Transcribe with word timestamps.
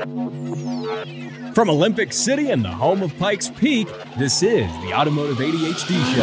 From 0.00 1.68
Olympic 1.68 2.14
City 2.14 2.50
and 2.50 2.64
the 2.64 2.70
home 2.70 3.02
of 3.02 3.14
Pikes 3.18 3.50
Peak, 3.50 3.86
this 4.16 4.42
is 4.42 4.66
the 4.82 4.94
Automotive 4.94 5.36
ADHD 5.36 6.14
Show. 6.14 6.22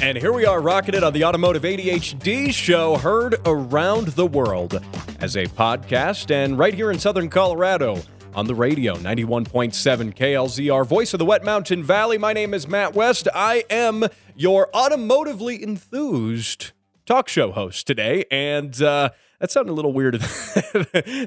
And 0.00 0.16
here 0.16 0.32
we 0.32 0.46
are 0.46 0.62
it 0.94 1.04
on 1.04 1.12
the 1.12 1.24
Automotive 1.24 1.64
ADHD 1.64 2.54
Show, 2.54 2.96
heard 2.96 3.36
around 3.44 4.08
the 4.08 4.26
world 4.26 4.82
as 5.20 5.36
a 5.36 5.44
podcast 5.44 6.30
and 6.30 6.58
right 6.58 6.72
here 6.72 6.90
in 6.90 6.98
Southern 6.98 7.28
Colorado 7.28 8.00
on 8.34 8.46
the 8.46 8.54
radio 8.54 8.94
91.7 8.94 10.14
KLZR, 10.14 10.86
voice 10.86 11.12
of 11.12 11.18
the 11.18 11.26
Wet 11.26 11.44
Mountain 11.44 11.84
Valley. 11.84 12.16
My 12.16 12.32
name 12.32 12.54
is 12.54 12.66
Matt 12.66 12.94
West. 12.94 13.28
I 13.34 13.64
am 13.68 14.06
your 14.34 14.70
automotively 14.72 15.60
enthused 15.62 16.72
talk 17.06 17.28
show 17.28 17.52
host 17.52 17.86
today. 17.86 18.24
And, 18.30 18.80
uh, 18.82 19.10
that 19.42 19.50
sounded 19.50 19.72
a 19.72 19.74
little 19.74 19.92
weirder 19.92 20.18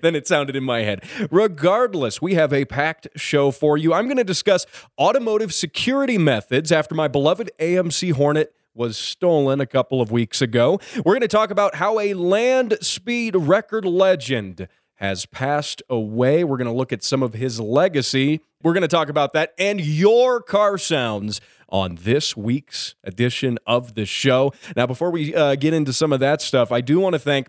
than 0.02 0.16
it 0.16 0.26
sounded 0.26 0.56
in 0.56 0.64
my 0.64 0.84
head. 0.84 1.04
Regardless, 1.30 2.22
we 2.22 2.36
have 2.36 2.54
a 2.54 2.64
packed 2.64 3.10
show 3.18 3.52
for 3.52 3.78
you. 3.78 3.94
I'm 3.94 4.06
going 4.06 4.16
to 4.16 4.24
discuss 4.24 4.66
automotive 4.98 5.54
security 5.54 6.18
methods 6.18 6.72
after 6.72 6.96
my 6.96 7.10
beloved 7.10 7.52
AMC 7.60 8.14
Hornet 8.14 8.56
was 8.74 8.98
stolen 8.98 9.60
a 9.60 9.66
couple 9.66 10.02
of 10.02 10.12
weeks 10.12 10.42
ago. 10.42 10.80
We're 10.98 11.14
going 11.14 11.22
to 11.22 11.28
talk 11.28 11.52
about 11.52 11.76
how 11.76 12.00
a 12.00 12.14
land 12.14 12.78
speed 12.80 13.36
record 13.36 13.84
legend 13.84 14.70
has 14.96 15.26
passed 15.26 15.84
away. 15.90 16.46
We're 16.46 16.58
going 16.58 16.68
to 16.68 16.74
look 16.74 16.94
at 16.94 17.04
some 17.04 17.22
of 17.22 17.34
his 17.34 17.60
legacy. 17.60 18.40
We're 18.64 18.74
going 18.74 18.82
to 18.82 18.88
talk 18.88 19.10
about 19.10 19.34
that 19.34 19.54
and 19.58 19.82
your 19.82 20.42
car 20.42 20.78
sounds 20.78 21.42
on 21.70 21.96
this 22.02 22.38
week's 22.38 22.96
edition 23.04 23.58
of 23.66 23.96
the 23.96 24.06
show. 24.06 24.54
Now, 24.76 24.86
before 24.86 25.12
we 25.12 25.34
uh, 25.36 25.56
get 25.56 25.74
into 25.74 25.94
some 25.94 26.14
of 26.14 26.20
that 26.20 26.42
stuff, 26.42 26.72
I 26.72 26.82
do 26.82 27.00
want 27.00 27.14
to 27.14 27.20
thank 27.20 27.48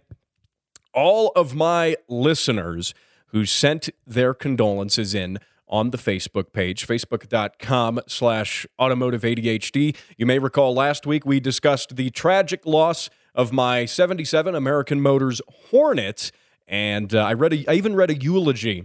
all 0.93 1.33
of 1.37 1.55
my 1.55 1.97
listeners 2.09 2.95
who 3.29 3.45
sent 3.45 3.91
their 4.07 4.33
condolences 4.33 5.15
in 5.15 5.39
on 5.69 5.91
the 5.91 5.99
Facebook 5.99 6.53
page, 6.53 6.87
facebook.com 6.87 8.01
slash 8.07 8.67
automotive 8.79 9.23
ADHD. 9.23 9.97
You 10.17 10.27
may 10.27 10.39
recall 10.39 10.75
last 10.75 11.07
week 11.07 11.27
we 11.27 11.41
discussed 11.41 11.97
the 11.97 12.11
tragic 12.11 12.65
loss 12.65 13.11
of 13.35 13.53
my 13.53 13.85
77 13.85 14.55
American 14.55 15.01
Motors 15.01 15.41
Hornet, 15.71 16.31
and 16.67 17.15
uh, 17.15 17.25
I 17.25 17.33
read 17.35 17.53
a, 17.53 17.71
I 17.71 17.75
even 17.75 17.95
read 17.95 18.11
a 18.11 18.17
eulogy 18.17 18.85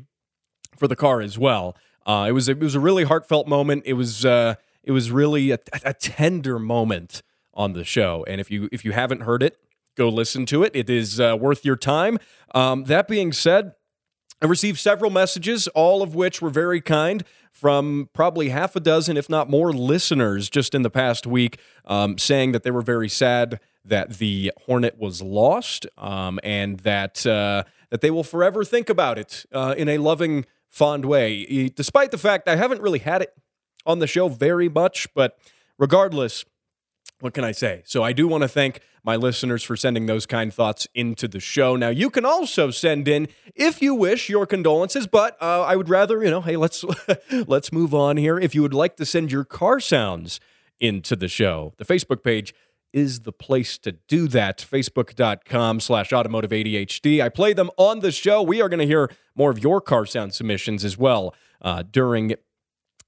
for 0.76 0.88
the 0.88 0.96
car 0.96 1.22
as 1.22 1.38
well. 1.38 1.76
Uh, 2.06 2.26
it 2.28 2.32
was 2.32 2.50
it 2.50 2.59
was 2.59 2.76
a 2.76 2.80
really 2.80 3.04
heartfelt 3.04 3.48
moment. 3.48 3.84
It 3.86 3.94
was 3.94 4.26
uh, 4.26 4.56
it 4.84 4.92
was 4.92 5.12
really 5.12 5.52
a, 5.52 5.60
a 5.84 5.94
tender 5.94 6.60
moment 6.60 7.22
on 7.54 7.74
the 7.74 7.84
show, 7.84 8.26
and 8.28 8.40
if 8.40 8.50
you 8.50 8.70
if 8.72 8.86
you 8.86 8.92
haven't 8.92 9.22
heard 9.22 9.44
it, 9.44 9.58
go 9.96 10.10
listen 10.10 10.46
to 10.48 10.64
it. 10.64 10.72
It 10.76 10.90
is 10.90 11.20
uh, 11.20 11.38
worth 11.40 11.66
your 11.66 11.76
time. 11.76 12.18
Um, 12.56 12.86
that 12.86 13.08
being 13.08 13.34
said, 13.34 13.74
I 14.42 14.48
received 14.48 14.80
several 14.80 15.12
messages, 15.12 15.68
all 15.70 16.02
of 16.02 16.16
which 16.16 16.42
were 16.42 16.50
very 16.50 16.82
kind 16.82 17.24
from 17.52 18.09
probably 18.14 18.50
half 18.50 18.76
a 18.76 18.80
dozen, 18.80 19.18
if 19.18 19.30
not 19.30 19.50
more, 19.50 19.72
listeners 19.74 20.50
just 20.50 20.74
in 20.74 20.82
the 20.82 20.90
past 20.90 21.28
week, 21.28 21.59
um, 21.86 22.18
saying 22.18 22.54
that 22.54 22.64
they 22.64 22.72
were 22.72 22.82
very 22.82 23.09
sad 23.09 23.59
that 23.84 24.18
the 24.18 24.52
Hornet 24.66 24.98
was 24.98 25.22
lost 25.22 25.86
um, 25.98 26.40
and 26.44 26.80
that 26.80 27.26
uh, 27.26 27.64
that 27.90 28.02
they 28.02 28.12
will 28.12 28.24
forever 28.24 28.64
think 28.64 28.90
about 28.90 29.20
it 29.20 29.46
uh, 29.52 29.76
in 29.78 29.90
a 29.90 29.98
loving, 29.98 30.46
fond 30.68 31.06
way. 31.06 31.70
Despite 31.70 32.12
the 32.12 32.18
fact 32.18 32.48
I 32.48 32.56
haven't 32.56 32.82
really 32.82 33.00
had 33.00 33.22
it 33.22 33.34
on 33.86 34.00
the 34.00 34.08
show 34.08 34.28
very 34.28 34.70
much, 34.70 35.08
but 35.14 35.38
regardless, 35.78 36.46
what 37.20 37.34
can 37.34 37.44
I 37.44 37.52
say? 37.52 37.84
So 37.86 38.04
I 38.04 38.14
do 38.14 38.28
want 38.28 38.42
to 38.44 38.48
thank 38.48 38.82
my 39.04 39.16
listeners 39.16 39.64
for 39.64 39.76
sending 39.76 40.06
those 40.06 40.26
kind 40.26 40.54
thoughts 40.54 40.88
into 40.94 41.28
the 41.28 41.40
show. 41.40 41.76
Now 41.76 41.90
you 41.90 42.09
can 42.09 42.26
also 42.26 42.72
send 42.72 43.08
in, 43.08 43.28
if 43.56 43.82
you 43.82 43.96
wish, 43.96 44.30
your 44.30 44.46
condolences. 44.46 45.08
But 45.08 45.42
uh, 45.42 45.62
I 45.62 45.76
would 45.76 45.90
rather, 45.90 46.24
you 46.24 46.30
know, 46.30 46.42
hey, 46.42 46.58
let's 46.58 46.84
let's 47.48 47.72
move 47.72 47.94
on 47.94 48.18
here. 48.18 48.40
If 48.40 48.54
you 48.54 48.62
would 48.62 48.74
like 48.74 48.96
to 48.98 49.06
send 49.06 49.32
your 49.32 49.44
car 49.44 49.80
sounds 49.80 50.40
into 50.80 51.16
the 51.16 51.28
show, 51.28 51.74
the 51.78 51.86
Facebook 51.86 52.24
page 52.24 52.53
is 52.94 53.22
the 53.22 53.31
place 53.31 53.78
to 53.80 53.94
do 53.94 54.28
that. 54.28 54.58
Facebook.com 54.58 55.80
slash 55.80 56.12
automotive 56.12 56.52
ADHD. 56.52 57.22
I 57.22 57.30
play 57.30 57.53
them 57.53 57.69
on 57.78 58.00
the 58.00 58.12
show. 58.12 58.42
We 58.42 58.62
are 58.62 58.69
going 58.69 58.80
to 58.80 58.86
hear 58.86 59.09
more 59.36 59.50
of 59.50 59.59
your 59.59 59.80
car 59.80 60.06
sound 60.06 60.34
submissions 60.34 60.84
as 60.84 60.98
well 60.98 61.34
uh, 61.62 61.84
during 61.90 62.36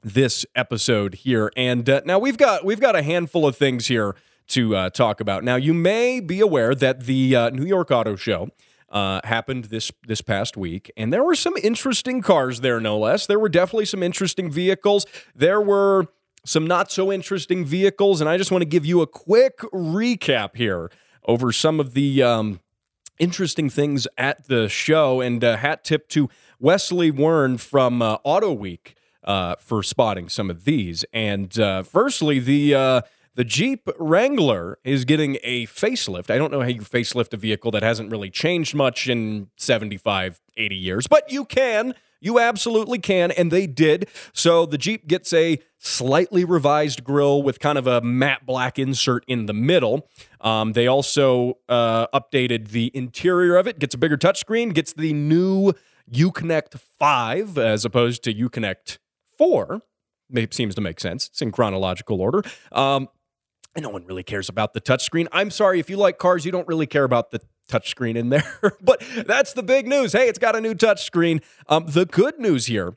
this 0.03 0.46
episode 0.56 1.16
here. 1.16 1.52
And 1.56 1.90
uh, 1.90 2.02
now 2.06 2.19
we've 2.19 2.38
got 2.38 2.66
we've 2.66 2.80
got 2.80 2.96
a 2.96 3.02
handful 3.02 3.47
of 3.47 3.56
things 3.56 3.88
here 3.88 4.16
to 4.47 4.75
uh, 4.75 4.90
talk 4.90 5.19
about. 5.19 5.44
Now 5.44 5.56
you 5.56 5.74
may 5.74 6.19
be 6.19 6.40
aware 6.40 6.75
that 6.75 7.02
the 7.02 7.36
uh, 7.36 7.50
New 7.50 7.66
York 7.66 7.91
Auto 7.91 8.16
Show 8.16 8.50
uh, 8.90 9.22
happened 9.24 9.66
this 9.66 9.91
this 10.06 10.22
past 10.22 10.58
week, 10.58 10.91
and 10.97 11.12
there 11.12 11.24
were 11.24 11.36
some 11.36 11.53
interesting 11.64 12.22
cars 12.22 12.62
there, 12.62 12.80
no 12.80 12.97
less. 12.97 13.25
There 13.25 13.40
were 13.40 13.50
definitely 13.50 13.86
some 13.86 14.03
interesting 14.03 14.52
vehicles. 14.52 15.06
There 15.36 15.62
were 15.62 16.08
some 16.46 16.68
not 16.68 16.91
so 16.91 17.12
interesting 17.12 17.66
vehicles, 17.66 18.22
and 18.22 18.30
I 18.30 18.38
just 18.38 18.52
want 18.52 18.62
to 18.62 18.68
give 18.68 18.85
you 18.85 19.02
a 19.02 19.08
quick 19.08 19.59
recap 19.74 20.56
here 20.56 20.91
over 21.25 21.52
some 21.53 21.80
of 21.80 21.94
the 21.94 22.22
um, 22.22 22.59
interesting 23.18 23.70
things 23.70 24.08
at 24.18 24.47
the 24.47 24.68
show. 24.68 25.22
And 25.22 25.44
uh, 25.44 25.58
hat 25.58 25.84
tip 25.84 26.09
to 26.09 26.30
Wesley 26.59 27.09
Wren 27.09 27.58
from 27.58 28.02
uh, 28.02 28.18
Auto 28.24 28.52
Week 28.52 28.96
uh, 29.23 29.56
for 29.59 29.84
spotting 29.84 30.29
some 30.29 30.50
of 30.50 30.66
these. 30.66 31.06
And 31.13 31.57
uh, 31.59 31.84
firstly, 31.84 32.39
the 32.39 32.75
uh, 32.75 33.01
the 33.35 33.44
Jeep 33.44 33.89
Wrangler 33.97 34.78
is 34.84 35.06
getting 35.06 35.38
a 35.44 35.66
facelift. 35.66 36.29
I 36.29 36.38
don't 36.38 36.51
know 36.51 36.61
how 36.61 36.67
you 36.67 36.81
facelift 36.81 37.34
a 37.34 37.38
vehicle 37.38 37.72
that 37.72 37.81
hasn't 37.81 38.11
really 38.11 38.29
changed 38.29 38.75
much 38.75 39.09
in 39.09 39.50
75, 39.57 40.39
80 40.56 40.75
years, 40.75 41.07
but 41.07 41.31
you 41.31 41.45
can. 41.45 41.95
You 42.22 42.39
absolutely 42.39 43.00
can, 43.00 43.31
and 43.31 43.51
they 43.51 43.67
did. 43.67 44.07
So 44.31 44.66
the 44.66 44.78
Jeep 44.78 45.07
gets 45.07 45.34
a 45.34 45.59
slightly 45.78 46.45
revised 46.45 47.03
grille 47.03 47.44
with 47.44 47.59
kind 47.59 47.78
of 47.78 47.85
a 47.85 48.00
matte 48.00 48.45
black 48.45 48.79
insert 48.79 49.25
in 49.28 49.45
the 49.47 49.53
middle. 49.53 50.07
Um, 50.40 50.72
they 50.72 50.88
also 50.88 51.57
uh, 51.67 52.07
updated 52.13 52.69
the 52.69 52.91
interior 52.94 53.57
of 53.57 53.67
it, 53.67 53.78
gets 53.78 53.94
a 53.94 53.97
bigger 53.97 54.16
touchscreen, 54.16 54.73
gets 54.73 54.94
the 54.94 55.11
new 55.11 55.73
Uconnect 56.09 56.79
5 56.79 57.57
as 57.57 57.84
opposed 57.84 58.23
to 58.23 58.34
Uconnect 58.34 59.00
four. 59.38 59.81
It 60.33 60.53
seems 60.53 60.75
to 60.75 60.81
make 60.81 60.99
sense. 60.99 61.27
It's 61.27 61.41
in 61.41 61.51
chronological 61.51 62.21
order. 62.21 62.44
Um, 62.71 63.09
and 63.75 63.83
no 63.83 63.89
one 63.89 64.05
really 64.05 64.23
cares 64.23 64.49
about 64.49 64.73
the 64.73 64.81
touchscreen. 64.81 65.27
I'm 65.31 65.49
sorry 65.49 65.79
if 65.79 65.89
you 65.89 65.97
like 65.97 66.17
cars, 66.17 66.45
you 66.45 66.51
don't 66.51 66.67
really 66.67 66.88
care 66.88 67.03
about 67.03 67.31
the 67.31 67.41
touchscreen 67.69 68.16
in 68.16 68.29
there. 68.29 68.77
but 68.81 69.03
that's 69.25 69.53
the 69.53 69.63
big 69.63 69.88
news. 69.88 70.13
Hey, 70.13 70.27
it's 70.27 70.39
got 70.39 70.55
a 70.55 70.61
new 70.61 70.75
touchscreen. 70.75 71.41
Um, 71.67 71.85
the 71.88 72.05
good 72.05 72.39
news 72.39 72.67
here, 72.67 72.95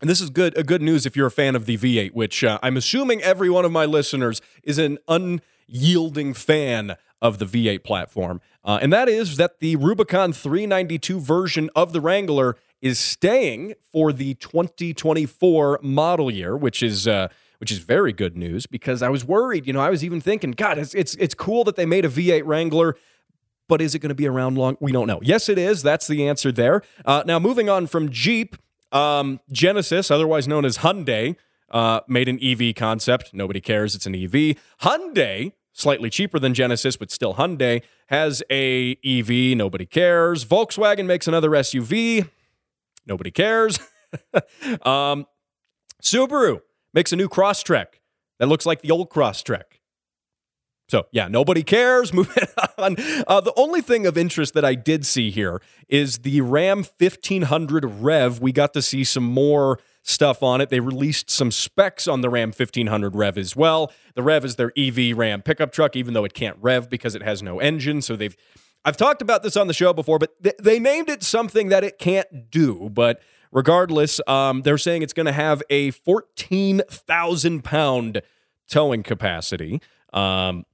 and 0.00 0.08
this 0.08 0.20
is 0.20 0.30
good, 0.30 0.56
a 0.56 0.62
good 0.62 0.82
news 0.82 1.04
if 1.06 1.16
you're 1.16 1.26
a 1.26 1.30
fan 1.30 1.56
of 1.56 1.66
the 1.66 1.76
V8, 1.76 2.12
which 2.12 2.42
uh, 2.44 2.58
I'm 2.62 2.76
assuming 2.76 3.22
every 3.22 3.50
one 3.50 3.64
of 3.64 3.72
my 3.72 3.84
listeners 3.84 4.40
is 4.62 4.78
an 4.78 4.98
unyielding 5.08 6.34
fan 6.34 6.96
of 7.20 7.38
the 7.38 7.44
V8 7.44 7.82
platform, 7.82 8.40
uh, 8.64 8.78
and 8.80 8.92
that 8.92 9.08
is 9.08 9.36
that 9.38 9.58
the 9.58 9.74
Rubicon 9.74 10.32
392 10.32 11.18
version 11.18 11.68
of 11.74 11.92
the 11.92 12.00
Wrangler 12.00 12.56
is 12.80 12.98
staying 12.98 13.74
for 13.92 14.12
the 14.12 14.34
2024 14.34 15.80
model 15.82 16.30
year, 16.30 16.56
which 16.56 16.82
is 16.82 17.08
uh, 17.08 17.28
which 17.58 17.72
is 17.72 17.78
very 17.78 18.12
good 18.12 18.36
news 18.36 18.66
because 18.66 19.02
I 19.02 19.08
was 19.08 19.24
worried. 19.24 19.66
You 19.66 19.72
know, 19.72 19.80
I 19.80 19.90
was 19.90 20.04
even 20.04 20.20
thinking, 20.20 20.52
God, 20.52 20.78
it's 20.78 20.94
it's 20.94 21.14
it's 21.16 21.34
cool 21.34 21.64
that 21.64 21.76
they 21.76 21.86
made 21.86 22.04
a 22.04 22.08
V8 22.08 22.42
Wrangler. 22.44 22.96
But 23.68 23.82
is 23.82 23.94
it 23.94 23.98
going 23.98 24.08
to 24.08 24.14
be 24.14 24.26
around 24.26 24.56
long? 24.56 24.78
We 24.80 24.92
don't 24.92 25.06
know. 25.06 25.20
Yes, 25.22 25.50
it 25.50 25.58
is. 25.58 25.82
That's 25.82 26.06
the 26.06 26.26
answer 26.26 26.50
there. 26.50 26.82
Uh, 27.04 27.22
now, 27.26 27.38
moving 27.38 27.68
on 27.68 27.86
from 27.86 28.08
Jeep, 28.08 28.56
um, 28.92 29.40
Genesis, 29.52 30.10
otherwise 30.10 30.48
known 30.48 30.64
as 30.64 30.78
Hyundai, 30.78 31.36
uh, 31.70 32.00
made 32.08 32.28
an 32.28 32.38
EV 32.42 32.74
concept. 32.74 33.34
Nobody 33.34 33.60
cares. 33.60 33.94
It's 33.94 34.06
an 34.06 34.14
EV. 34.14 34.56
Hyundai, 34.80 35.52
slightly 35.74 36.08
cheaper 36.08 36.38
than 36.38 36.54
Genesis, 36.54 36.96
but 36.96 37.10
still 37.10 37.34
Hyundai, 37.34 37.82
has 38.06 38.42
a 38.50 38.96
EV. 39.04 39.54
Nobody 39.54 39.84
cares. 39.84 40.46
Volkswagen 40.46 41.04
makes 41.04 41.28
another 41.28 41.50
SUV. 41.50 42.26
Nobody 43.08 43.30
cares. 43.30 43.80
um, 44.82 45.26
Subaru 46.02 46.60
makes 46.92 47.12
a 47.12 47.16
new 47.16 47.28
Crosstrek 47.28 47.86
that 48.38 48.46
looks 48.46 48.66
like 48.66 48.82
the 48.82 48.90
old 48.90 49.10
Crosstrek. 49.10 49.78
So, 50.88 51.06
yeah, 51.12 51.28
nobody 51.28 51.62
cares. 51.62 52.12
Moving 52.14 52.44
on. 52.78 52.96
Uh, 53.26 53.40
the 53.40 53.52
only 53.56 53.80
thing 53.80 54.06
of 54.06 54.16
interest 54.16 54.54
that 54.54 54.64
I 54.64 54.74
did 54.74 55.04
see 55.04 55.30
here 55.30 55.60
is 55.88 56.18
the 56.18 56.40
Ram 56.40 56.78
1500 56.98 57.84
Rev. 57.84 58.40
We 58.40 58.52
got 58.52 58.72
to 58.74 58.82
see 58.82 59.04
some 59.04 59.24
more 59.24 59.78
stuff 60.02 60.42
on 60.42 60.62
it. 60.62 60.70
They 60.70 60.80
released 60.80 61.28
some 61.28 61.50
specs 61.50 62.08
on 62.08 62.22
the 62.22 62.30
Ram 62.30 62.48
1500 62.48 63.14
Rev 63.14 63.36
as 63.36 63.54
well. 63.54 63.92
The 64.14 64.22
Rev 64.22 64.44
is 64.44 64.56
their 64.56 64.72
EV 64.78 65.16
Ram 65.16 65.42
pickup 65.42 65.72
truck, 65.72 65.94
even 65.94 66.14
though 66.14 66.24
it 66.24 66.32
can't 66.32 66.56
rev 66.60 66.88
because 66.88 67.14
it 67.14 67.22
has 67.22 67.42
no 67.42 67.58
engine. 67.58 68.00
So 68.00 68.16
they've 68.16 68.36
I've 68.84 68.96
talked 68.96 69.22
about 69.22 69.42
this 69.42 69.56
on 69.56 69.66
the 69.66 69.74
show 69.74 69.92
before, 69.92 70.18
but 70.18 70.42
th- 70.42 70.56
they 70.60 70.78
named 70.78 71.08
it 71.08 71.22
something 71.22 71.68
that 71.68 71.84
it 71.84 71.98
can't 71.98 72.50
do. 72.50 72.88
But 72.90 73.20
regardless, 73.52 74.20
um, 74.26 74.62
they're 74.62 74.78
saying 74.78 75.02
it's 75.02 75.12
going 75.12 75.26
to 75.26 75.32
have 75.32 75.62
a 75.68 75.90
14,000 75.92 77.64
pound 77.64 78.22
towing 78.68 79.02
capacity. 79.02 79.80
Um, 80.12 80.64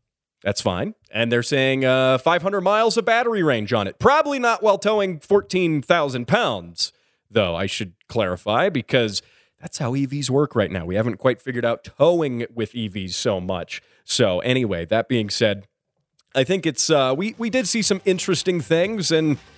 That's 0.42 0.60
fine. 0.60 0.94
And 1.10 1.32
they're 1.32 1.42
saying 1.42 1.84
uh, 1.84 2.18
500 2.18 2.60
miles 2.60 2.96
of 2.96 3.04
battery 3.04 3.42
range 3.42 3.72
on 3.72 3.86
it. 3.86 3.98
Probably 3.98 4.38
not 4.38 4.62
while 4.62 4.78
towing 4.78 5.18
14,000 5.20 6.26
pounds, 6.28 6.92
though, 7.30 7.56
I 7.56 7.66
should 7.66 7.94
clarify, 8.08 8.68
because 8.68 9.22
that's 9.60 9.78
how 9.78 9.92
EVs 9.94 10.28
work 10.28 10.54
right 10.54 10.70
now. 10.70 10.84
We 10.84 10.96
haven't 10.96 11.16
quite 11.16 11.40
figured 11.40 11.64
out 11.64 11.82
towing 11.84 12.46
with 12.54 12.72
EVs 12.72 13.14
so 13.14 13.40
much. 13.40 13.80
So, 14.04 14.40
anyway, 14.40 14.84
that 14.84 15.08
being 15.08 15.30
said, 15.30 15.66
I 16.34 16.44
think 16.44 16.66
it's, 16.66 16.90
uh, 16.90 17.14
we, 17.16 17.34
we 17.38 17.50
did 17.50 17.69
see 17.69 17.82
some 17.82 18.00
interesting 18.04 18.60
things 18.60 19.12
and. 19.12 19.38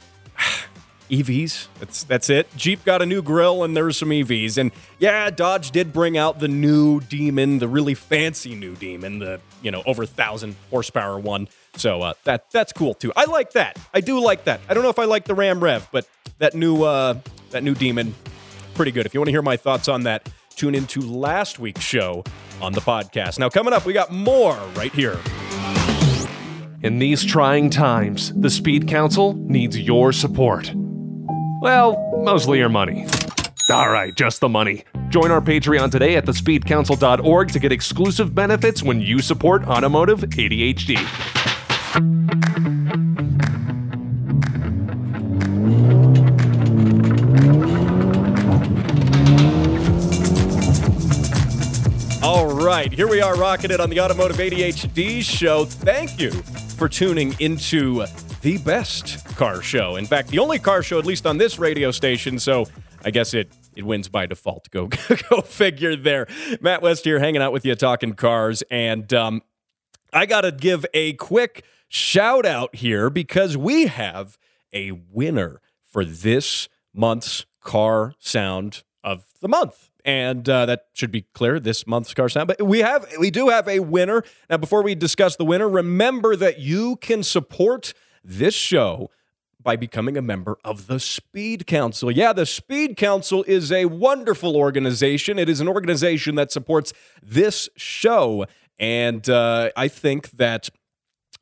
EVs. 1.10 1.68
That's 1.78 2.02
that's 2.04 2.30
it. 2.30 2.48
Jeep 2.56 2.84
got 2.84 3.00
a 3.00 3.06
new 3.06 3.22
grill 3.22 3.62
and 3.62 3.76
there's 3.76 3.96
some 3.96 4.08
EVs. 4.08 4.58
And 4.58 4.72
yeah, 4.98 5.30
Dodge 5.30 5.70
did 5.70 5.92
bring 5.92 6.18
out 6.18 6.40
the 6.40 6.48
new 6.48 7.00
Demon, 7.00 7.58
the 7.58 7.68
really 7.68 7.94
fancy 7.94 8.54
new 8.54 8.74
Demon, 8.74 9.20
the 9.20 9.40
you 9.62 9.70
know 9.70 9.82
over 9.86 10.04
thousand 10.04 10.56
horsepower 10.70 11.18
one. 11.18 11.48
So 11.76 12.02
uh, 12.02 12.14
that 12.24 12.50
that's 12.50 12.72
cool 12.72 12.94
too. 12.94 13.12
I 13.14 13.26
like 13.26 13.52
that. 13.52 13.78
I 13.94 14.00
do 14.00 14.20
like 14.20 14.44
that. 14.44 14.60
I 14.68 14.74
don't 14.74 14.82
know 14.82 14.90
if 14.90 14.98
I 14.98 15.04
like 15.04 15.24
the 15.24 15.34
Ram 15.34 15.62
Rev, 15.62 15.88
but 15.92 16.08
that 16.38 16.54
new 16.54 16.82
uh, 16.82 17.18
that 17.50 17.62
new 17.62 17.74
Demon, 17.74 18.14
pretty 18.74 18.90
good. 18.90 19.06
If 19.06 19.14
you 19.14 19.20
want 19.20 19.28
to 19.28 19.32
hear 19.32 19.42
my 19.42 19.56
thoughts 19.56 19.88
on 19.88 20.02
that, 20.04 20.28
tune 20.56 20.74
into 20.74 21.00
last 21.00 21.58
week's 21.58 21.82
show 21.82 22.24
on 22.60 22.72
the 22.72 22.80
podcast. 22.80 23.38
Now 23.38 23.48
coming 23.48 23.72
up, 23.72 23.86
we 23.86 23.92
got 23.92 24.10
more 24.10 24.56
right 24.74 24.92
here. 24.92 25.18
In 26.86 27.00
these 27.00 27.24
trying 27.24 27.68
times, 27.68 28.32
the 28.34 28.48
Speed 28.48 28.86
Council 28.86 29.32
needs 29.32 29.76
your 29.76 30.12
support. 30.12 30.70
Well, 31.60 31.96
mostly 32.22 32.58
your 32.58 32.68
money. 32.68 33.08
All 33.72 33.88
right, 33.90 34.14
just 34.14 34.38
the 34.38 34.48
money. 34.48 34.84
Join 35.08 35.32
our 35.32 35.40
Patreon 35.40 35.90
today 35.90 36.14
at 36.14 36.26
thespeedcouncil.org 36.26 37.48
to 37.50 37.58
get 37.58 37.72
exclusive 37.72 38.36
benefits 38.36 38.84
when 38.84 39.00
you 39.00 39.18
support 39.18 39.66
Automotive 39.66 40.20
ADHD. 40.20 40.96
Right, 52.66 52.92
here 52.92 53.06
we 53.06 53.20
are 53.20 53.36
rocking 53.36 53.70
it 53.70 53.78
on 53.78 53.90
the 53.90 54.00
Automotive 54.00 54.38
ADHD 54.38 55.22
show. 55.22 55.66
Thank 55.66 56.18
you 56.18 56.32
for 56.32 56.88
tuning 56.88 57.32
into 57.38 58.04
the 58.40 58.58
best 58.58 59.24
car 59.36 59.62
show. 59.62 59.94
In 59.94 60.04
fact, 60.04 60.30
the 60.30 60.40
only 60.40 60.58
car 60.58 60.82
show, 60.82 60.98
at 60.98 61.06
least 61.06 61.26
on 61.26 61.38
this 61.38 61.60
radio 61.60 61.92
station. 61.92 62.40
So 62.40 62.66
I 63.04 63.12
guess 63.12 63.34
it 63.34 63.52
it 63.76 63.86
wins 63.86 64.08
by 64.08 64.26
default. 64.26 64.68
Go 64.72 64.88
go 65.30 65.42
figure 65.42 65.94
there. 65.94 66.26
Matt 66.60 66.82
West 66.82 67.04
here, 67.04 67.20
hanging 67.20 67.40
out 67.40 67.52
with 67.52 67.64
you, 67.64 67.76
talking 67.76 68.14
cars, 68.14 68.64
and 68.68 69.14
um, 69.14 69.42
I 70.12 70.26
got 70.26 70.40
to 70.40 70.50
give 70.50 70.84
a 70.92 71.12
quick 71.12 71.64
shout 71.86 72.44
out 72.44 72.74
here 72.74 73.10
because 73.10 73.56
we 73.56 73.86
have 73.86 74.38
a 74.72 74.90
winner 74.90 75.60
for 75.84 76.04
this 76.04 76.68
month's 76.92 77.46
car 77.60 78.14
sound 78.18 78.82
of 79.04 79.26
the 79.40 79.46
month 79.46 79.85
and 80.06 80.48
uh, 80.48 80.64
that 80.64 80.86
should 80.94 81.10
be 81.10 81.26
clear 81.34 81.60
this 81.60 81.86
month's 81.86 82.14
car 82.14 82.30
sound 82.30 82.48
but 82.48 82.62
we 82.62 82.78
have 82.78 83.06
we 83.20 83.30
do 83.30 83.50
have 83.50 83.68
a 83.68 83.80
winner 83.80 84.22
now 84.48 84.56
before 84.56 84.82
we 84.82 84.94
discuss 84.94 85.36
the 85.36 85.44
winner 85.44 85.68
remember 85.68 86.34
that 86.34 86.58
you 86.58 86.96
can 86.96 87.22
support 87.22 87.92
this 88.24 88.54
show 88.54 89.10
by 89.66 89.74
becoming 89.74 90.16
a 90.16 90.22
member 90.22 90.56
of 90.64 90.86
the 90.86 91.00
Speed 91.00 91.66
Council. 91.66 92.08
Yeah, 92.08 92.32
the 92.32 92.46
Speed 92.46 92.96
Council 92.96 93.44
is 93.48 93.72
a 93.72 93.86
wonderful 93.86 94.56
organization. 94.56 95.40
It 95.40 95.48
is 95.48 95.60
an 95.60 95.66
organization 95.66 96.36
that 96.36 96.52
supports 96.52 96.92
this 97.20 97.68
show. 97.76 98.46
And 98.78 99.28
uh, 99.28 99.70
I 99.76 99.88
think 99.88 100.30
that 100.32 100.70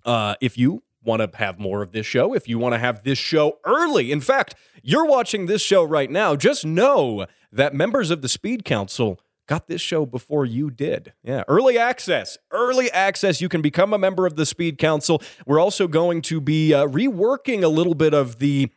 uh, 0.06 0.37
if 0.40 0.56
you 0.56 0.82
want 1.04 1.20
to 1.20 1.38
have 1.38 1.58
more 1.58 1.82
of 1.82 1.92
this 1.92 2.06
show, 2.06 2.34
if 2.34 2.48
you 2.48 2.58
want 2.58 2.74
to 2.74 2.78
have 2.78 3.02
this 3.02 3.18
show 3.18 3.58
early, 3.64 4.10
in 4.10 4.20
fact, 4.20 4.54
you're 4.82 5.06
watching 5.06 5.46
this 5.46 5.62
show 5.62 5.82
right 5.82 6.10
now, 6.10 6.36
just 6.36 6.64
know 6.64 7.26
that 7.52 7.74
members 7.74 8.10
of 8.10 8.22
the 8.22 8.28
Speed 8.28 8.64
Council 8.64 9.20
got 9.46 9.68
this 9.68 9.80
show 9.80 10.06
before 10.06 10.44
you 10.44 10.70
did. 10.70 11.12
Yeah, 11.22 11.44
early 11.48 11.78
access. 11.78 12.38
Early 12.50 12.90
access. 12.90 13.40
You 13.40 13.48
can 13.48 13.62
become 13.62 13.92
a 13.92 13.98
member 13.98 14.26
of 14.26 14.36
the 14.36 14.46
Speed 14.46 14.78
Council. 14.78 15.22
We're 15.46 15.60
also 15.60 15.86
going 15.86 16.22
to 16.22 16.40
be 16.40 16.72
uh, 16.72 16.86
reworking 16.86 17.62
a 17.62 17.68
little 17.68 17.94
bit 17.94 18.14
of 18.14 18.38
the 18.38 18.70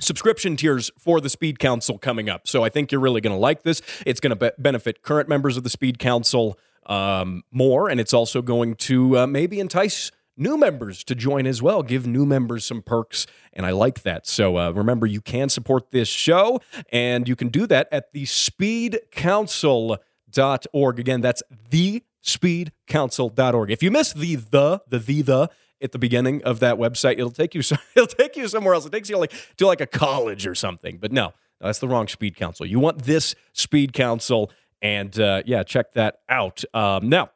subscription 0.00 0.56
tiers 0.56 0.90
for 0.98 1.20
the 1.20 1.28
Speed 1.28 1.58
Council 1.58 1.98
coming 1.98 2.28
up. 2.28 2.46
So 2.48 2.64
I 2.64 2.68
think 2.68 2.90
you're 2.90 3.00
really 3.00 3.20
going 3.20 3.34
to 3.34 3.40
like 3.40 3.62
this. 3.62 3.80
It's 4.04 4.20
going 4.20 4.30
to 4.30 4.36
be- 4.36 4.50
benefit 4.58 5.02
current 5.02 5.28
members 5.28 5.56
of 5.56 5.62
the 5.62 5.70
Speed 5.70 5.98
Council 5.98 6.58
um, 6.86 7.42
more, 7.50 7.88
and 7.88 8.00
it's 8.00 8.12
also 8.12 8.42
going 8.42 8.74
to 8.74 9.18
uh, 9.20 9.26
maybe 9.26 9.60
entice 9.60 10.10
new 10.36 10.56
members 10.56 11.04
to 11.04 11.14
join 11.14 11.46
as 11.46 11.62
well, 11.62 11.82
give 11.82 12.06
new 12.06 12.26
members 12.26 12.66
some 12.66 12.82
perks. 12.82 13.26
And 13.52 13.66
I 13.66 13.70
like 13.70 14.02
that. 14.02 14.26
So 14.26 14.58
uh, 14.58 14.70
remember, 14.70 15.06
you 15.06 15.20
can 15.20 15.48
support 15.48 15.90
this 15.90 16.08
show, 16.08 16.60
and 16.90 17.28
you 17.28 17.36
can 17.36 17.48
do 17.48 17.66
that 17.68 17.88
at 17.92 18.12
the 18.12 18.24
speedcouncil.org. 18.24 20.98
Again, 20.98 21.20
that's 21.20 21.42
the 21.70 22.02
speedcouncil.org. 22.24 23.70
If 23.70 23.82
you 23.82 23.90
miss 23.90 24.12
the 24.12 24.36
the, 24.36 24.82
the 24.88 24.98
the 24.98 25.22
the 25.22 25.50
at 25.82 25.92
the 25.92 25.98
beginning 25.98 26.42
of 26.44 26.60
that 26.60 26.76
website, 26.76 27.14
it'll 27.14 27.30
take 27.30 27.54
you 27.54 27.62
so, 27.62 27.76
it'll 27.94 28.06
take 28.06 28.36
you 28.36 28.48
somewhere 28.48 28.74
else. 28.74 28.86
It 28.86 28.92
takes 28.92 29.10
you 29.10 29.18
like 29.18 29.32
to 29.58 29.66
like 29.66 29.80
a 29.80 29.86
college 29.86 30.46
or 30.46 30.54
something. 30.54 30.98
But 30.98 31.12
no, 31.12 31.34
that's 31.60 31.78
the 31.78 31.88
wrong 31.88 32.08
speed 32.08 32.36
council. 32.36 32.66
You 32.66 32.80
want 32.80 33.02
this 33.02 33.34
speed 33.52 33.92
council, 33.92 34.50
and 34.82 35.18
uh, 35.18 35.42
yeah, 35.46 35.62
check 35.62 35.92
that 35.92 36.20
out. 36.28 36.64
Um, 36.72 37.08
now, 37.08 37.30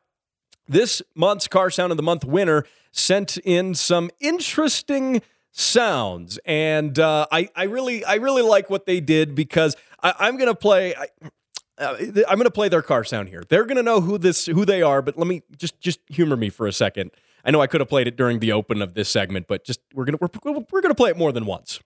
this 0.67 1.03
month's 1.15 1.49
car 1.49 1.71
sound 1.71 1.93
of 1.93 1.97
the 1.97 2.03
month 2.03 2.25
winner 2.25 2.65
sent 2.99 3.37
in 3.39 3.75
some 3.75 4.11
interesting 4.21 5.23
sounds, 5.53 6.39
and 6.45 6.99
uh, 6.99 7.27
I 7.31 7.49
I 7.55 7.65
really 7.65 8.05
I 8.05 8.17
really 8.17 8.43
like 8.43 8.69
what 8.69 8.87
they 8.87 9.01
did 9.01 9.35
because 9.35 9.77
I, 10.03 10.29
am 10.29 10.37
gonna 10.37 10.55
play. 10.55 10.95
I, 10.95 11.09
uh, 11.79 11.97
I'm 12.29 12.39
going 12.39 12.45
to 12.45 12.51
play 12.51 12.69
their 12.69 12.83
car 12.83 13.05
sound 13.05 13.29
here. 13.29 13.45
They're 13.49 13.65
to 13.77 13.85
know 13.85 14.01
who 14.01 14.19
this 14.19 14.47
who 14.47 14.65
they 14.65 14.83
are, 14.83 15.01
but 15.01 15.17
let 15.17 15.29
me 15.29 15.43
just 15.57 15.81
just 15.81 16.01
humor 16.09 16.37
me 16.37 16.51
for 16.51 16.67
a 16.67 16.73
second. 16.73 17.13
I 17.45 17.53
know 17.53 17.61
I 17.61 17.69
could 17.69 17.81
have 17.81 17.89
played 17.89 18.09
it 18.09 18.17
during 18.17 18.41
the 18.41 18.53
open 18.53 18.83
of 18.83 18.95
this 18.95 19.09
segment, 19.09 19.47
but 19.47 19.65
just 19.65 19.81
we're 19.95 20.05
to 20.07 20.19
we're, 20.21 20.65
we're 20.73 20.81
to 20.83 20.95
play 20.95 21.11
it 21.11 21.17
more 21.17 21.31
than 21.31 21.47
once. 21.47 21.81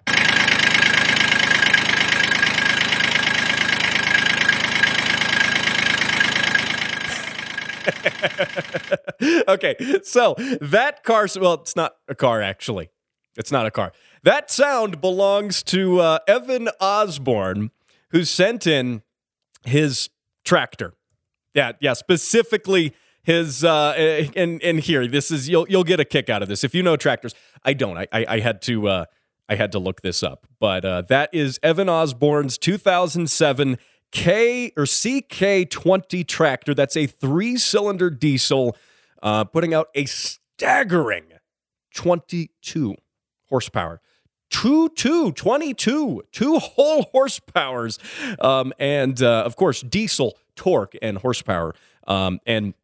okay, 9.48 9.76
so 10.02 10.34
that 10.60 11.02
car, 11.04 11.26
well, 11.40 11.54
it's 11.54 11.76
not 11.76 11.96
a 12.08 12.14
car 12.14 12.42
actually. 12.42 12.90
It's 13.36 13.50
not 13.50 13.66
a 13.66 13.70
car. 13.70 13.92
That 14.22 14.50
sound 14.50 15.00
belongs 15.00 15.62
to 15.64 16.00
uh, 16.00 16.18
Evan 16.28 16.68
Osborne, 16.80 17.70
who 18.10 18.24
sent 18.24 18.66
in 18.66 19.02
his 19.64 20.10
tractor. 20.44 20.94
Yeah, 21.54 21.72
yeah, 21.80 21.94
specifically 21.94 22.94
his 23.22 23.62
uh 23.62 23.92
and 24.34 24.62
and 24.62 24.80
here 24.80 25.06
this 25.06 25.30
is 25.30 25.48
you'll 25.48 25.66
you'll 25.68 25.84
get 25.84 26.00
a 26.00 26.04
kick 26.04 26.28
out 26.28 26.42
of 26.42 26.48
this 26.48 26.64
if 26.64 26.74
you 26.74 26.82
know 26.82 26.96
tractors 26.96 27.34
i 27.64 27.72
don't 27.72 27.96
i 27.96 28.06
i, 28.12 28.26
I 28.28 28.40
had 28.40 28.60
to 28.62 28.88
uh 28.88 29.04
i 29.48 29.54
had 29.54 29.70
to 29.72 29.78
look 29.78 30.02
this 30.02 30.22
up 30.22 30.46
but 30.58 30.84
uh 30.84 31.02
that 31.02 31.30
is 31.32 31.58
evan 31.62 31.88
osborne's 31.88 32.58
2007 32.58 33.78
K 34.12 34.72
or 34.76 34.84
CK20 34.84 36.26
tractor. 36.26 36.74
That's 36.74 36.96
a 36.96 37.06
three 37.06 37.56
cylinder 37.56 38.10
diesel, 38.10 38.76
uh, 39.22 39.44
putting 39.44 39.74
out 39.74 39.88
a 39.94 40.04
staggering 40.04 41.24
22 41.94 42.94
horsepower. 43.48 44.00
Two, 44.50 44.90
two, 44.90 45.32
22, 45.32 46.22
two 46.30 46.58
whole 46.58 47.04
horsepowers. 47.14 47.98
Um, 48.44 48.72
and 48.78 49.20
uh, 49.22 49.42
of 49.44 49.56
course, 49.56 49.80
diesel 49.80 50.36
torque 50.56 50.94
and 51.00 51.18
horsepower. 51.18 51.74
Um, 52.06 52.38
and 52.46 52.74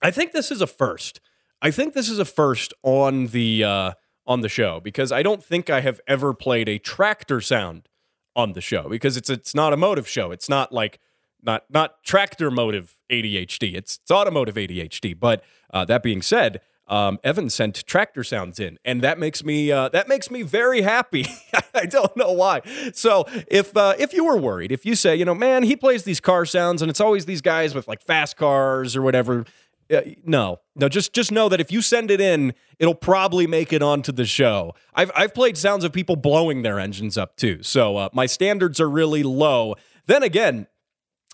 I 0.00 0.12
think 0.12 0.32
this 0.32 0.52
is 0.52 0.60
a 0.60 0.68
first. 0.68 1.20
I 1.60 1.70
think 1.70 1.94
this 1.94 2.08
is 2.08 2.18
a 2.18 2.24
first 2.24 2.72
on 2.82 3.26
the 3.28 3.64
uh, 3.64 3.92
on 4.26 4.40
the 4.40 4.48
show 4.48 4.80
because 4.80 5.10
I 5.12 5.22
don't 5.22 5.42
think 5.42 5.68
I 5.68 5.80
have 5.80 6.00
ever 6.06 6.32
played 6.32 6.68
a 6.68 6.78
tractor 6.78 7.40
sound 7.40 7.88
on 8.36 8.52
the 8.52 8.60
show 8.60 8.88
because 8.88 9.16
it's 9.16 9.30
it's 9.30 9.54
not 9.54 9.72
a 9.72 9.76
motive 9.76 10.08
show. 10.08 10.30
It's 10.30 10.48
not 10.48 10.72
like 10.72 10.98
not 11.42 11.64
not 11.70 12.02
tractor 12.02 12.50
motive 12.50 12.94
ADHD. 13.10 13.74
It's 13.74 13.98
it's 14.02 14.10
automotive 14.10 14.54
ADHD. 14.54 15.18
But 15.18 15.42
uh, 15.72 15.84
that 15.86 16.02
being 16.02 16.22
said, 16.22 16.60
um, 16.86 17.18
Evan 17.22 17.50
sent 17.50 17.86
tractor 17.86 18.24
sounds 18.24 18.58
in, 18.58 18.78
and 18.84 19.02
that 19.02 19.18
makes 19.18 19.44
me 19.44 19.70
uh, 19.70 19.88
that 19.90 20.08
makes 20.08 20.30
me 20.30 20.42
very 20.42 20.82
happy. 20.82 21.26
I 21.74 21.86
don't 21.86 22.16
know 22.16 22.32
why. 22.32 22.62
So 22.92 23.24
if 23.48 23.76
uh, 23.76 23.94
if 23.98 24.12
you 24.12 24.24
were 24.24 24.36
worried, 24.36 24.72
if 24.72 24.84
you 24.84 24.94
say, 24.94 25.16
you 25.16 25.24
know, 25.24 25.34
man, 25.34 25.62
he 25.62 25.76
plays 25.76 26.04
these 26.04 26.20
car 26.20 26.44
sounds, 26.44 26.82
and 26.82 26.90
it's 26.90 27.00
always 27.00 27.26
these 27.26 27.40
guys 27.40 27.74
with 27.74 27.88
like 27.88 28.02
fast 28.02 28.36
cars 28.36 28.96
or 28.96 29.02
whatever. 29.02 29.44
No, 30.24 30.60
no, 30.76 30.88
just 30.88 31.12
just 31.12 31.32
know 31.32 31.48
that 31.48 31.60
if 31.60 31.72
you 31.72 31.82
send 31.82 32.10
it 32.10 32.20
in, 32.20 32.54
it'll 32.78 32.94
probably 32.94 33.46
make 33.48 33.72
it 33.72 33.82
onto 33.82 34.12
the 34.12 34.24
show. 34.24 34.74
I've 34.94 35.10
I've 35.16 35.34
played 35.34 35.58
sounds 35.58 35.82
of 35.82 35.92
people 35.92 36.14
blowing 36.16 36.62
their 36.62 36.78
engines 36.78 37.18
up 37.18 37.36
too, 37.36 37.62
so 37.62 37.96
uh, 37.96 38.08
my 38.12 38.26
standards 38.26 38.80
are 38.80 38.88
really 38.88 39.24
low. 39.24 39.74
Then 40.06 40.22
again, 40.22 40.68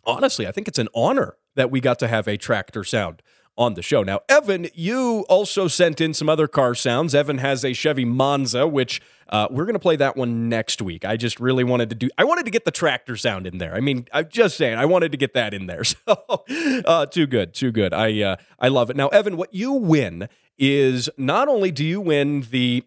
honestly, 0.04 0.46
I 0.46 0.52
think 0.52 0.68
it's 0.68 0.78
an 0.78 0.88
honor 0.94 1.36
that 1.54 1.70
we 1.70 1.80
got 1.80 1.98
to 1.98 2.08
have 2.08 2.26
a 2.26 2.38
tractor 2.38 2.82
sound 2.82 3.22
on 3.58 3.74
the 3.74 3.82
show. 3.82 4.02
Now, 4.02 4.20
Evan, 4.28 4.68
you 4.74 5.24
also 5.28 5.68
sent 5.68 6.00
in 6.00 6.12
some 6.14 6.28
other 6.28 6.46
car 6.46 6.74
sounds. 6.74 7.14
Evan 7.14 7.38
has 7.38 7.64
a 7.64 7.72
Chevy 7.72 8.04
Monza, 8.04 8.66
which 8.66 9.00
uh, 9.28 9.48
we're 9.50 9.64
going 9.64 9.74
to 9.74 9.80
play 9.80 9.96
that 9.96 10.16
one 10.16 10.48
next 10.48 10.82
week. 10.82 11.04
I 11.04 11.16
just 11.16 11.40
really 11.40 11.64
wanted 11.64 11.88
to 11.90 11.96
do, 11.96 12.10
I 12.18 12.24
wanted 12.24 12.44
to 12.44 12.50
get 12.50 12.64
the 12.64 12.70
tractor 12.70 13.16
sound 13.16 13.46
in 13.46 13.58
there. 13.58 13.74
I 13.74 13.80
mean, 13.80 14.06
I'm 14.12 14.28
just 14.28 14.56
saying, 14.56 14.78
I 14.78 14.84
wanted 14.84 15.12
to 15.12 15.18
get 15.18 15.34
that 15.34 15.54
in 15.54 15.66
there. 15.66 15.82
So, 16.06 16.44
uh, 16.84 17.06
too 17.06 17.26
good, 17.26 17.54
too 17.54 17.72
good. 17.72 17.92
I, 17.92 18.20
uh, 18.20 18.36
I 18.60 18.68
love 18.68 18.90
it. 18.90 18.96
Now, 18.96 19.08
Evan, 19.08 19.36
what 19.36 19.52
you 19.54 19.72
win 19.72 20.28
is 20.58 21.08
not 21.16 21.48
only 21.48 21.70
do 21.70 21.84
you 21.84 22.00
win 22.00 22.42
the 22.50 22.84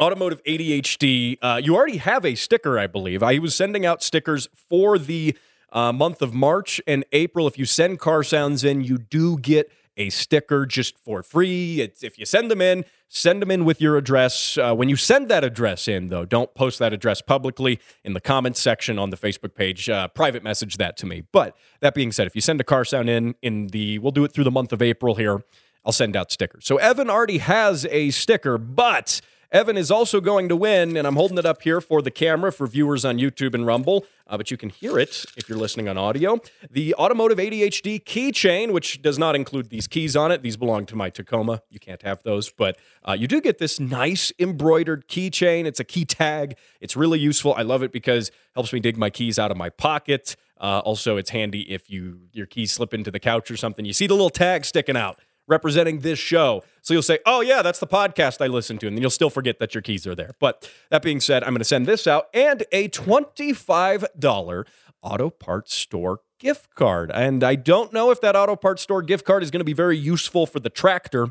automotive 0.00 0.42
ADHD, 0.44 1.38
uh, 1.42 1.60
you 1.62 1.76
already 1.76 1.98
have 1.98 2.24
a 2.24 2.34
sticker, 2.34 2.78
I 2.78 2.86
believe. 2.86 3.22
I 3.22 3.38
was 3.38 3.54
sending 3.54 3.84
out 3.86 4.02
stickers 4.02 4.48
for 4.54 4.98
the 4.98 5.36
uh, 5.72 5.92
month 5.92 6.22
of 6.22 6.34
March 6.34 6.80
and 6.86 7.04
April. 7.12 7.46
If 7.46 7.58
you 7.58 7.64
send 7.64 7.98
car 7.98 8.22
sounds 8.22 8.64
in, 8.64 8.82
you 8.82 8.98
do 8.98 9.38
get 9.38 9.70
a 9.96 10.10
sticker 10.10 10.66
just 10.66 10.98
for 10.98 11.22
free. 11.22 11.80
It's, 11.80 12.02
if 12.02 12.18
you 12.18 12.26
send 12.26 12.50
them 12.50 12.60
in, 12.60 12.84
send 13.08 13.42
them 13.42 13.50
in 13.50 13.64
with 13.64 13.80
your 13.80 13.96
address. 13.96 14.56
Uh, 14.56 14.74
when 14.74 14.88
you 14.88 14.96
send 14.96 15.28
that 15.28 15.44
address 15.44 15.88
in, 15.88 16.08
though, 16.08 16.24
don't 16.24 16.54
post 16.54 16.78
that 16.78 16.92
address 16.92 17.20
publicly 17.20 17.78
in 18.04 18.14
the 18.14 18.20
comments 18.20 18.60
section 18.60 18.98
on 18.98 19.10
the 19.10 19.16
Facebook 19.16 19.54
page. 19.54 19.88
Uh, 19.88 20.08
private 20.08 20.42
message 20.42 20.76
that 20.78 20.96
to 20.98 21.06
me. 21.06 21.24
But 21.32 21.56
that 21.80 21.94
being 21.94 22.12
said, 22.12 22.26
if 22.26 22.34
you 22.34 22.40
send 22.40 22.60
a 22.60 22.64
car 22.64 22.84
sound 22.84 23.10
in 23.10 23.34
in 23.42 23.68
the, 23.68 23.98
we'll 23.98 24.12
do 24.12 24.24
it 24.24 24.32
through 24.32 24.44
the 24.44 24.50
month 24.50 24.72
of 24.72 24.82
April 24.82 25.14
here. 25.14 25.42
I'll 25.84 25.92
send 25.92 26.14
out 26.14 26.30
stickers. 26.30 26.64
So 26.64 26.76
Evan 26.76 27.10
already 27.10 27.38
has 27.38 27.86
a 27.86 28.10
sticker, 28.10 28.56
but 28.56 29.20
Evan 29.52 29.76
is 29.76 29.90
also 29.90 30.22
going 30.22 30.48
to 30.48 30.56
win, 30.56 30.96
and 30.96 31.06
I'm 31.06 31.14
holding 31.14 31.36
it 31.36 31.44
up 31.44 31.60
here 31.60 31.82
for 31.82 32.00
the 32.00 32.10
camera 32.10 32.50
for 32.50 32.66
viewers 32.66 33.04
on 33.04 33.18
YouTube 33.18 33.52
and 33.52 33.66
Rumble, 33.66 34.06
uh, 34.26 34.38
but 34.38 34.50
you 34.50 34.56
can 34.56 34.70
hear 34.70 34.98
it 34.98 35.26
if 35.36 35.46
you're 35.46 35.58
listening 35.58 35.90
on 35.90 35.98
audio. 35.98 36.40
The 36.70 36.94
Automotive 36.94 37.36
ADHD 37.36 38.02
keychain, 38.02 38.72
which 38.72 39.02
does 39.02 39.18
not 39.18 39.36
include 39.36 39.68
these 39.68 39.86
keys 39.86 40.16
on 40.16 40.32
it. 40.32 40.40
These 40.40 40.56
belong 40.56 40.86
to 40.86 40.96
my 40.96 41.10
Tacoma. 41.10 41.60
You 41.68 41.78
can't 41.78 42.00
have 42.00 42.22
those, 42.22 42.50
but 42.50 42.78
uh, 43.06 43.12
you 43.12 43.28
do 43.28 43.42
get 43.42 43.58
this 43.58 43.78
nice 43.78 44.32
embroidered 44.38 45.06
keychain. 45.06 45.66
It's 45.66 45.80
a 45.80 45.84
key 45.84 46.06
tag. 46.06 46.56
It's 46.80 46.96
really 46.96 47.18
useful. 47.18 47.52
I 47.52 47.60
love 47.60 47.82
it 47.82 47.92
because 47.92 48.28
it 48.28 48.34
helps 48.54 48.72
me 48.72 48.80
dig 48.80 48.96
my 48.96 49.10
keys 49.10 49.38
out 49.38 49.50
of 49.50 49.58
my 49.58 49.68
pocket. 49.68 50.34
Uh, 50.58 50.78
also, 50.78 51.18
it's 51.18 51.28
handy 51.28 51.70
if 51.70 51.90
you 51.90 52.22
your 52.32 52.46
keys 52.46 52.72
slip 52.72 52.94
into 52.94 53.10
the 53.10 53.20
couch 53.20 53.50
or 53.50 53.58
something. 53.58 53.84
You 53.84 53.92
see 53.92 54.06
the 54.06 54.14
little 54.14 54.30
tag 54.30 54.64
sticking 54.64 54.96
out 54.96 55.20
representing 55.52 56.00
this 56.00 56.18
show. 56.18 56.64
So 56.80 56.94
you'll 56.94 57.02
say, 57.02 57.20
oh, 57.26 57.42
yeah, 57.42 57.62
that's 57.62 57.78
the 57.78 57.86
podcast 57.86 58.42
I 58.42 58.48
listen 58.48 58.78
to. 58.78 58.88
And 58.88 58.96
then 58.96 59.02
you'll 59.02 59.10
still 59.10 59.30
forget 59.30 59.60
that 59.60 59.74
your 59.74 59.82
keys 59.82 60.06
are 60.06 60.14
there. 60.14 60.32
But 60.40 60.68
that 60.90 61.02
being 61.02 61.20
said, 61.20 61.44
I'm 61.44 61.50
going 61.50 61.58
to 61.60 61.64
send 61.64 61.86
this 61.86 62.06
out 62.06 62.26
and 62.34 62.64
a 62.72 62.88
$25 62.88 64.66
auto 65.02 65.30
parts 65.30 65.74
store 65.74 66.20
gift 66.38 66.74
card. 66.74 67.12
And 67.12 67.44
I 67.44 67.54
don't 67.54 67.92
know 67.92 68.10
if 68.10 68.20
that 68.22 68.34
auto 68.34 68.56
parts 68.56 68.82
store 68.82 69.02
gift 69.02 69.24
card 69.24 69.42
is 69.42 69.50
going 69.50 69.60
to 69.60 69.64
be 69.64 69.72
very 69.72 69.96
useful 69.96 70.46
for 70.46 70.58
the 70.58 70.70
tractor, 70.70 71.28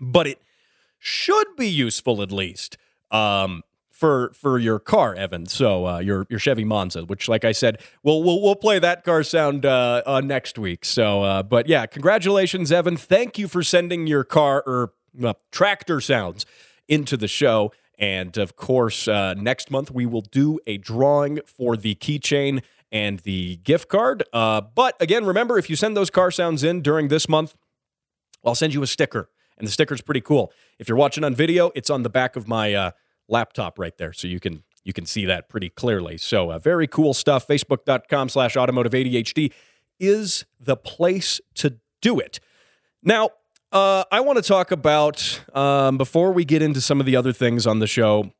but 0.00 0.26
it 0.26 0.40
should 0.98 1.46
be 1.56 1.68
useful 1.68 2.22
at 2.22 2.32
least. 2.32 2.78
Um, 3.10 3.62
for 4.04 4.30
for 4.34 4.58
your 4.58 4.78
car, 4.78 5.14
Evan. 5.14 5.46
So 5.46 5.86
uh, 5.86 5.98
your 5.98 6.26
your 6.28 6.38
Chevy 6.38 6.64
Monza, 6.64 7.06
which, 7.06 7.26
like 7.26 7.42
I 7.42 7.52
said, 7.52 7.80
we'll 8.02 8.22
we'll, 8.22 8.42
we'll 8.42 8.54
play 8.54 8.78
that 8.78 9.02
car 9.02 9.22
sound 9.22 9.64
uh, 9.64 10.02
uh, 10.04 10.20
next 10.20 10.58
week. 10.58 10.84
So, 10.84 11.22
uh, 11.22 11.42
but 11.42 11.68
yeah, 11.68 11.86
congratulations, 11.86 12.70
Evan. 12.70 12.98
Thank 12.98 13.38
you 13.38 13.48
for 13.48 13.62
sending 13.62 14.06
your 14.06 14.22
car 14.22 14.62
or 14.66 14.92
tractor 15.50 16.02
sounds 16.02 16.44
into 16.86 17.16
the 17.16 17.28
show. 17.28 17.72
And 17.98 18.36
of 18.36 18.56
course, 18.56 19.08
uh, 19.08 19.32
next 19.38 19.70
month 19.70 19.90
we 19.90 20.04
will 20.04 20.20
do 20.20 20.60
a 20.66 20.76
drawing 20.76 21.40
for 21.46 21.74
the 21.74 21.94
keychain 21.94 22.62
and 22.92 23.20
the 23.20 23.56
gift 23.64 23.88
card. 23.88 24.22
Uh, 24.34 24.60
but 24.60 25.00
again, 25.00 25.24
remember 25.24 25.56
if 25.56 25.70
you 25.70 25.76
send 25.76 25.96
those 25.96 26.10
car 26.10 26.30
sounds 26.30 26.62
in 26.62 26.82
during 26.82 27.08
this 27.08 27.26
month, 27.26 27.54
I'll 28.44 28.54
send 28.54 28.74
you 28.74 28.82
a 28.82 28.86
sticker, 28.86 29.30
and 29.56 29.66
the 29.66 29.72
sticker's 29.72 30.02
pretty 30.02 30.20
cool. 30.20 30.52
If 30.78 30.88
you're 30.88 30.98
watching 30.98 31.24
on 31.24 31.34
video, 31.34 31.70
it's 31.74 31.88
on 31.88 32.02
the 32.02 32.10
back 32.10 32.36
of 32.36 32.46
my 32.46 32.92
laptop 33.28 33.78
right 33.78 33.96
there. 33.96 34.12
So 34.12 34.28
you 34.28 34.40
can 34.40 34.62
you 34.84 34.92
can 34.92 35.06
see 35.06 35.24
that 35.24 35.48
pretty 35.48 35.70
clearly. 35.70 36.18
So 36.18 36.50
uh, 36.50 36.58
very 36.58 36.86
cool 36.86 37.14
stuff. 37.14 37.46
Facebook.com 37.48 38.28
slash 38.28 38.56
automotive 38.56 38.92
ADHD 38.92 39.52
is 39.98 40.44
the 40.60 40.76
place 40.76 41.40
to 41.54 41.78
do 42.02 42.18
it. 42.18 42.38
Now, 43.02 43.30
uh, 43.72 44.04
I 44.12 44.20
want 44.20 44.36
to 44.36 44.42
talk 44.42 44.70
about, 44.70 45.40
um, 45.54 45.98
before 45.98 46.32
we 46.32 46.44
get 46.44 46.62
into 46.62 46.80
some 46.80 47.00
of 47.00 47.06
the 47.06 47.16
other 47.16 47.32
things 47.32 47.66
on 47.66 47.80
the 47.80 47.86
show, 47.86 48.30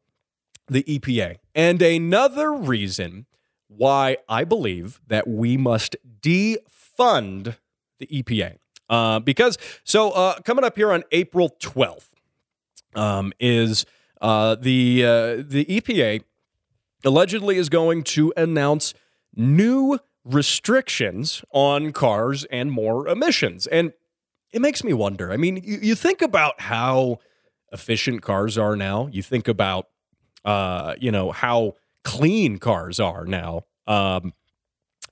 the 0.68 0.82
EPA. 0.84 1.38
And 1.54 1.82
another 1.82 2.52
reason 2.52 3.26
why 3.68 4.18
I 4.28 4.44
believe 4.44 5.00
that 5.08 5.26
we 5.26 5.56
must 5.56 5.96
defund 6.20 7.56
the 7.98 8.06
EPA. 8.06 8.58
Uh, 8.88 9.18
because, 9.18 9.58
so 9.82 10.10
uh, 10.10 10.38
coming 10.40 10.64
up 10.64 10.76
here 10.76 10.92
on 10.92 11.02
April 11.10 11.56
12th 11.60 12.08
um, 12.94 13.32
is 13.40 13.86
uh, 14.24 14.54
the 14.54 15.04
uh, 15.04 15.42
the 15.46 15.66
EPA 15.66 16.24
allegedly 17.04 17.58
is 17.58 17.68
going 17.68 18.02
to 18.02 18.32
announce 18.38 18.94
new 19.36 19.98
restrictions 20.24 21.44
on 21.50 21.92
cars 21.92 22.46
and 22.46 22.72
more 22.72 23.06
emissions, 23.06 23.66
and 23.66 23.92
it 24.50 24.62
makes 24.62 24.82
me 24.82 24.94
wonder. 24.94 25.30
I 25.30 25.36
mean, 25.36 25.60
you, 25.62 25.78
you 25.82 25.94
think 25.94 26.22
about 26.22 26.62
how 26.62 27.18
efficient 27.70 28.22
cars 28.22 28.56
are 28.56 28.74
now. 28.76 29.08
You 29.12 29.20
think 29.20 29.46
about 29.46 29.88
uh, 30.42 30.94
you 30.98 31.12
know 31.12 31.30
how 31.30 31.74
clean 32.02 32.56
cars 32.56 32.98
are 32.98 33.26
now. 33.26 33.66
Um, 33.86 34.32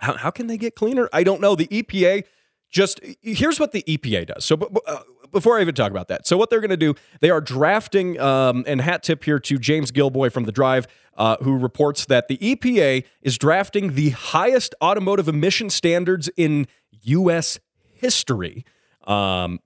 how, 0.00 0.16
how 0.16 0.30
can 0.30 0.46
they 0.46 0.56
get 0.56 0.74
cleaner? 0.74 1.10
I 1.12 1.22
don't 1.22 1.42
know. 1.42 1.54
The 1.54 1.66
EPA 1.66 2.24
just 2.70 2.98
here's 3.20 3.60
what 3.60 3.72
the 3.72 3.82
EPA 3.82 4.28
does. 4.28 4.46
So, 4.46 4.56
uh, 4.86 5.00
before 5.32 5.58
I 5.58 5.62
even 5.62 5.74
talk 5.74 5.90
about 5.90 6.08
that, 6.08 6.26
so 6.26 6.36
what 6.36 6.50
they're 6.50 6.60
going 6.60 6.70
to 6.70 6.76
do, 6.76 6.94
they 7.20 7.30
are 7.30 7.40
drafting, 7.40 8.20
um, 8.20 8.64
and 8.66 8.80
hat 8.80 9.02
tip 9.02 9.24
here 9.24 9.38
to 9.40 9.58
James 9.58 9.90
Gilboy 9.90 10.30
from 10.30 10.44
The 10.44 10.52
Drive, 10.52 10.86
uh, 11.16 11.36
who 11.42 11.58
reports 11.58 12.06
that 12.06 12.28
the 12.28 12.38
EPA 12.38 13.04
is 13.22 13.38
drafting 13.38 13.94
the 13.94 14.10
highest 14.10 14.74
automotive 14.82 15.28
emission 15.28 15.70
standards 15.70 16.30
in 16.36 16.66
U.S. 17.02 17.58
history. 17.94 18.64
Um, 19.04 19.58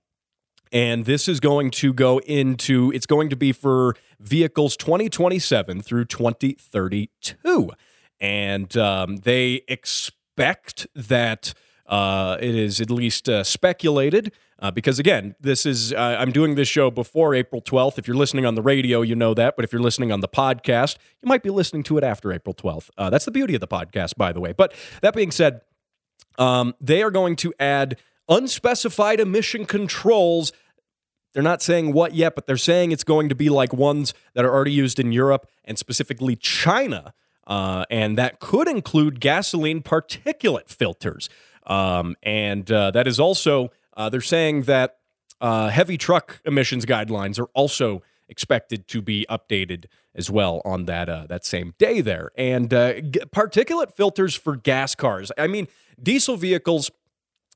and 0.73 1.04
this 1.04 1.28
is 1.28 1.40
going 1.40 1.70
to 1.73 1.92
go 1.92 2.18
into, 2.18 2.90
it's 2.92 3.06
going 3.06 3.30
to 3.30 3.37
be 3.37 3.52
for 3.52 3.94
vehicles 4.18 4.76
2027 4.76 5.82
through 5.82 6.06
2032. 6.06 7.70
And 8.20 8.76
um, 8.76 9.16
they 9.18 9.62
expect 9.68 10.87
that 10.94 11.54
uh, 11.87 12.37
it 12.40 12.54
is 12.54 12.80
at 12.80 12.90
least 12.90 13.28
uh, 13.28 13.44
speculated 13.44 14.32
uh, 14.58 14.70
because 14.70 14.98
again, 14.98 15.34
this 15.40 15.66
is 15.66 15.92
uh, 15.92 16.16
I'm 16.18 16.32
doing 16.32 16.54
this 16.54 16.68
show 16.68 16.90
before 16.90 17.34
April 17.34 17.60
12th. 17.60 17.98
If 17.98 18.08
you're 18.08 18.16
listening 18.16 18.46
on 18.46 18.54
the 18.54 18.62
radio, 18.62 19.02
you 19.02 19.14
know 19.14 19.34
that, 19.34 19.54
but 19.56 19.64
if 19.64 19.72
you're 19.72 19.82
listening 19.82 20.12
on 20.12 20.20
the 20.20 20.28
podcast, 20.28 20.96
you 21.22 21.28
might 21.28 21.42
be 21.42 21.50
listening 21.50 21.82
to 21.84 21.98
it 21.98 22.04
after 22.04 22.32
April 22.32 22.54
12th. 22.54 22.90
Uh, 22.96 23.10
that's 23.10 23.26
the 23.26 23.30
beauty 23.30 23.54
of 23.54 23.60
the 23.60 23.68
podcast, 23.68 24.16
by 24.16 24.32
the 24.32 24.40
way. 24.40 24.52
But 24.52 24.72
that 25.02 25.14
being 25.14 25.30
said, 25.30 25.60
um, 26.38 26.75
they 26.80 27.02
are 27.02 27.10
going 27.10 27.36
to 27.36 27.52
add 27.60 27.98
unspecified 28.28 29.20
emission 29.20 29.66
controls. 29.66 30.52
They're 31.34 31.42
not 31.42 31.60
saying 31.60 31.92
what 31.92 32.14
yet, 32.14 32.34
but 32.34 32.46
they're 32.46 32.56
saying 32.56 32.92
it's 32.92 33.04
going 33.04 33.28
to 33.28 33.34
be 33.34 33.50
like 33.50 33.75
ones 33.75 34.14
that 34.34 34.44
are 34.44 34.52
already 34.52 34.72
used 34.72 34.98
in 34.98 35.12
Europe 35.12 35.48
and 35.64 35.78
specifically 35.78 36.34
China. 36.34 37.12
Uh, 37.46 37.84
and 37.90 38.16
that 38.18 38.40
could 38.40 38.68
include 38.68 39.20
gasoline 39.20 39.82
particulate 39.82 40.68
filters. 40.68 41.28
Um, 41.66 42.16
and 42.22 42.70
uh, 42.70 42.90
that 42.92 43.06
is 43.06 43.20
also 43.20 43.70
uh, 43.96 44.08
they're 44.08 44.20
saying 44.20 44.62
that 44.62 44.98
uh, 45.40 45.68
heavy 45.68 45.96
truck 45.98 46.40
emissions 46.44 46.84
guidelines 46.86 47.38
are 47.38 47.48
also 47.54 48.02
expected 48.28 48.88
to 48.88 49.00
be 49.00 49.26
updated 49.30 49.86
as 50.14 50.30
well 50.30 50.62
on 50.64 50.86
that 50.86 51.08
uh, 51.08 51.26
that 51.28 51.44
same 51.44 51.74
day 51.78 52.00
there. 52.00 52.30
And 52.36 52.72
uh, 52.72 53.00
g- 53.00 53.20
particulate 53.34 53.92
filters 53.92 54.34
for 54.34 54.56
gas 54.56 54.94
cars. 54.94 55.30
I 55.38 55.46
mean, 55.46 55.68
diesel 56.02 56.36
vehicles 56.36 56.90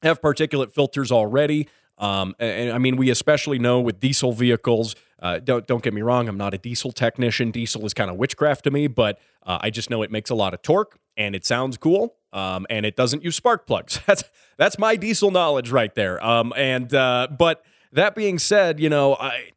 have 0.03 0.21
particulate 0.21 0.73
filters 0.73 1.11
already. 1.11 1.69
Um, 1.99 2.35
and, 2.39 2.73
I 2.73 2.79
mean, 2.79 2.97
we 2.97 3.11
especially 3.11 3.59
know 3.59 3.81
with 3.81 4.01
diesel 4.01 4.33
vehicles. 4.33 4.95
Uh, 5.19 5.39
don't 5.39 5.67
don't 5.67 5.83
get 5.83 5.93
me 5.93 6.03
wrong. 6.03 6.29
I'm 6.29 6.39
not 6.39 6.55
a 6.55 6.59
diesel 6.59 6.93
technician. 6.93 7.51
Diesel 7.51 7.85
is 7.85 7.93
kind 7.93 8.11
of 8.11 8.17
witchcraft 8.17 8.65
to 8.65 8.71
me, 8.71 8.87
but 8.87 9.19
uh, 9.45 9.59
I 9.61 9.71
just 9.71 9.91
know 9.91 10.03
it 10.03 10.11
makes 10.11 10.31
a 10.31 10.35
lot 10.35 10.55
of 10.55 10.63
torque 10.63 10.99
and 11.17 11.35
it 11.35 11.45
sounds 11.45 11.77
cool. 11.77 12.17
Um, 12.33 12.67
and 12.71 12.87
it 12.87 12.97
doesn't 12.97 13.25
use 13.25 13.37
spark 13.37 13.67
plugs. 13.67 14.01
That's 14.07 14.25
that's 14.57 14.79
my 14.79 14.95
diesel 14.95 15.31
knowledge 15.31 15.71
right 15.71 15.95
there. 15.95 16.25
Um, 16.25 16.53
and 16.55 16.93
uh, 16.95 17.29
but 17.37 17.65
that 17.93 18.15
being 18.15 18.39
said, 18.39 18.79
you 18.79 18.89
know, 18.89 19.17
I 19.17 19.51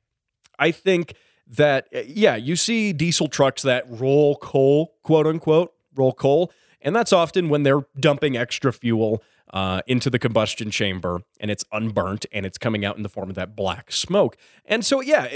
I 0.58 0.72
think 0.72 1.16
that 1.48 1.88
yeah, 2.08 2.36
you 2.36 2.56
see 2.56 2.94
diesel 2.94 3.28
trucks 3.28 3.62
that 3.64 3.84
roll 3.88 4.38
coal, 4.38 4.96
quote 5.04 5.28
unquote, 5.28 5.74
roll 5.96 6.14
coal, 6.14 6.52
and 6.82 6.96
that's 6.96 7.14
often 7.14 7.50
when 7.50 7.64
they're 7.64 7.86
dumping 8.00 8.38
extra 8.38 8.72
fuel 8.72 9.22
uh, 9.54 9.84
into 9.86 10.10
the 10.10 10.18
combustion 10.18 10.72
chamber 10.72 11.22
and 11.40 11.52
it's 11.52 11.64
unburnt 11.72 12.26
and 12.34 12.44
it's 12.44 12.58
coming 12.58 12.84
out 12.84 12.98
in 12.98 13.04
the 13.04 13.10
form 13.10 13.30
of 13.30 13.36
that 13.36 13.56
black 13.56 13.92
smoke. 13.92 14.36
And 14.66 14.84
so, 14.84 15.00
yeah, 15.00 15.30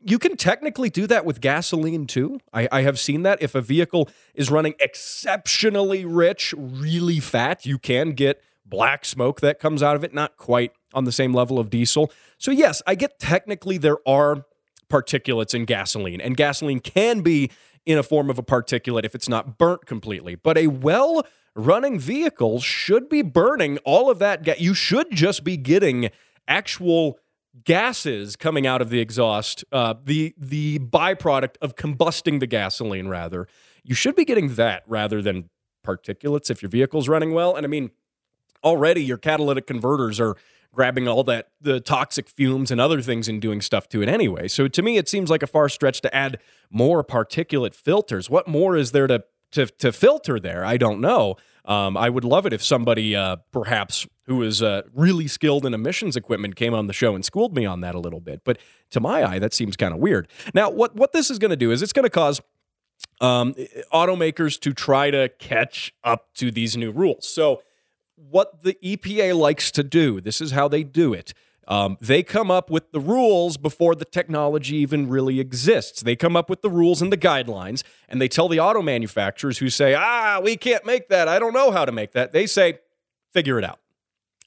you 0.00 0.20
can 0.20 0.36
technically 0.36 0.88
do 0.88 1.08
that 1.08 1.24
with 1.26 1.40
gasoline 1.40 2.06
too. 2.06 2.38
I, 2.54 2.68
I, 2.70 2.82
have 2.82 2.96
seen 2.96 3.22
that. 3.24 3.42
If 3.42 3.56
a 3.56 3.60
vehicle 3.60 4.08
is 4.34 4.52
running 4.52 4.74
exceptionally 4.78 6.04
rich, 6.04 6.54
really 6.56 7.18
fat, 7.18 7.66
you 7.66 7.76
can 7.76 8.10
get 8.10 8.40
black 8.64 9.04
smoke 9.04 9.40
that 9.40 9.58
comes 9.58 9.82
out 9.82 9.96
of 9.96 10.04
it. 10.04 10.14
Not 10.14 10.36
quite 10.36 10.72
on 10.94 11.04
the 11.04 11.12
same 11.12 11.34
level 11.34 11.58
of 11.58 11.68
diesel. 11.68 12.12
So, 12.38 12.52
yes, 12.52 12.82
I 12.86 12.94
get 12.94 13.18
technically 13.18 13.78
there 13.78 13.98
are 14.06 14.44
particulates 14.88 15.54
in 15.54 15.64
gasoline, 15.64 16.20
and 16.20 16.36
gasoline 16.36 16.78
can 16.78 17.22
be 17.22 17.50
in 17.84 17.98
a 17.98 18.04
form 18.04 18.30
of 18.30 18.38
a 18.38 18.42
particulate 18.44 19.04
if 19.04 19.14
it's 19.14 19.28
not 19.28 19.58
burnt 19.58 19.86
completely. 19.86 20.36
But 20.36 20.56
a 20.56 20.68
well 20.68 21.26
running 21.56 21.98
vehicles 21.98 22.62
should 22.62 23.08
be 23.08 23.22
burning 23.22 23.78
all 23.78 24.10
of 24.10 24.18
that. 24.20 24.44
Ga- 24.44 24.56
you 24.58 24.74
should 24.74 25.10
just 25.10 25.42
be 25.42 25.56
getting 25.56 26.10
actual 26.46 27.18
gases 27.64 28.36
coming 28.36 28.66
out 28.66 28.82
of 28.82 28.90
the 28.90 29.00
exhaust, 29.00 29.64
uh, 29.72 29.94
the 30.04 30.34
the 30.38 30.78
byproduct 30.78 31.56
of 31.60 31.74
combusting 31.74 32.38
the 32.38 32.46
gasoline. 32.46 33.08
Rather, 33.08 33.48
you 33.82 33.94
should 33.94 34.14
be 34.14 34.24
getting 34.24 34.54
that 34.54 34.84
rather 34.86 35.22
than 35.22 35.48
particulates 35.84 36.50
if 36.50 36.62
your 36.62 36.68
vehicle's 36.68 37.08
running 37.08 37.32
well. 37.32 37.56
And 37.56 37.64
I 37.64 37.68
mean, 37.68 37.90
already 38.62 39.02
your 39.02 39.18
catalytic 39.18 39.66
converters 39.66 40.20
are 40.20 40.36
grabbing 40.74 41.08
all 41.08 41.24
that 41.24 41.48
the 41.60 41.80
toxic 41.80 42.28
fumes 42.28 42.70
and 42.70 42.80
other 42.80 43.00
things 43.00 43.28
and 43.28 43.40
doing 43.40 43.62
stuff 43.62 43.88
to 43.88 44.02
it 44.02 44.08
anyway. 44.08 44.46
So 44.46 44.68
to 44.68 44.82
me, 44.82 44.98
it 44.98 45.08
seems 45.08 45.30
like 45.30 45.42
a 45.42 45.46
far 45.46 45.70
stretch 45.70 46.02
to 46.02 46.14
add 46.14 46.38
more 46.70 47.02
particulate 47.02 47.74
filters. 47.74 48.28
What 48.28 48.46
more 48.46 48.76
is 48.76 48.92
there 48.92 49.06
to 49.06 49.24
to, 49.56 49.66
to 49.66 49.92
filter 49.92 50.38
there? 50.38 50.64
I 50.64 50.76
don't 50.76 51.00
know. 51.00 51.36
Um, 51.64 51.96
I 51.96 52.08
would 52.08 52.24
love 52.24 52.46
it 52.46 52.52
if 52.52 52.62
somebody, 52.62 53.16
uh, 53.16 53.36
perhaps 53.50 54.06
who 54.26 54.42
is 54.42 54.62
uh, 54.62 54.82
really 54.94 55.26
skilled 55.26 55.66
in 55.66 55.74
emissions 55.74 56.16
equipment, 56.16 56.54
came 56.54 56.74
on 56.74 56.86
the 56.86 56.92
show 56.92 57.14
and 57.14 57.24
schooled 57.24 57.56
me 57.56 57.66
on 57.66 57.80
that 57.80 57.94
a 57.94 57.98
little 57.98 58.20
bit. 58.20 58.42
But 58.44 58.58
to 58.90 59.00
my 59.00 59.24
eye, 59.24 59.38
that 59.40 59.52
seems 59.52 59.76
kind 59.76 59.92
of 59.92 59.98
weird. 59.98 60.28
Now, 60.54 60.70
what 60.70 60.94
what 60.94 61.12
this 61.12 61.30
is 61.30 61.38
going 61.38 61.50
to 61.50 61.56
do 61.56 61.72
is 61.72 61.82
it's 61.82 61.92
going 61.92 62.04
to 62.04 62.10
cause 62.10 62.40
um, 63.20 63.54
automakers 63.92 64.60
to 64.60 64.72
try 64.72 65.10
to 65.10 65.28
catch 65.40 65.92
up 66.04 66.32
to 66.34 66.50
these 66.50 66.76
new 66.76 66.92
rules. 66.92 67.26
So, 67.26 67.62
what 68.14 68.62
the 68.62 68.74
EPA 68.82 69.36
likes 69.36 69.70
to 69.72 69.82
do, 69.82 70.20
this 70.20 70.40
is 70.40 70.52
how 70.52 70.68
they 70.68 70.84
do 70.84 71.12
it. 71.12 71.34
Um, 71.68 71.96
they 72.00 72.22
come 72.22 72.50
up 72.50 72.70
with 72.70 72.92
the 72.92 73.00
rules 73.00 73.56
before 73.56 73.94
the 73.94 74.04
technology 74.04 74.76
even 74.76 75.08
really 75.08 75.40
exists. 75.40 76.00
They 76.02 76.14
come 76.14 76.36
up 76.36 76.48
with 76.48 76.62
the 76.62 76.70
rules 76.70 77.02
and 77.02 77.12
the 77.12 77.16
guidelines, 77.16 77.82
and 78.08 78.20
they 78.20 78.28
tell 78.28 78.48
the 78.48 78.60
auto 78.60 78.82
manufacturers 78.82 79.58
who 79.58 79.68
say, 79.68 79.94
ah, 79.94 80.40
we 80.42 80.56
can't 80.56 80.86
make 80.86 81.08
that. 81.08 81.26
I 81.26 81.38
don't 81.38 81.52
know 81.52 81.72
how 81.72 81.84
to 81.84 81.92
make 81.92 82.12
that. 82.12 82.32
They 82.32 82.46
say, 82.46 82.78
figure 83.32 83.58
it 83.58 83.64
out. 83.64 83.80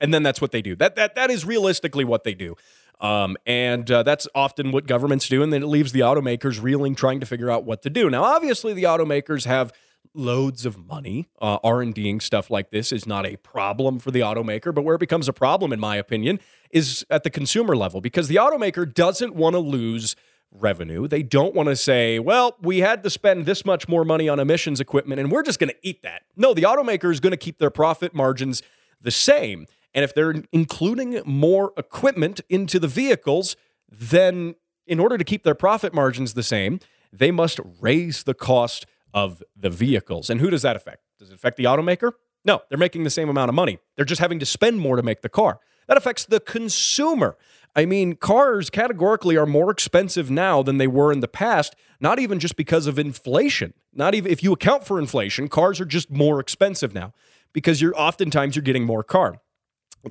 And 0.02 0.14
then 0.14 0.24
that's 0.24 0.40
what 0.40 0.52
they 0.52 0.62
do. 0.62 0.76
That, 0.78 0.96
that, 0.96 1.16
that 1.16 1.30
is 1.30 1.44
realistically 1.44 2.06
what 2.06 2.24
they 2.24 2.34
do. 2.34 2.56
Um, 3.02 3.38
and 3.46 3.90
uh, 3.92 4.04
that's 4.04 4.28
often 4.34 4.72
what 4.72 4.88
governments 4.88 5.28
do. 5.28 5.44
And 5.44 5.52
then 5.52 5.64
it 5.64 5.68
leaves 5.68 5.92
the 5.92 6.02
automakers 6.02 6.62
reeling, 6.62 6.96
trying 6.96 7.20
to 7.20 7.26
figure 7.26 7.50
out 7.50 7.66
what 7.66 7.82
to 7.84 7.90
do. 7.90 8.10
Now, 8.10 8.24
obviously, 8.24 8.74
the 8.74 8.84
automakers 8.84 9.46
have 9.46 9.74
loads 10.14 10.66
of 10.66 10.86
money. 10.88 11.28
Uh, 11.42 11.58
R&Ding 11.64 12.20
stuff 12.20 12.50
like 12.50 12.72
this 12.72 12.92
is 12.92 13.06
not 13.06 13.26
a 13.26 13.38
problem 13.38 14.00
for 14.00 14.12
the 14.12 14.22
automaker, 14.22 14.74
but 14.74 14.84
where 14.84 14.96
it 14.96 15.00
becomes 15.00 15.28
a 15.28 15.34
problem, 15.34 15.72
in 15.72 15.80
my 15.80 15.96
opinion, 15.96 16.40
is 16.72 17.06
at 17.10 17.24
the 17.24 17.30
consumer 17.30 17.76
level 17.76 18.02
because 18.02 18.28
the 18.28 18.36
automaker 18.36 18.92
doesn't 18.92 19.36
want 19.36 19.54
to 19.54 19.60
lose 19.60 20.16
revenue. 20.52 21.08
They 21.08 21.24
don't 21.24 21.54
want 21.54 21.70
to 21.70 21.76
say, 21.76 22.20
well, 22.20 22.58
we 22.62 22.80
had 22.80 23.04
to 23.04 23.10
spend 23.10 23.46
this 23.46 23.66
much 23.66 23.88
more 23.88 24.04
money 24.04 24.28
on 24.28 24.40
emissions 24.40 24.80
equipment 24.80 25.20
and 25.20 25.32
we're 25.32 25.44
just 25.44 25.60
going 25.60 25.70
to 25.70 25.78
eat 25.84 26.02
that. 26.02 26.24
No, 26.36 26.54
the 26.54 26.64
automaker 26.64 27.12
is 27.12 27.20
going 27.20 27.32
to 27.32 27.38
keep 27.38 27.60
their 27.60 27.70
profit 27.70 28.14
margins 28.16 28.64
the 29.00 29.12
same. 29.12 29.68
And 29.94 30.04
if 30.04 30.14
they're 30.14 30.44
including 30.52 31.22
more 31.26 31.74
equipment 31.78 32.42
into 32.50 32.80
the 32.80 32.88
vehicles, 32.88 33.56
then 33.90 34.56
in 34.88 35.00
order 35.00 35.18
to 35.18 35.24
keep 35.24 35.44
their 35.44 35.56
profit 35.56 35.94
margins 35.94 36.34
the 36.34 36.44
same, 36.44 36.80
they 37.14 37.32
must 37.32 37.60
raise 37.80 38.24
the 38.24 38.34
cost 38.34 38.86
of 39.14 39.44
the 39.56 39.70
vehicles. 39.70 40.30
And 40.30 40.40
who 40.40 40.50
does 40.50 40.62
that 40.62 40.76
affect? 40.76 41.04
Does 41.18 41.30
it 41.30 41.36
affect 41.36 41.58
the 41.58 41.66
automaker? 41.66 42.14
No, 42.46 42.62
they're 42.70 42.78
making 42.78 43.04
the 43.04 43.10
same 43.10 43.30
amount 43.30 43.50
of 43.50 43.56
money. 43.56 43.80
They're 43.96 44.06
just 44.06 44.22
having 44.22 44.40
to 44.40 44.46
spend 44.46 44.80
more 44.80 44.96
to 44.96 45.04
make 45.04 45.22
the 45.22 45.30
car. 45.30 45.60
That 45.88 45.98
affects 45.98 46.26
the 46.26 46.40
consumer. 46.40 47.38
I 47.76 47.86
mean, 47.86 48.16
cars 48.16 48.70
categorically 48.70 49.38
are 49.38 49.46
more 49.46 49.72
expensive 49.72 50.32
now 50.32 50.64
than 50.64 50.78
they 50.78 50.88
were 50.88 51.12
in 51.12 51.20
the 51.20 51.28
past, 51.28 51.76
not 52.00 52.20
even 52.20 52.40
just 52.40 52.56
because 52.56 52.88
of 52.88 52.98
inflation. 52.98 53.74
Not 53.94 54.16
even 54.16 54.32
if 54.32 54.44
you 54.44 54.54
account 54.54 54.86
for 54.86 55.00
inflation, 55.00 55.48
cars 55.48 55.80
are 55.80 55.86
just 55.86 56.10
more 56.10 56.40
expensive 56.40 56.94
now 56.94 57.14
because 57.54 57.82
you're 57.82 58.00
oftentimes 58.00 58.56
you're 58.56 58.64
getting 58.64 58.86
more 58.86 59.04
car. 59.04 59.42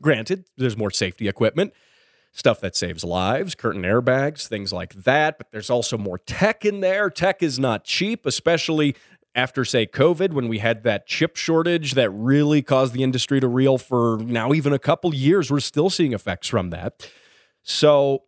Granted, 0.01 0.45
there's 0.57 0.77
more 0.77 0.91
safety 0.91 1.29
equipment, 1.29 1.73
stuff 2.33 2.61
that 2.61 2.77
saves 2.77 3.03
lives, 3.05 3.55
curtain 3.55 3.83
airbags, 3.83 4.47
things 4.47 4.73
like 4.73 4.95
that, 4.95 5.39
but 5.39 5.51
there's 5.51 5.71
also 5.71 5.99
more 5.99 6.19
tech 6.19 6.65
in 6.65 6.81
there. 6.81 7.11
Tech 7.11 7.43
is 7.43 7.59
not 7.59 7.85
cheap, 7.85 8.27
especially 8.27 8.95
after, 9.35 9.65
say, 9.65 9.87
COVID, 9.87 10.33
when 10.33 10.49
we 10.49 10.59
had 10.59 10.83
that 10.85 11.07
chip 11.07 11.37
shortage 11.37 11.93
that 11.95 12.11
really 12.11 12.63
caused 12.63 12.93
the 12.93 13.03
industry 13.03 13.41
to 13.41 13.49
reel 13.49 13.79
for 13.79 14.19
now 14.19 14.53
even 14.53 14.73
a 14.73 14.79
couple 14.79 15.15
years. 15.15 15.51
We're 15.51 15.61
still 15.61 15.91
seeing 15.91 16.13
effects 16.13 16.49
from 16.49 16.71
that. 16.71 17.09
So 17.63 18.25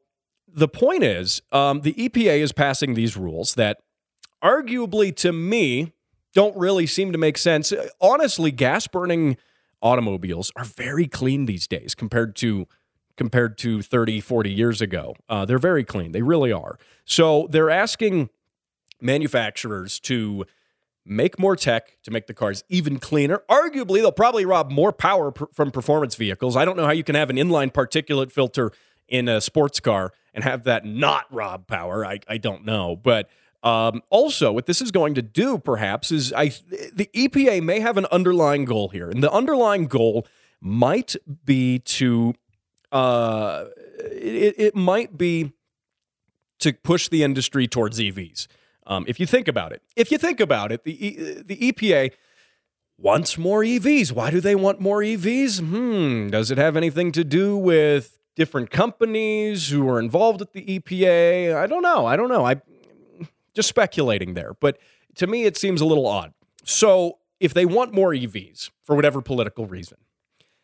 the 0.47 0.69
point 0.69 1.03
is, 1.03 1.43
um, 1.53 1.81
the 1.81 1.95
EPA 1.95 2.41
is 2.41 2.53
passing 2.53 2.95
these 2.95 3.17
rules 3.17 3.55
that 3.55 3.79
arguably 4.43 5.15
to 5.17 5.33
me 5.33 5.93
don't 6.35 6.57
really 6.57 6.87
seem 6.87 7.13
to 7.13 7.19
make 7.19 7.39
sense. 7.39 7.73
Honestly, 8.01 8.51
gas 8.51 8.87
burning 8.87 9.37
automobiles 9.83 10.53
are 10.57 10.65
very 10.65 11.07
clean 11.07 11.47
these 11.47 11.67
days 11.67 11.95
compared 11.95 12.37
to 12.37 12.67
compared 13.21 13.59
to 13.59 13.83
30 13.83 14.19
40 14.23 14.51
years 14.51 14.81
ago. 14.81 15.15
Uh, 15.29 15.45
they're 15.45 15.59
very 15.59 15.85
clean. 15.85 16.13
They 16.13 16.23
really 16.23 16.51
are. 16.53 16.79
So 17.05 17.49
they're 17.51 17.69
asking 17.69 18.31
manufacturers 18.99 20.01
to 20.01 20.47
make 21.05 21.39
more 21.39 21.55
tech 21.55 21.99
to 22.05 22.11
make 22.11 22.29
the 22.29 22.33
cars 22.33 22.65
even 22.71 22.99
cleaner. 22.99 23.43
Arguably 23.51 23.97
they'll 23.97 24.11
probably 24.11 24.47
rob 24.47 24.71
more 24.71 24.91
power 24.91 25.33
pr- 25.33 25.45
from 25.53 25.71
performance 25.71 26.15
vehicles. 26.15 26.57
I 26.57 26.65
don't 26.65 26.79
know 26.79 26.87
how 26.87 26.93
you 26.93 27.05
can 27.05 27.15
have 27.15 27.29
an 27.29 27.37
inline 27.37 27.71
particulate 27.71 28.33
filter 28.33 28.73
in 29.07 29.29
a 29.29 29.43
sports 29.43 29.81
car 29.81 30.15
and 30.33 30.43
have 30.43 30.65
that 30.65 30.87
not 30.87 31.27
rob 31.31 31.67
power. 31.67 32.07
I, 32.07 32.21
I 32.27 32.39
don't 32.39 32.65
know. 32.65 32.97
But 32.97 33.29
um, 33.63 34.01
also, 34.09 34.51
what 34.51 34.65
this 34.65 34.81
is 34.81 34.91
going 34.91 35.13
to 35.17 35.23
do, 35.23 35.59
perhaps, 35.59 36.11
is 36.11 36.33
I 36.33 36.55
the 36.91 37.11
EPA 37.15 37.63
may 37.63 37.81
have 37.81 37.99
an 37.99 38.07
underlying 38.11 38.65
goal 38.65 38.89
here, 38.89 39.11
and 39.11 39.23
the 39.23 39.31
underlying 39.31 39.89
goal 39.89 40.27
might 40.63 41.17
be 41.45 41.81
to 41.81 42.33
uh, 42.93 43.67
it, 44.01 44.55
it 44.59 44.77
might 44.77 45.17
be 45.17 45.53
to 46.61 46.73
push 46.73 47.09
the 47.09 47.23
industry 47.23 47.67
towards 47.67 47.99
EVs. 47.99 48.47
Um, 48.87 49.05
if 49.07 49.21
you 49.21 49.27
think 49.27 49.49
about 49.49 49.73
it, 49.73 49.83
if 49.97 50.11
you 50.11 50.19
think 50.19 50.41
about 50.41 50.73
it, 50.73 50.85
the 50.85 51.43
the 51.45 51.57
EPA 51.57 52.13
wants 52.99 53.39
more 53.39 53.63
EVs. 53.63 54.13
Why 54.13 54.31
do 54.31 54.41
they 54.41 54.55
want 54.55 54.81
more 54.81 54.99
EVs? 55.01 55.61
Hmm, 55.61 56.29
does 56.29 56.51
it 56.51 56.59
have 56.59 56.77
anything 56.77 57.13
to 57.13 57.25
do 57.25 57.57
with 57.57 58.19
different 58.37 58.71
companies 58.71 59.69
who 59.69 59.89
are 59.89 59.99
involved 59.99 60.41
with 60.41 60.53
the 60.53 60.79
EPA? 60.79 61.55
I 61.55 61.67
don't 61.67 61.83
know. 61.83 62.07
I 62.07 62.17
don't 62.17 62.29
know. 62.29 62.45
I 62.45 62.61
just 63.55 63.69
speculating 63.69 64.35
there, 64.35 64.55
but 64.61 64.79
to 65.17 65.27
me, 65.27 65.45
it 65.45 65.57
seems 65.57 65.81
a 65.81 65.85
little 65.85 66.07
odd. 66.07 66.33
So, 66.65 67.19
if 67.41 67.55
they 67.55 67.65
want 67.65 67.95
more 67.95 68.11
EVs 68.11 68.71
for 68.83 68.95
whatever 68.95 69.23
political 69.23 69.67
reason, 69.67 69.99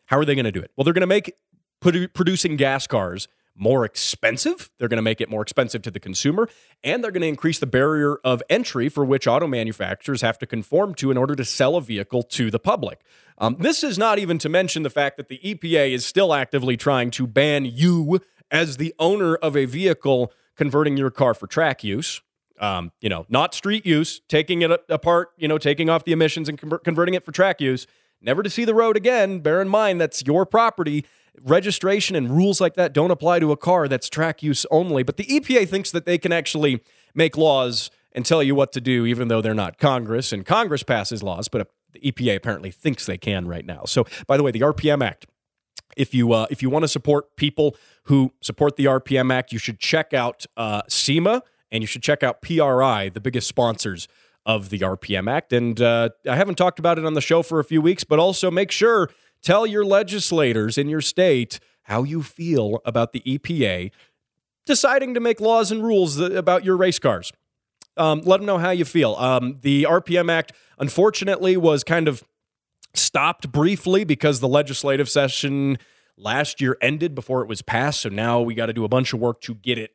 how 0.05 0.17
are 0.17 0.25
they 0.25 0.35
going 0.35 0.45
to 0.45 0.51
do 0.51 0.61
it? 0.61 0.71
Well, 0.75 0.83
they're 0.85 0.93
going 0.93 1.01
to 1.01 1.07
make 1.07 1.33
produ- 1.81 2.13
producing 2.13 2.55
gas 2.55 2.87
cars 2.87 3.27
more 3.59 3.83
expensive. 3.83 4.69
They're 4.77 4.87
going 4.87 4.97
to 4.97 5.03
make 5.03 5.19
it 5.19 5.29
more 5.29 5.41
expensive 5.41 5.81
to 5.81 5.91
the 5.91 5.99
consumer, 5.99 6.47
and 6.83 7.03
they're 7.03 7.11
going 7.11 7.21
to 7.21 7.27
increase 7.27 7.57
the 7.57 7.65
barrier 7.65 8.17
of 8.23 8.43
entry 8.49 8.87
for 8.87 9.03
which 9.03 9.25
auto 9.27 9.47
manufacturers 9.47 10.21
have 10.21 10.37
to 10.39 10.45
conform 10.45 10.93
to 10.95 11.09
in 11.09 11.17
order 11.17 11.35
to 11.35 11.43
sell 11.43 11.75
a 11.75 11.81
vehicle 11.81 12.21
to 12.21 12.51
the 12.51 12.59
public. 12.59 13.01
Um, 13.39 13.57
this 13.59 13.83
is 13.83 13.97
not 13.97 14.19
even 14.19 14.37
to 14.39 14.49
mention 14.49 14.83
the 14.83 14.89
fact 14.91 15.17
that 15.17 15.27
the 15.27 15.39
EPA 15.39 15.91
is 15.91 16.05
still 16.05 16.33
actively 16.33 16.77
trying 16.77 17.09
to 17.11 17.25
ban 17.25 17.65
you 17.65 18.19
as 18.51 18.77
the 18.77 18.93
owner 18.99 19.35
of 19.35 19.57
a 19.57 19.65
vehicle 19.65 20.31
converting 20.55 20.95
your 20.95 21.09
car 21.09 21.33
for 21.33 21.47
track 21.47 21.83
use 21.83 22.21
um, 22.59 22.91
you 23.01 23.09
know, 23.09 23.25
not 23.29 23.53
street 23.53 23.85
use, 23.85 24.21
taking 24.27 24.61
it 24.61 24.71
apart, 24.89 25.29
you 25.37 25.47
know, 25.47 25.57
taking 25.57 25.89
off 25.89 26.05
the 26.05 26.11
emissions 26.11 26.49
and 26.49 26.57
convert, 26.57 26.83
converting 26.83 27.13
it 27.13 27.23
for 27.23 27.31
track 27.31 27.61
use, 27.61 27.87
never 28.21 28.43
to 28.43 28.49
see 28.49 28.65
the 28.65 28.73
road 28.73 28.97
again. 28.97 29.39
Bear 29.39 29.61
in 29.61 29.69
mind 29.69 30.01
that's 30.01 30.23
your 30.25 30.45
property. 30.45 31.05
Registration 31.43 32.15
and 32.15 32.29
rules 32.31 32.59
like 32.59 32.75
that 32.75 32.93
don't 32.93 33.11
apply 33.11 33.39
to 33.39 33.51
a 33.51 33.57
car 33.57 33.87
that's 33.87 34.09
track 34.09 34.41
use 34.41 34.65
only. 34.71 35.03
But 35.03 35.17
the 35.17 35.25
EPA 35.25 35.69
thinks 35.69 35.91
that 35.91 36.05
they 36.05 36.17
can 36.17 36.31
actually 36.31 36.81
make 37.13 37.37
laws 37.37 37.91
and 38.11 38.25
tell 38.25 38.41
you 38.41 38.55
what 38.55 38.71
to 38.71 38.81
do, 38.81 39.05
even 39.05 39.27
though 39.27 39.41
they're 39.41 39.53
not 39.53 39.77
Congress. 39.77 40.33
And 40.33 40.45
Congress 40.45 40.83
passes 40.83 41.21
laws, 41.21 41.47
but 41.47 41.69
the 41.93 41.99
EPA 42.11 42.35
apparently 42.35 42.71
thinks 42.71 43.05
they 43.05 43.17
can 43.17 43.47
right 43.47 43.65
now. 43.65 43.83
So, 43.85 44.05
by 44.25 44.37
the 44.37 44.43
way, 44.43 44.51
the 44.51 44.61
RPM 44.61 45.03
Act. 45.03 45.27
If 45.95 46.13
you 46.13 46.31
uh, 46.33 46.47
if 46.49 46.61
you 46.61 46.69
want 46.69 46.83
to 46.83 46.87
support 46.87 47.35
people 47.37 47.75
who 48.03 48.33
support 48.41 48.75
the 48.75 48.85
RPM 48.85 49.31
Act, 49.33 49.51
you 49.51 49.57
should 49.59 49.79
check 49.79 50.13
out 50.13 50.45
uh, 50.55 50.81
SEMA 50.87 51.41
and 51.71 51.81
you 51.81 51.87
should 51.87 52.03
check 52.03 52.23
out 52.23 52.41
PRI, 52.41 53.09
the 53.09 53.19
biggest 53.19 53.47
sponsors 53.47 54.07
of 54.45 54.69
the 54.69 54.79
RPM 54.79 55.29
Act. 55.29 55.51
And 55.51 55.79
uh, 55.81 56.09
I 56.27 56.35
haven't 56.35 56.55
talked 56.55 56.79
about 56.79 56.97
it 56.97 57.05
on 57.05 57.13
the 57.13 57.21
show 57.21 57.43
for 57.43 57.59
a 57.59 57.63
few 57.63 57.81
weeks, 57.81 58.03
but 58.03 58.17
also 58.17 58.49
make 58.49 58.71
sure 58.71 59.09
tell 59.41 59.65
your 59.65 59.85
legislators 59.85 60.77
in 60.77 60.89
your 60.89 61.01
state 61.01 61.59
how 61.83 62.03
you 62.03 62.21
feel 62.21 62.81
about 62.85 63.13
the 63.13 63.21
EPA 63.21 63.91
deciding 64.65 65.13
to 65.13 65.19
make 65.19 65.39
laws 65.39 65.71
and 65.71 65.83
rules 65.83 66.19
about 66.19 66.63
your 66.65 66.77
race 66.77 66.99
cars. 66.99 67.31
Um, 67.95 68.21
let 68.25 68.37
them 68.37 68.45
know 68.45 68.57
how 68.57 68.69
you 68.69 68.85
feel. 68.85 69.15
Um, 69.15 69.57
the 69.61 69.83
RPM 69.83 70.29
Act, 70.29 70.51
unfortunately, 70.77 71.57
was 71.57 71.83
kind 71.83 72.07
of 72.07 72.23
stopped 72.93 73.51
briefly 73.51 74.03
because 74.03 74.39
the 74.39 74.47
legislative 74.47 75.09
session 75.09 75.77
last 76.17 76.61
year 76.61 76.77
ended 76.81 77.15
before 77.15 77.41
it 77.41 77.47
was 77.47 77.61
passed. 77.61 78.01
So 78.01 78.09
now 78.09 78.41
we 78.41 78.53
got 78.53 78.67
to 78.67 78.73
do 78.73 78.83
a 78.83 78.89
bunch 78.89 79.13
of 79.13 79.19
work 79.19 79.41
to 79.41 79.55
get 79.55 79.77
it 79.77 79.91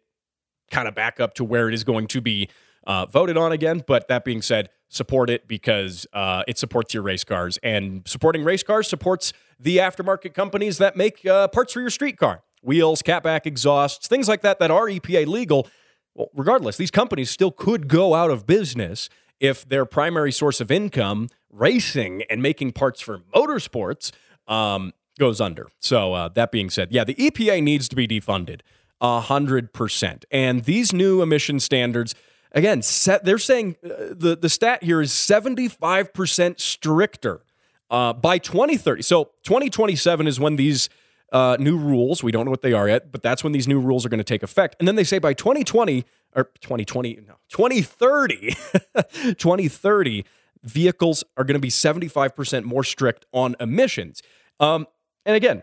kind 0.70 0.88
of 0.88 0.94
back 0.94 1.20
up 1.20 1.34
to 1.34 1.44
where 1.44 1.68
it 1.68 1.74
is 1.74 1.84
going 1.84 2.06
to 2.08 2.20
be 2.20 2.48
uh, 2.86 3.06
voted 3.06 3.36
on 3.36 3.52
again. 3.52 3.82
But 3.86 4.08
that 4.08 4.24
being 4.24 4.42
said, 4.42 4.70
support 4.88 5.30
it 5.30 5.48
because 5.48 6.06
uh, 6.12 6.42
it 6.46 6.58
supports 6.58 6.94
your 6.94 7.02
race 7.02 7.24
cars. 7.24 7.58
And 7.62 8.06
supporting 8.06 8.44
race 8.44 8.62
cars 8.62 8.88
supports 8.88 9.32
the 9.58 9.78
aftermarket 9.78 10.34
companies 10.34 10.78
that 10.78 10.96
make 10.96 11.24
uh, 11.26 11.48
parts 11.48 11.72
for 11.72 11.80
your 11.80 11.90
street 11.90 12.18
car 12.18 12.42
wheels, 12.62 13.02
catback 13.02 13.44
exhausts, 13.44 14.06
things 14.06 14.28
like 14.28 14.40
that 14.42 14.60
that 14.60 14.70
are 14.70 14.86
EPA 14.86 15.26
legal. 15.26 15.68
Well, 16.14 16.28
regardless, 16.34 16.76
these 16.76 16.90
companies 16.92 17.30
still 17.30 17.50
could 17.50 17.88
go 17.88 18.14
out 18.14 18.30
of 18.30 18.46
business 18.46 19.08
if 19.40 19.68
their 19.68 19.84
primary 19.84 20.30
source 20.30 20.60
of 20.60 20.70
income, 20.70 21.28
racing 21.50 22.22
and 22.30 22.40
making 22.40 22.72
parts 22.72 23.00
for 23.00 23.18
motorsports, 23.34 24.12
um, 24.46 24.92
goes 25.18 25.40
under. 25.40 25.68
So, 25.80 26.14
uh, 26.14 26.28
that 26.30 26.52
being 26.52 26.70
said, 26.70 26.92
yeah, 26.92 27.02
the 27.04 27.14
EPA 27.14 27.62
needs 27.62 27.88
to 27.88 27.96
be 27.96 28.06
defunded. 28.06 28.60
100%. 29.02 30.24
And 30.30 30.64
these 30.64 30.92
new 30.92 31.22
emission 31.22 31.58
standards, 31.58 32.14
again, 32.52 32.82
set, 32.82 33.24
they're 33.24 33.38
saying 33.38 33.76
uh, 33.84 33.88
the, 34.10 34.38
the 34.40 34.48
stat 34.48 34.82
here 34.82 35.00
is 35.00 35.10
75% 35.10 36.60
stricter 36.60 37.42
uh, 37.90 38.12
by 38.12 38.38
2030. 38.38 39.02
So 39.02 39.24
2027 39.44 40.26
is 40.26 40.40
when 40.40 40.56
these 40.56 40.88
uh, 41.32 41.56
new 41.58 41.76
rules, 41.76 42.22
we 42.22 42.30
don't 42.30 42.44
know 42.44 42.50
what 42.50 42.62
they 42.62 42.72
are 42.72 42.88
yet, 42.88 43.10
but 43.10 43.22
that's 43.22 43.42
when 43.42 43.52
these 43.52 43.66
new 43.66 43.80
rules 43.80 44.04
are 44.04 44.08
going 44.08 44.18
to 44.18 44.24
take 44.24 44.42
effect. 44.42 44.76
And 44.78 44.86
then 44.86 44.96
they 44.96 45.04
say 45.04 45.18
by 45.18 45.34
2020, 45.34 46.04
or 46.34 46.44
2020, 46.60 47.20
no, 47.26 47.34
2030, 47.48 48.54
2030, 49.34 50.24
vehicles 50.62 51.24
are 51.36 51.44
going 51.44 51.54
to 51.54 51.60
be 51.60 51.70
75% 51.70 52.64
more 52.64 52.84
strict 52.84 53.26
on 53.32 53.56
emissions. 53.58 54.22
Um, 54.60 54.86
and 55.26 55.36
again, 55.36 55.62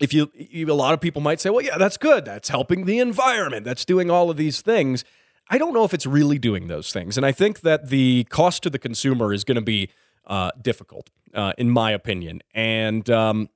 if 0.00 0.14
you, 0.14 0.30
you, 0.34 0.70
a 0.70 0.74
lot 0.74 0.94
of 0.94 1.00
people 1.00 1.20
might 1.20 1.40
say, 1.40 1.50
well, 1.50 1.64
yeah, 1.64 1.78
that's 1.78 1.96
good. 1.96 2.24
That's 2.24 2.48
helping 2.48 2.86
the 2.86 2.98
environment. 2.98 3.64
That's 3.64 3.84
doing 3.84 4.10
all 4.10 4.30
of 4.30 4.36
these 4.36 4.60
things. 4.60 5.04
I 5.52 5.58
don't 5.58 5.74
know 5.74 5.84
if 5.84 5.92
it's 5.92 6.06
really 6.06 6.38
doing 6.38 6.68
those 6.68 6.92
things. 6.92 7.18
And 7.18 7.26
I 7.26 7.30
think 7.30 7.60
that 7.60 7.90
the 7.90 8.24
cost 8.30 8.62
to 8.62 8.70
the 8.70 8.78
consumer 8.78 9.34
is 9.34 9.44
going 9.44 9.56
to 9.56 9.60
be 9.60 9.90
uh, 10.26 10.50
difficult, 10.60 11.10
uh, 11.34 11.52
in 11.58 11.68
my 11.68 11.90
opinion. 11.90 12.40
And, 12.54 13.08
um, 13.10 13.50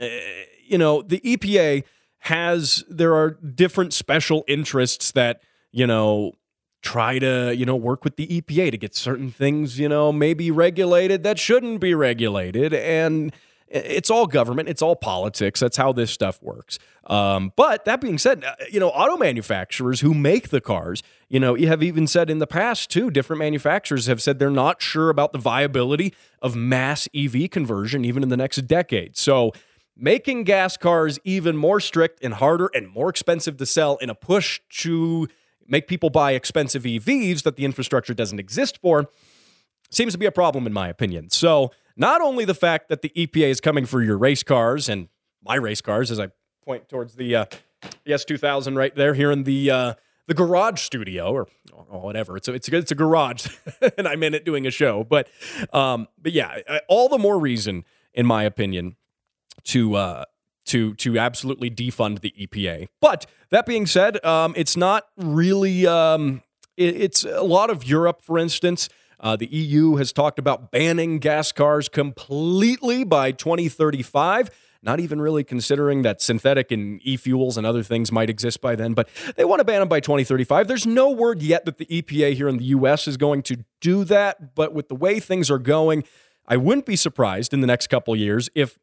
uh, 0.00 0.06
you 0.64 0.78
know, 0.78 1.02
the 1.02 1.18
EPA 1.20 1.82
has, 2.20 2.84
there 2.88 3.16
are 3.16 3.30
different 3.30 3.92
special 3.92 4.44
interests 4.46 5.10
that, 5.12 5.42
you 5.72 5.84
know, 5.84 6.32
try 6.82 7.18
to, 7.18 7.52
you 7.56 7.66
know, 7.66 7.74
work 7.74 8.04
with 8.04 8.14
the 8.14 8.28
EPA 8.28 8.70
to 8.70 8.78
get 8.78 8.94
certain 8.94 9.32
things, 9.32 9.80
you 9.80 9.88
know, 9.88 10.12
maybe 10.12 10.52
regulated 10.52 11.24
that 11.24 11.40
shouldn't 11.40 11.80
be 11.80 11.92
regulated. 11.92 12.72
And, 12.72 13.34
it's 13.68 14.10
all 14.10 14.26
government, 14.26 14.68
it's 14.68 14.82
all 14.82 14.94
politics. 14.94 15.60
That's 15.60 15.76
how 15.76 15.92
this 15.92 16.10
stuff 16.10 16.40
works. 16.42 16.78
Um, 17.04 17.52
but 17.56 17.84
that 17.84 18.00
being 18.00 18.18
said, 18.18 18.44
uh, 18.44 18.54
you 18.70 18.80
know, 18.80 18.88
auto 18.90 19.16
manufacturers 19.16 20.00
who 20.00 20.14
make 20.14 20.48
the 20.50 20.60
cars, 20.60 21.02
you 21.28 21.40
know, 21.40 21.54
have 21.56 21.82
even 21.82 22.06
said 22.06 22.30
in 22.30 22.38
the 22.38 22.46
past 22.46 22.90
too, 22.90 23.10
different 23.10 23.38
manufacturers 23.38 24.06
have 24.06 24.22
said 24.22 24.38
they're 24.38 24.50
not 24.50 24.80
sure 24.80 25.10
about 25.10 25.32
the 25.32 25.38
viability 25.38 26.14
of 26.40 26.54
mass 26.54 27.08
EV 27.14 27.50
conversion 27.50 28.04
even 28.04 28.22
in 28.22 28.28
the 28.28 28.36
next 28.36 28.56
decade. 28.66 29.16
So, 29.16 29.52
making 29.96 30.44
gas 30.44 30.76
cars 30.76 31.18
even 31.24 31.56
more 31.56 31.80
strict 31.80 32.22
and 32.22 32.34
harder 32.34 32.70
and 32.74 32.88
more 32.88 33.08
expensive 33.08 33.56
to 33.56 33.66
sell 33.66 33.96
in 33.96 34.10
a 34.10 34.14
push 34.14 34.60
to 34.68 35.26
make 35.66 35.88
people 35.88 36.10
buy 36.10 36.32
expensive 36.32 36.82
EVs 36.82 37.42
that 37.42 37.56
the 37.56 37.64
infrastructure 37.64 38.14
doesn't 38.14 38.38
exist 38.38 38.78
for 38.78 39.08
seems 39.90 40.12
to 40.12 40.18
be 40.18 40.26
a 40.26 40.32
problem 40.32 40.66
in 40.66 40.72
my 40.72 40.88
opinion. 40.88 41.30
So, 41.30 41.72
not 41.96 42.20
only 42.20 42.44
the 42.44 42.54
fact 42.54 42.88
that 42.88 43.02
the 43.02 43.10
EPA 43.10 43.48
is 43.48 43.60
coming 43.60 43.86
for 43.86 44.02
your 44.02 44.18
race 44.18 44.42
cars 44.42 44.88
and 44.88 45.08
my 45.42 45.54
race 45.54 45.80
cars, 45.80 46.10
as 46.10 46.20
I 46.20 46.28
point 46.64 46.88
towards 46.88 47.14
the 47.14 47.36
uh, 47.36 47.44
the 48.04 48.12
S2000 48.12 48.76
right 48.76 48.94
there 48.94 49.14
here 49.14 49.30
in 49.30 49.44
the 49.44 49.70
uh, 49.70 49.94
the 50.26 50.34
garage 50.34 50.80
studio 50.80 51.32
or, 51.32 51.46
or 51.72 52.00
whatever. 52.00 52.36
It's 52.36 52.48
a, 52.48 52.54
it's 52.54 52.68
a, 52.68 52.76
it's 52.76 52.90
a 52.90 52.96
garage, 52.96 53.46
and 53.98 54.06
I'm 54.06 54.22
in 54.22 54.34
it 54.34 54.44
doing 54.44 54.66
a 54.66 54.70
show. 54.70 55.04
But 55.04 55.28
um, 55.72 56.08
but 56.20 56.32
yeah, 56.32 56.58
all 56.88 57.08
the 57.08 57.18
more 57.18 57.38
reason, 57.38 57.84
in 58.12 58.26
my 58.26 58.42
opinion, 58.42 58.96
to 59.64 59.94
uh, 59.94 60.24
to 60.66 60.94
to 60.94 61.18
absolutely 61.18 61.70
defund 61.70 62.20
the 62.20 62.34
EPA. 62.38 62.88
But 63.00 63.26
that 63.50 63.66
being 63.66 63.86
said, 63.86 64.22
um, 64.24 64.52
it's 64.56 64.76
not 64.76 65.06
really. 65.16 65.86
Um, 65.86 66.42
it, 66.76 66.96
it's 66.96 67.24
a 67.24 67.42
lot 67.42 67.70
of 67.70 67.84
Europe, 67.84 68.22
for 68.22 68.38
instance. 68.38 68.88
Uh, 69.18 69.36
the 69.36 69.46
EU 69.46 69.96
has 69.96 70.12
talked 70.12 70.38
about 70.38 70.70
banning 70.70 71.18
gas 71.18 71.52
cars 71.52 71.88
completely 71.88 73.04
by 73.04 73.32
2035 73.32 74.50
not 74.86 75.00
even 75.00 75.20
really 75.20 75.42
considering 75.42 76.02
that 76.02 76.22
synthetic 76.22 76.70
and 76.70 77.00
e 77.02 77.16
fuels 77.16 77.58
and 77.58 77.66
other 77.66 77.82
things 77.82 78.12
might 78.12 78.30
exist 78.30 78.60
by 78.60 78.76
then, 78.76 78.94
but 78.94 79.08
they 79.36 79.44
want 79.44 79.58
to 79.58 79.64
ban 79.64 79.80
them 79.80 79.88
by 79.88 80.00
2035. 80.00 80.68
There's 80.68 80.86
no 80.86 81.10
word 81.10 81.42
yet 81.42 81.64
that 81.64 81.78
the 81.78 81.86
EPA 81.86 82.34
here 82.34 82.48
in 82.48 82.58
the 82.58 82.66
US 82.66 83.08
is 83.08 83.16
going 83.16 83.42
to 83.44 83.64
do 83.80 84.04
that, 84.04 84.54
but 84.54 84.72
with 84.72 84.88
the 84.88 84.94
way 84.94 85.18
things 85.18 85.50
are 85.50 85.58
going, 85.58 86.04
I 86.46 86.56
wouldn't 86.56 86.86
be 86.86 86.96
surprised 86.96 87.52
in 87.52 87.60
the 87.60 87.66
next 87.66 87.88
couple 87.88 88.14
years 88.14 88.48
if 88.54 88.78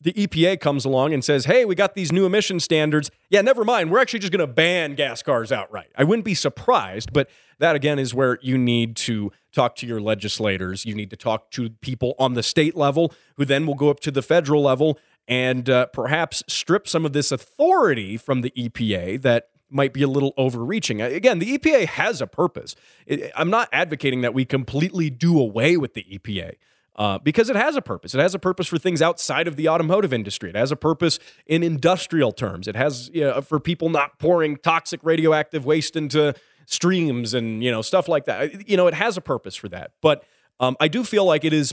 the 0.00 0.12
EPA 0.12 0.60
comes 0.60 0.84
along 0.84 1.12
and 1.12 1.24
says, 1.24 1.46
hey, 1.46 1.64
we 1.64 1.74
got 1.74 1.94
these 1.94 2.12
new 2.12 2.24
emission 2.24 2.60
standards. 2.60 3.10
Yeah, 3.30 3.40
never 3.40 3.64
mind. 3.64 3.90
We're 3.90 3.98
actually 3.98 4.20
just 4.20 4.32
going 4.32 4.46
to 4.46 4.52
ban 4.52 4.94
gas 4.94 5.22
cars 5.22 5.50
outright. 5.50 5.88
I 5.96 6.04
wouldn't 6.04 6.24
be 6.24 6.34
surprised, 6.34 7.12
but 7.12 7.28
that 7.58 7.74
again 7.74 7.98
is 7.98 8.14
where 8.14 8.38
you 8.40 8.56
need 8.56 8.94
to 8.96 9.32
talk 9.52 9.74
to 9.76 9.86
your 9.86 10.00
legislators. 10.00 10.84
You 10.84 10.94
need 10.94 11.10
to 11.10 11.16
talk 11.16 11.50
to 11.52 11.70
people 11.70 12.14
on 12.18 12.34
the 12.34 12.42
state 12.42 12.76
level 12.76 13.12
who 13.36 13.44
then 13.44 13.66
will 13.66 13.74
go 13.74 13.90
up 13.90 13.98
to 14.00 14.10
the 14.10 14.22
federal 14.22 14.62
level 14.62 14.98
and 15.26 15.68
uh, 15.68 15.86
perhaps 15.86 16.42
strip 16.46 16.86
some 16.86 17.04
of 17.04 17.12
this 17.12 17.32
authority 17.32 18.16
from 18.16 18.42
the 18.42 18.50
EPA 18.50 19.20
that 19.22 19.48
might 19.70 19.92
be 19.92 20.02
a 20.02 20.08
little 20.08 20.32
overreaching. 20.36 21.02
Again, 21.02 21.40
the 21.40 21.58
EPA 21.58 21.86
has 21.86 22.22
a 22.22 22.26
purpose. 22.26 22.74
I'm 23.36 23.50
not 23.50 23.68
advocating 23.72 24.22
that 24.22 24.32
we 24.32 24.44
completely 24.44 25.10
do 25.10 25.38
away 25.38 25.76
with 25.76 25.94
the 25.94 26.04
EPA 26.04 26.54
uh, 26.98 27.16
because 27.20 27.48
it 27.48 27.54
has 27.54 27.76
a 27.76 27.80
purpose. 27.80 28.12
It 28.12 28.20
has 28.20 28.34
a 28.34 28.40
purpose 28.40 28.66
for 28.66 28.76
things 28.76 29.00
outside 29.00 29.46
of 29.46 29.54
the 29.54 29.68
automotive 29.68 30.12
industry. 30.12 30.50
It 30.50 30.56
has 30.56 30.72
a 30.72 30.76
purpose 30.76 31.20
in 31.46 31.62
industrial 31.62 32.32
terms. 32.32 32.66
It 32.66 32.74
has 32.74 33.08
you 33.14 33.22
know, 33.22 33.40
for 33.40 33.60
people 33.60 33.88
not 33.88 34.18
pouring 34.18 34.56
toxic 34.56 35.00
radioactive 35.04 35.64
waste 35.64 35.94
into 35.94 36.34
streams 36.66 37.32
and 37.34 37.62
you 37.62 37.70
know 37.70 37.82
stuff 37.82 38.08
like 38.08 38.24
that. 38.24 38.68
You 38.68 38.76
know, 38.76 38.88
it 38.88 38.94
has 38.94 39.16
a 39.16 39.20
purpose 39.20 39.54
for 39.54 39.68
that. 39.68 39.92
But 40.02 40.24
um, 40.58 40.76
I 40.80 40.88
do 40.88 41.04
feel 41.04 41.24
like 41.24 41.44
it 41.44 41.52
is 41.52 41.72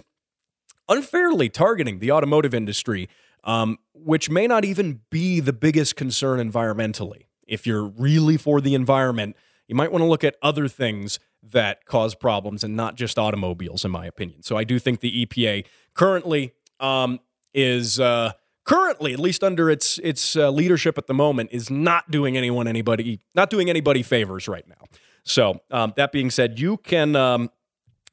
unfairly 0.87 1.49
targeting 1.49 1.97
the 1.97 2.11
automotive 2.11 2.53
industry, 2.53 3.09
um, 3.43 3.79
which 3.95 4.29
may 4.29 4.45
not 4.45 4.63
even 4.63 5.01
be 5.09 5.39
the 5.39 5.53
biggest 5.53 5.95
concern 5.95 6.39
environmentally. 6.39 7.23
If 7.47 7.65
you're 7.65 7.85
really 7.85 8.37
for 8.37 8.61
the 8.61 8.75
environment, 8.75 9.35
you 9.67 9.75
might 9.75 9.91
want 9.91 10.01
to 10.01 10.07
look 10.07 10.23
at 10.23 10.35
other 10.41 10.67
things 10.67 11.19
that 11.43 11.85
cause 11.85 12.15
problems 12.15 12.63
and 12.63 12.75
not 12.75 12.95
just 12.95 13.19
automobiles, 13.19 13.85
in 13.85 13.91
my 13.91 14.05
opinion. 14.05 14.43
So 14.43 14.57
I 14.57 14.63
do 14.63 14.79
think 14.79 14.99
the 14.99 15.25
EPA 15.25 15.65
currently 15.93 16.53
um, 16.79 17.19
is 17.53 17.99
uh, 17.99 18.33
currently, 18.63 19.13
at 19.13 19.19
least 19.19 19.43
under 19.43 19.69
its 19.69 19.97
its 19.99 20.35
uh, 20.35 20.49
leadership 20.49 20.97
at 20.97 21.07
the 21.07 21.13
moment, 21.13 21.49
is 21.51 21.69
not 21.69 22.11
doing 22.11 22.37
anyone 22.37 22.67
anybody 22.67 23.19
not 23.33 23.49
doing 23.49 23.69
anybody 23.69 24.03
favors 24.03 24.47
right 24.47 24.67
now. 24.67 24.85
So 25.23 25.61
um, 25.71 25.93
that 25.97 26.11
being 26.11 26.29
said, 26.29 26.59
you 26.59 26.77
can 26.77 27.15
um, 27.15 27.49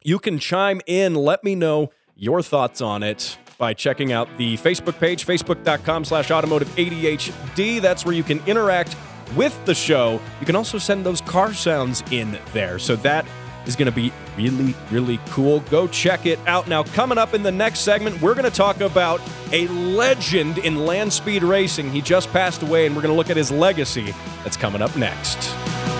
you 0.04 0.18
can 0.18 0.38
chime 0.38 0.80
in. 0.86 1.14
Let 1.14 1.44
me 1.44 1.54
know 1.54 1.90
your 2.14 2.42
thoughts 2.42 2.80
on 2.80 3.02
it 3.02 3.36
by 3.58 3.74
checking 3.74 4.12
out 4.12 4.28
the 4.38 4.56
Facebook 4.56 4.98
page, 4.98 5.26
facebook.com 5.26 6.04
slash 6.04 6.30
automotive 6.30 6.68
ADHD. 6.70 7.80
That's 7.80 8.04
where 8.04 8.14
you 8.14 8.22
can 8.22 8.44
interact 8.46 8.96
with 9.36 9.64
the 9.64 9.74
show. 9.74 10.20
You 10.40 10.46
can 10.46 10.56
also 10.56 10.78
send 10.78 11.04
those 11.04 11.20
car 11.20 11.52
sounds 11.54 12.02
in 12.10 12.38
there. 12.52 12.78
So 12.78 12.96
that 12.96 13.26
is 13.66 13.76
going 13.76 13.86
to 13.86 13.92
be 13.92 14.12
really, 14.36 14.74
really 14.90 15.18
cool. 15.30 15.60
Go 15.60 15.86
check 15.86 16.26
it 16.26 16.38
out. 16.46 16.68
Now, 16.68 16.82
coming 16.82 17.18
up 17.18 17.34
in 17.34 17.42
the 17.42 17.52
next 17.52 17.80
segment, 17.80 18.20
we're 18.20 18.34
going 18.34 18.50
to 18.50 18.56
talk 18.56 18.80
about 18.80 19.20
a 19.52 19.68
legend 19.68 20.58
in 20.58 20.84
land 20.86 21.12
speed 21.12 21.42
racing. 21.42 21.90
He 21.90 22.00
just 22.00 22.30
passed 22.30 22.62
away, 22.62 22.86
and 22.86 22.96
we're 22.96 23.02
going 23.02 23.12
to 23.12 23.16
look 23.16 23.30
at 23.30 23.36
his 23.36 23.50
legacy. 23.50 24.14
That's 24.42 24.56
coming 24.56 24.82
up 24.82 24.96
next. 24.96 25.91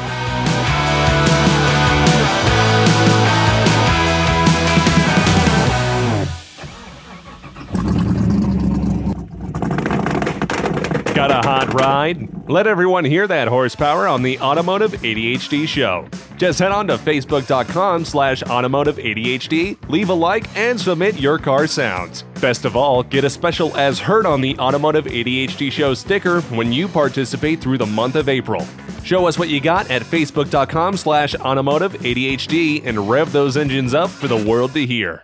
Got 11.22 11.44
a 11.44 11.48
hot 11.48 11.74
ride? 11.74 12.48
Let 12.50 12.66
everyone 12.66 13.04
hear 13.04 13.28
that 13.28 13.46
horsepower 13.46 14.08
on 14.08 14.24
the 14.24 14.40
Automotive 14.40 14.90
ADHD 14.90 15.68
show. 15.68 16.08
Just 16.36 16.58
head 16.58 16.72
on 16.72 16.88
to 16.88 16.98
facebook.com 16.98 18.04
slash 18.04 18.42
automotive 18.42 18.96
ADHD, 18.96 19.88
leave 19.88 20.08
a 20.08 20.14
like, 20.14 20.48
and 20.56 20.80
submit 20.80 21.20
your 21.20 21.38
car 21.38 21.68
sounds. 21.68 22.24
Best 22.40 22.64
of 22.64 22.74
all, 22.74 23.04
get 23.04 23.22
a 23.22 23.30
special 23.30 23.76
as 23.76 24.00
heard 24.00 24.26
on 24.26 24.40
the 24.40 24.58
Automotive 24.58 25.04
ADHD 25.04 25.70
show 25.70 25.94
sticker 25.94 26.40
when 26.40 26.72
you 26.72 26.88
participate 26.88 27.60
through 27.60 27.78
the 27.78 27.86
month 27.86 28.16
of 28.16 28.28
April. 28.28 28.66
Show 29.04 29.28
us 29.28 29.38
what 29.38 29.48
you 29.48 29.60
got 29.60 29.88
at 29.92 30.02
facebook.com 30.02 30.96
slash 30.96 31.36
automotive 31.36 31.92
ADHD 31.92 32.84
and 32.84 33.08
rev 33.08 33.30
those 33.30 33.56
engines 33.56 33.94
up 33.94 34.10
for 34.10 34.26
the 34.26 34.44
world 34.44 34.72
to 34.72 34.84
hear. 34.84 35.22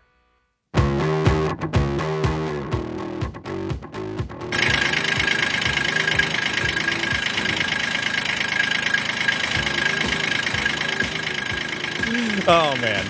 Oh 12.46 12.76
man. 12.80 13.06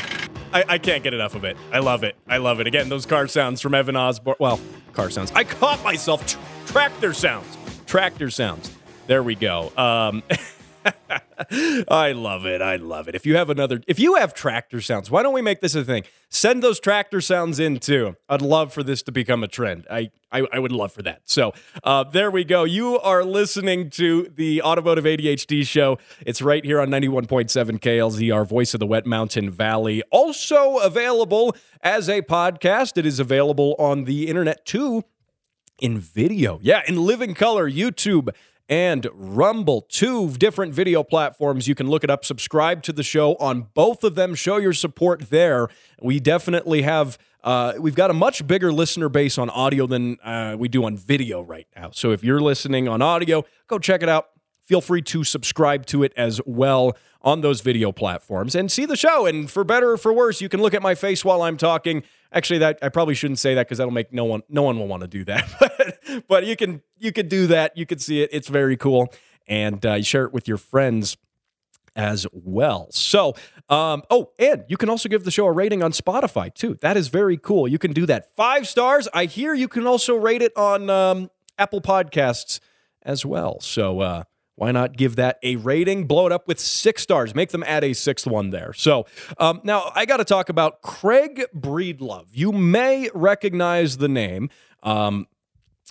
I, 0.53 0.65
I, 0.67 0.79
can't 0.79 1.03
get 1.03 1.13
enough 1.13 1.35
of 1.35 1.45
it. 1.45 1.59
I 1.73 1.81
love 1.81 2.05
it. 2.05 2.17
I 2.27 2.39
love 2.39 2.61
it. 2.61 2.67
Again, 2.67 2.89
those 2.89 3.05
car 3.05 3.29
sounds 3.29 3.61
from 3.61 3.75
Evan 3.75 3.97
Osborne. 3.97 4.37
Well, 4.39 4.59
car 4.95 5.11
sounds. 5.11 5.31
I 5.33 5.45
caught 5.45 5.83
myself. 5.85 6.27
Tr- 6.27 6.39
tractor 6.67 7.13
sounds. 7.13 7.57
Tractor 7.87 8.31
sounds. 8.31 8.75
There 9.07 9.23
we 9.23 9.35
go. 9.35 9.71
Um, 9.77 10.23
I 11.89 12.13
love 12.13 12.47
it. 12.47 12.61
I 12.61 12.77
love 12.77 13.09
it. 13.09 13.15
If 13.15 13.25
you 13.27 13.37
have 13.37 13.51
another, 13.51 13.81
if 13.87 13.99
you 13.99 14.17
have 14.17 14.35
tractor 14.35 14.81
sounds, 14.81 15.11
why 15.11 15.23
don't 15.23 15.35
we 15.35 15.43
make 15.43 15.61
this 15.61 15.75
a 15.75 15.85
thing? 15.85 16.05
Send 16.29 16.63
those 16.63 16.81
tractor 16.81 17.21
sounds 17.21 17.59
in 17.59 17.79
too. 17.79 18.17
I'd 18.29 18.43
love 18.43 18.73
for 18.73 18.83
this 18.83 19.03
to 19.03 19.13
become 19.13 19.43
a 19.43 19.49
trend. 19.49 19.87
I 19.91 20.11
I, 20.31 20.47
I 20.53 20.59
would 20.59 20.73
love 20.73 20.93
for 20.93 21.03
that. 21.03 21.23
So 21.25 21.53
uh, 21.85 22.05
there 22.05 22.31
we 22.31 22.45
go. 22.45 22.65
You 22.65 22.99
are 22.99 23.25
listening 23.25 23.89
to 23.91 24.31
the 24.35 24.61
Automotive 24.63 25.05
ADHD 25.05 25.67
show. 25.67 25.99
It's 26.27 26.43
right 26.43 26.65
here 26.65 26.81
on 26.81 26.89
91.7 26.89 27.81
KLZR 27.81 28.47
voice 28.47 28.75
of 28.75 28.81
the 28.81 28.87
Wet 28.87 29.07
Mountain 29.07 29.51
Valley. 29.51 30.03
Also 30.11 30.79
available 30.79 31.57
as 31.83 32.09
a 32.09 32.21
podcast. 32.21 32.99
It 32.99 33.07
is 33.07 33.19
available 33.19 33.75
on 33.79 34.05
the 34.05 34.29
internet 34.29 34.67
too 34.67 35.05
in 35.81 35.99
video. 35.99 36.59
Yeah, 36.63 36.83
in 36.87 36.97
living 36.97 37.35
color, 37.35 37.71
YouTube 37.71 38.31
and 38.69 39.07
Rumble, 39.13 39.83
two 39.83 40.31
different 40.33 40.75
video 40.75 41.03
platforms. 41.03 41.67
You 41.67 41.75
can 41.75 41.89
look 41.89 42.05
it 42.05 42.11
up, 42.11 42.25
subscribe 42.25 42.83
to 42.85 42.93
the 42.93 43.03
show 43.03 43.35
on 43.37 43.69
both 43.75 44.05
of 44.05 44.15
them, 44.15 44.35
show 44.35 44.59
your 44.59 44.73
support 44.73 45.31
there. 45.31 45.69
We 46.03 46.21
definitely 46.21 46.83
have. 46.83 47.19
Uh, 47.43 47.75
we've 47.79 47.95
got 47.95 48.11
a 48.11 48.15
much 48.15 48.47
bigger 48.47 48.73
listener 48.73 49.09
base 49.09 49.39
on 49.39 49.49
audio 49.49 49.87
than 49.87 50.19
uh, 50.25 50.57
we 50.59 50.69
do 50.69 50.85
on 50.85 50.97
video 50.97 51.41
right 51.41 51.67
now. 51.77 51.91
So 51.93 52.11
if 52.11 52.25
you're 52.25 52.41
listening 52.41 52.89
on 52.89 53.01
audio, 53.01 53.45
go 53.69 53.79
check 53.79 54.03
it 54.03 54.09
out. 54.09 54.31
Feel 54.67 54.81
free 54.83 55.01
to 55.03 55.25
subscribe 55.25 55.87
to 55.87 56.03
it 56.03 56.13
as 56.17 56.41
well 56.45 56.95
on 57.23 57.41
those 57.41 57.61
video 57.61 57.93
platforms 57.93 58.55
and 58.55 58.71
see 58.71 58.87
the 58.87 58.97
show. 58.97 59.27
And 59.27 59.51
for 59.51 59.65
better 59.65 59.93
or 59.93 59.97
for 59.97 60.13
worse, 60.13 60.41
you 60.41 60.49
can 60.49 60.63
look 60.63 60.75
at 60.75 60.83
my 60.83 60.95
face 60.95 61.25
while 61.25 61.43
I'm 61.43 61.57
talking. 61.57 62.03
Actually, 62.33 62.59
that 62.61 62.79
I 62.83 62.89
probably 62.89 63.15
shouldn't 63.15 63.39
say 63.39 63.55
that 63.55 63.67
because 63.67 63.79
that'll 63.79 63.93
make 63.93 64.13
no 64.13 64.25
one 64.25 64.43
no 64.49 64.63
one 64.63 64.79
will 64.79 64.89
want 64.89 65.03
to 65.03 65.09
do 65.09 65.25
that. 65.25 65.49
but 65.61 66.25
but 66.29 66.47
you 66.47 66.57
can 66.57 66.83
you 66.99 67.13
can 67.13 67.29
do 67.29 67.47
that. 67.49 67.77
You 67.77 67.87
can 67.87 67.99
see 67.99 68.23
it. 68.23 68.31
It's 68.33 68.49
very 68.49 68.77
cool, 68.77 69.13
and 69.47 69.85
uh, 69.85 69.95
you 69.95 70.05
share 70.05 70.25
it 70.25 70.33
with 70.33 70.47
your 70.47 70.59
friends 70.59 71.17
as 71.97 72.27
well. 72.33 72.87
So, 72.93 73.35
um, 73.69 74.03
oh, 74.09 74.31
and 74.39 74.65
you 74.69 74.77
can 74.77 74.89
also 74.89 75.09
give 75.09 75.25
the 75.25 75.31
show 75.31 75.47
a 75.47 75.53
rating 75.53 75.83
on 75.83 75.93
Spotify 75.93 76.55
too. 76.55 76.75
That 76.77 76.97
is 76.97 77.09
very 77.09 77.37
cool. 77.37 77.67
You 77.67 77.79
can 77.79 77.93
do 77.93 78.07
that. 78.07 78.35
Five 78.37 78.69
stars. 78.69 79.09
I 79.13 79.25
hear 79.25 79.53
you 79.53 79.69
can 79.69 79.87
also 79.87 80.15
rate 80.15 80.41
it 80.41 80.57
on 80.57 80.89
um, 80.89 81.31
Apple 81.59 81.81
Podcasts 81.81 82.61
as 83.03 83.27
well. 83.27 83.59
So, 83.61 84.01
uh, 84.01 84.25
why 84.59 84.73
not 84.73 84.97
give 84.97 85.15
that 85.17 85.39
a 85.45 85.55
rating? 85.55 86.07
Blow 86.09 86.27
it 86.27 86.33
up 86.33 86.49
with 86.49 86.59
six 86.59 87.03
stars. 87.03 87.33
Make 87.33 87.51
them 87.51 87.63
add 87.65 87.85
a 87.85 87.93
sixth 87.93 88.27
one 88.27 88.51
there. 88.51 88.73
So 88.73 89.07
um, 89.39 89.61
now 89.63 89.93
I 89.95 90.05
got 90.05 90.17
to 90.17 90.25
talk 90.25 90.49
about 90.49 90.83
Craig 90.83 91.45
Breedlove. 91.57 92.27
You 92.33 92.51
may 92.51 93.09
recognize 93.15 93.99
the 93.99 94.09
name. 94.09 94.51
Um, 94.83 95.29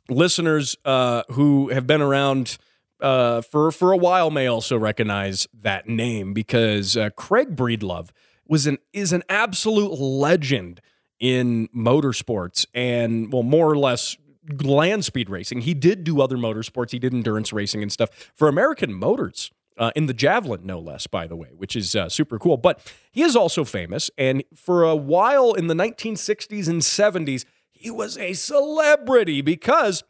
listeners 0.09 0.75
uh, 0.83 1.23
who 1.29 1.69
have 1.69 1.87
been 1.87 2.01
around 2.01 2.57
uh, 2.99 3.41
for 3.41 3.71
for 3.71 3.93
a 3.93 3.97
while 3.97 4.31
may 4.31 4.47
also 4.47 4.77
recognize 4.77 5.47
that 5.53 5.87
name 5.87 6.33
because 6.33 6.97
uh, 6.97 7.09
Craig 7.11 7.55
Breedlove 7.55 8.09
was 8.47 8.67
an 8.67 8.79
is 8.91 9.13
an 9.13 9.23
absolute 9.29 9.97
legend 9.97 10.81
in 11.19 11.69
motorsports 11.69 12.65
and 12.73 13.31
well 13.31 13.43
more 13.43 13.71
or 13.71 13.77
less 13.77 14.17
land 14.61 15.05
speed 15.05 15.29
racing. 15.29 15.61
He 15.61 15.73
did 15.73 16.03
do 16.03 16.21
other 16.21 16.37
motorsports. 16.37 16.91
He 16.91 16.99
did 16.99 17.13
endurance 17.13 17.53
racing 17.53 17.81
and 17.81 17.91
stuff 17.91 18.31
for 18.33 18.47
American 18.47 18.93
Motors. 18.93 19.51
Uh, 19.77 19.91
in 19.95 20.07
the 20.07 20.13
javelin, 20.13 20.65
no 20.65 20.79
less, 20.79 21.05
by 21.05 21.27
the 21.27 21.35
way, 21.35 21.49
which 21.55 21.75
is 21.75 21.95
uh, 21.95 22.09
super 22.09 22.39
cool. 22.39 22.57
But 22.57 22.79
he 23.11 23.21
is 23.21 23.35
also 23.35 23.63
famous, 23.63 24.09
and 24.17 24.43
for 24.55 24.81
a 24.81 24.95
while 24.95 25.53
in 25.53 25.67
the 25.67 25.75
1960s 25.75 26.67
and 26.67 26.81
70s, 26.81 27.45
he 27.69 27.91
was 27.91 28.17
a 28.17 28.33
celebrity 28.33 29.41
because 29.41 30.03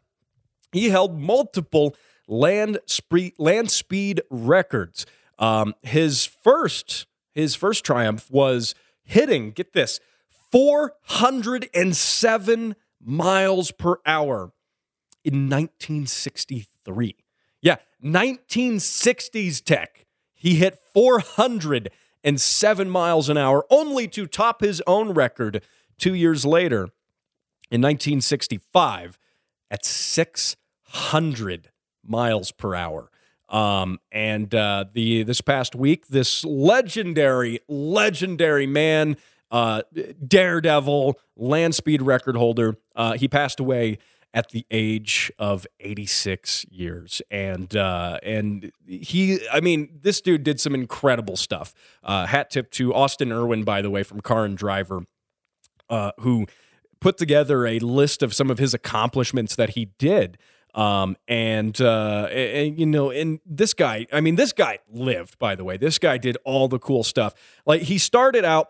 he 0.72 0.88
held 0.88 1.20
multiple 1.20 1.94
land 2.26 2.78
speed 2.86 3.34
land 3.38 3.70
speed 3.70 4.22
records. 4.30 5.04
Um, 5.38 5.74
his 5.82 6.24
first 6.24 7.06
his 7.34 7.54
first 7.54 7.84
triumph 7.84 8.30
was 8.30 8.74
hitting 9.04 9.50
get 9.50 9.74
this 9.74 10.00
407 10.50 12.74
miles 13.00 13.70
per 13.70 13.96
hour 14.06 14.52
in 15.24 15.48
1963. 15.48 17.16
Yeah, 17.60 17.76
1960s 18.04 19.62
tech. 19.62 20.06
He 20.34 20.56
hit 20.56 20.78
407 20.94 22.90
miles 22.90 23.28
an 23.28 23.36
hour, 23.36 23.66
only 23.70 24.06
to 24.08 24.26
top 24.26 24.60
his 24.60 24.82
own 24.86 25.10
record 25.10 25.62
two 25.98 26.14
years 26.14 26.44
later 26.44 26.90
in 27.70 27.82
1965 27.82 29.18
at 29.70 29.84
600 29.84 31.70
miles 32.04 32.52
per 32.52 32.74
hour. 32.74 33.10
Um, 33.48 33.98
and 34.12 34.54
uh, 34.54 34.84
the 34.92 35.22
this 35.22 35.40
past 35.40 35.74
week, 35.74 36.08
this 36.08 36.44
legendary, 36.44 37.60
legendary 37.66 38.66
man 38.66 39.16
uh, 39.50 39.82
daredevil, 40.26 41.18
land 41.36 41.74
speed 41.74 42.02
record 42.02 42.36
holder. 42.36 42.76
Uh, 42.94 43.14
he 43.14 43.28
passed 43.28 43.60
away 43.60 43.98
at 44.34 44.50
the 44.50 44.66
age 44.70 45.32
of 45.38 45.66
86 45.80 46.66
years 46.70 47.22
and 47.30 47.74
uh, 47.74 48.18
and 48.22 48.70
he 48.86 49.40
i 49.50 49.58
mean 49.60 49.88
this 50.02 50.20
dude 50.20 50.42
did 50.42 50.60
some 50.60 50.74
incredible 50.74 51.34
stuff 51.34 51.72
uh, 52.04 52.26
hat 52.26 52.50
tip 52.50 52.70
to 52.72 52.92
austin 52.92 53.32
irwin 53.32 53.64
by 53.64 53.80
the 53.80 53.88
way 53.88 54.02
from 54.02 54.20
car 54.20 54.44
and 54.44 54.58
driver 54.58 55.04
uh, 55.88 56.12
who 56.20 56.46
put 57.00 57.16
together 57.16 57.66
a 57.66 57.78
list 57.78 58.22
of 58.22 58.34
some 58.34 58.50
of 58.50 58.58
his 58.58 58.74
accomplishments 58.74 59.56
that 59.56 59.70
he 59.70 59.86
did 59.98 60.36
um, 60.74 61.16
and, 61.26 61.80
uh, 61.80 62.28
and, 62.30 62.78
you 62.78 62.86
know, 62.86 63.10
and 63.10 63.40
this 63.44 63.74
guy, 63.74 64.06
I 64.12 64.20
mean, 64.20 64.36
this 64.36 64.52
guy 64.52 64.78
lived, 64.88 65.38
by 65.38 65.54
the 65.54 65.64
way. 65.64 65.76
This 65.76 65.98
guy 65.98 66.18
did 66.18 66.36
all 66.44 66.68
the 66.68 66.78
cool 66.78 67.02
stuff. 67.02 67.34
Like, 67.66 67.82
he 67.82 67.98
started 67.98 68.44
out 68.44 68.68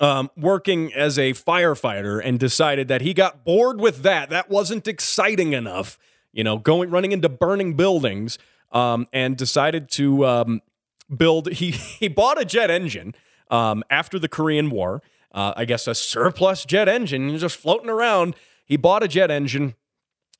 um, 0.00 0.30
working 0.36 0.92
as 0.92 1.18
a 1.18 1.32
firefighter 1.32 2.20
and 2.22 2.38
decided 2.38 2.88
that 2.88 3.00
he 3.00 3.14
got 3.14 3.44
bored 3.44 3.80
with 3.80 4.02
that. 4.02 4.30
That 4.30 4.50
wasn't 4.50 4.86
exciting 4.86 5.52
enough, 5.52 5.98
you 6.32 6.44
know, 6.44 6.58
going 6.58 6.90
running 6.90 7.12
into 7.12 7.28
burning 7.28 7.74
buildings, 7.74 8.38
um, 8.72 9.06
and 9.12 9.36
decided 9.36 9.88
to 9.92 10.26
um, 10.26 10.60
build. 11.14 11.52
He 11.52 11.70
he 11.70 12.08
bought 12.08 12.40
a 12.40 12.44
jet 12.44 12.70
engine 12.70 13.14
um, 13.50 13.82
after 13.90 14.18
the 14.18 14.28
Korean 14.28 14.70
War. 14.70 15.02
Uh, 15.32 15.52
I 15.56 15.64
guess 15.64 15.86
a 15.86 15.94
surplus 15.94 16.64
jet 16.64 16.88
engine 16.88 17.36
just 17.38 17.56
floating 17.56 17.90
around. 17.90 18.36
He 18.64 18.76
bought 18.76 19.02
a 19.02 19.08
jet 19.08 19.30
engine, 19.30 19.74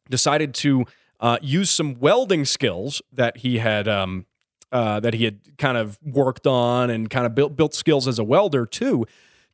decided 0.09 0.55
to 0.55 0.87
uh, 1.21 1.39
use 1.41 1.71
some 1.71 1.99
welding 1.99 2.45
skills 2.45 3.03
that 3.13 3.39
he 3.39 3.59
had 3.59 3.89
um, 3.89 4.27
uh, 4.73 5.01
that 5.01 5.15
he 5.15 5.25
had 5.25 5.59
kind 5.59 5.77
of 5.79 5.99
worked 6.03 6.47
on 6.47 6.91
and 6.91 7.09
kind 7.09 7.25
of 7.27 7.35
built 7.35 7.57
built 7.57 7.75
skills 7.75 8.09
as 8.09 8.19
a 8.19 8.25
welder 8.25 8.67
too 8.67 9.07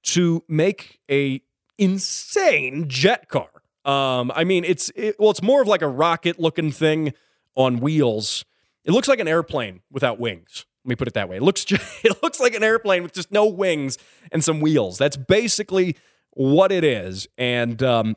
to 0.02 0.44
make 0.48 1.00
a 1.10 1.42
insane 1.78 2.88
jet 2.88 3.28
car. 3.28 3.48
Um, 3.84 4.30
I 4.34 4.44
mean, 4.44 4.64
it's 4.64 4.90
it, 4.94 5.16
well, 5.18 5.30
it's 5.30 5.42
more 5.42 5.62
of 5.62 5.68
like 5.68 5.82
a 5.82 5.88
rocket 5.88 6.38
looking 6.38 6.70
thing 6.70 7.12
on 7.56 7.80
wheels. 7.80 8.44
It 8.84 8.92
looks 8.92 9.08
like 9.08 9.18
an 9.18 9.28
airplane 9.28 9.80
without 9.90 10.18
wings. 10.18 10.66
Let 10.84 10.88
me 10.90 10.96
put 10.96 11.08
it 11.08 11.14
that 11.14 11.28
way. 11.28 11.36
It 11.36 11.42
looks 11.42 11.64
just, 11.66 12.04
it 12.04 12.22
looks 12.22 12.40
like 12.40 12.54
an 12.54 12.62
airplane 12.62 13.02
with 13.02 13.12
just 13.12 13.32
no 13.32 13.46
wings 13.46 13.98
and 14.30 14.42
some 14.42 14.60
wheels. 14.60 14.98
That's 14.98 15.16
basically 15.16 15.96
what 16.30 16.72
it 16.72 16.84
is. 16.84 17.26
And 17.36 17.82
um, 17.82 18.16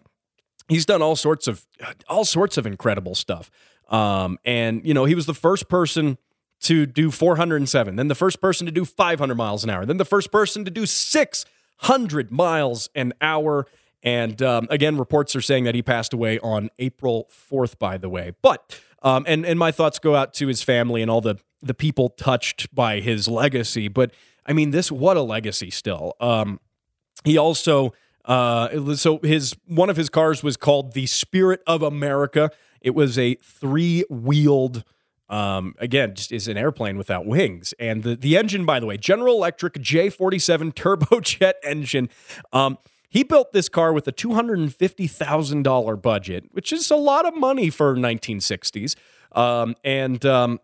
he's 0.68 0.86
done 0.86 1.02
all 1.02 1.16
sorts 1.16 1.48
of 1.48 1.66
all 2.08 2.26
sorts 2.26 2.58
of 2.58 2.66
incredible 2.66 3.16
stuff. 3.16 3.50
Um, 3.90 4.38
and 4.46 4.86
you 4.86 4.94
know, 4.94 5.06
he 5.06 5.16
was 5.16 5.26
the 5.26 5.34
first 5.34 5.68
person 5.70 6.18
to 6.62 6.86
do 6.86 7.12
407, 7.12 7.96
then 7.96 8.08
the 8.08 8.16
first 8.16 8.42
person 8.42 8.66
to 8.66 8.72
do 8.72 8.86
500 8.86 9.36
miles 9.36 9.64
an 9.64 9.70
hour, 9.70 9.86
then 9.86 9.98
the 9.98 10.06
first 10.06 10.32
person 10.32 10.66
to 10.66 10.72
do 10.72 10.86
six 10.86 11.46
100 11.80 12.32
miles 12.32 12.90
an 12.96 13.14
hour. 13.22 13.66
And 14.04 14.42
um, 14.42 14.68
again, 14.70 14.98
reports 14.98 15.36
are 15.36 15.42
saying 15.42 15.64
that 15.66 15.76
he 15.76 15.82
passed 15.82 16.14
away 16.14 16.40
on 16.40 16.70
April 16.80 17.30
4th, 17.52 17.80
by 17.80 17.98
the 17.98 18.10
way. 18.10 18.34
But, 18.42 18.80
um, 19.02 19.26
and, 19.28 19.46
and 19.46 19.58
my 19.58 19.72
thoughts 19.72 20.00
go 20.00 20.16
out 20.16 20.34
to 20.36 20.48
his 20.48 20.62
family 20.62 21.02
and 21.02 21.10
all 21.10 21.22
the, 21.22 21.38
the 21.62 21.74
people 21.74 22.10
touched 22.10 22.74
by 22.74 23.00
his 23.00 23.28
legacy. 23.28 23.88
But 23.88 24.12
I 24.46 24.54
mean, 24.54 24.72
this, 24.72 24.92
what 24.92 25.18
a 25.18 25.22
legacy 25.22 25.72
still. 25.72 26.14
Um, 26.20 26.60
he 27.24 27.38
also, 27.38 27.94
uh, 28.26 28.96
so 28.96 29.20
his, 29.24 29.56
one 29.66 29.90
of 29.90 29.98
his 29.98 30.10
cars 30.10 30.44
was 30.44 30.58
called 30.58 30.94
the 30.94 31.08
Spirit 31.08 31.62
of 31.66 31.82
America. 31.82 32.52
It 32.82 32.94
was 32.94 33.18
a 33.18 33.36
three 33.36 34.04
wheeled 34.10 34.84
um, 35.30 35.76
again, 35.80 36.16
just 36.16 36.32
is 36.32 36.48
an 36.48 36.58
airplane 36.58 36.98
without 36.98 37.26
wings. 37.26 37.74
And 37.80 38.04
the, 38.04 38.16
the 38.16 38.38
engine, 38.38 38.66
by 38.66 38.80
the 38.80 38.86
way, 38.86 38.98
General 38.98 39.36
Electric 39.36 39.74
J47 39.76 40.74
turbojet 40.74 41.54
engine. 41.64 42.10
Um, 42.54 42.78
he 43.10 43.24
built 43.24 43.54
this 43.54 43.70
car 43.70 43.94
with 43.94 44.08
a 44.08 44.12
$250,000 44.12 46.02
budget, 46.02 46.50
which 46.52 46.74
is 46.74 46.92
a 46.92 46.96
lot 46.96 47.26
of 47.26 47.36
money 47.36 47.70
for 47.70 47.96
1960s. 47.96 48.96
Um, 49.32 49.76
and 49.84 50.26
um, 50.26 50.60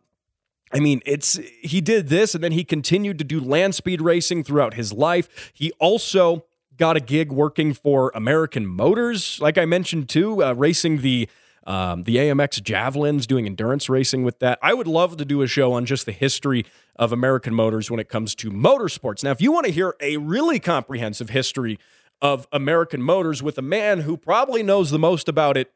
I 0.73 0.79
mean, 0.79 1.01
it's 1.05 1.39
he 1.61 1.81
did 1.81 2.09
this 2.09 2.35
and 2.35 2.43
then 2.43 2.51
he 2.51 2.63
continued 2.63 3.17
to 3.19 3.23
do 3.23 3.39
land 3.39 3.75
speed 3.75 4.01
racing 4.01 4.43
throughout 4.43 4.73
his 4.73 4.93
life. 4.93 5.51
He 5.53 5.71
also 5.79 6.45
got 6.77 6.97
a 6.97 6.99
gig 6.99 7.31
working 7.31 7.73
for 7.73 8.11
American 8.15 8.65
Motors, 8.65 9.39
like 9.39 9.57
I 9.57 9.65
mentioned 9.65 10.09
too, 10.09 10.43
uh, 10.43 10.53
racing 10.53 11.01
the 11.01 11.29
um, 11.65 12.03
the 12.03 12.15
AMX 12.17 12.61
Javelins, 12.63 13.27
doing 13.27 13.45
endurance 13.45 13.89
racing 13.89 14.23
with 14.23 14.39
that. 14.39 14.57
I 14.61 14.73
would 14.73 14.87
love 14.87 15.17
to 15.17 15.25
do 15.25 15.41
a 15.41 15.47
show 15.47 15.73
on 15.73 15.85
just 15.85 16.05
the 16.05 16.11
history 16.11 16.65
of 16.95 17.11
American 17.11 17.53
Motors 17.53 17.91
when 17.91 17.99
it 17.99 18.09
comes 18.09 18.35
to 18.35 18.51
motorsports. 18.51 19.23
Now, 19.23 19.31
if 19.31 19.41
you 19.41 19.51
want 19.51 19.65
to 19.67 19.71
hear 19.71 19.95
a 19.99 20.17
really 20.17 20.59
comprehensive 20.59 21.29
history 21.29 21.77
of 22.21 22.47
American 22.51 23.01
Motors 23.01 23.41
with 23.41 23.57
a 23.57 23.63
man 23.63 24.01
who 24.01 24.17
probably 24.17 24.63
knows 24.63 24.91
the 24.91 24.99
most 24.99 25.27
about 25.27 25.57
it 25.57 25.71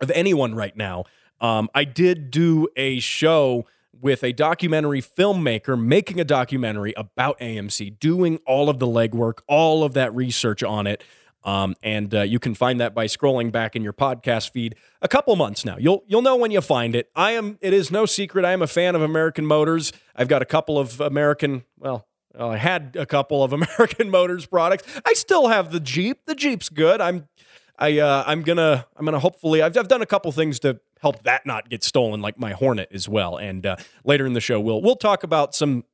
of 0.00 0.10
anyone 0.12 0.54
right 0.54 0.76
now, 0.76 1.04
um, 1.40 1.68
I 1.74 1.84
did 1.84 2.30
do 2.30 2.68
a 2.76 3.00
show 3.00 3.66
with 4.00 4.24
a 4.24 4.32
documentary 4.32 5.02
filmmaker 5.02 5.80
making 5.80 6.20
a 6.20 6.24
documentary 6.24 6.94
about 6.96 7.38
AMC, 7.38 7.98
doing 7.98 8.38
all 8.46 8.68
of 8.68 8.78
the 8.78 8.86
legwork, 8.86 9.40
all 9.46 9.84
of 9.84 9.94
that 9.94 10.14
research 10.14 10.62
on 10.62 10.86
it. 10.86 11.02
Um, 11.42 11.74
and 11.82 12.14
uh, 12.14 12.22
you 12.22 12.38
can 12.38 12.54
find 12.54 12.80
that 12.80 12.94
by 12.94 13.06
scrolling 13.06 13.50
back 13.50 13.74
in 13.74 13.82
your 13.82 13.92
podcast 13.92 14.50
feed 14.50 14.74
a 15.00 15.08
couple 15.08 15.34
months 15.36 15.64
now. 15.64 15.76
You'll 15.78 16.04
you'll 16.06 16.22
know 16.22 16.36
when 16.36 16.50
you 16.50 16.60
find 16.60 16.94
it. 16.94 17.10
I 17.16 17.32
am. 17.32 17.58
It 17.60 17.72
is 17.72 17.90
no 17.90 18.06
secret. 18.06 18.44
I 18.44 18.52
am 18.52 18.62
a 18.62 18.66
fan 18.66 18.94
of 18.94 19.02
American 19.02 19.46
Motors. 19.46 19.92
I've 20.14 20.28
got 20.28 20.42
a 20.42 20.46
couple 20.46 20.78
of 20.78 21.00
American. 21.00 21.64
Well, 21.78 22.06
I 22.38 22.58
had 22.58 22.96
a 22.98 23.06
couple 23.06 23.42
of 23.42 23.52
American 23.54 24.10
Motors 24.10 24.46
products. 24.46 24.84
I 25.04 25.14
still 25.14 25.48
have 25.48 25.72
the 25.72 25.80
Jeep. 25.80 26.26
The 26.26 26.34
Jeep's 26.34 26.68
good. 26.68 27.00
I'm. 27.00 27.28
I 27.78 27.98
uh, 27.98 28.24
I'm 28.26 28.42
gonna 28.42 28.86
I'm 28.94 29.06
gonna 29.06 29.18
hopefully 29.18 29.62
I've 29.62 29.76
I've 29.78 29.88
done 29.88 30.02
a 30.02 30.06
couple 30.06 30.30
things 30.32 30.60
to 30.60 30.80
help 31.00 31.22
that 31.22 31.46
not 31.46 31.70
get 31.70 31.82
stolen, 31.82 32.20
like 32.20 32.38
my 32.38 32.52
Hornet 32.52 32.90
as 32.92 33.08
well. 33.08 33.38
And 33.38 33.64
uh, 33.64 33.76
later 34.04 34.26
in 34.26 34.34
the 34.34 34.40
show, 34.40 34.60
we'll 34.60 34.82
we'll 34.82 34.96
talk 34.96 35.22
about 35.22 35.54
some 35.54 35.84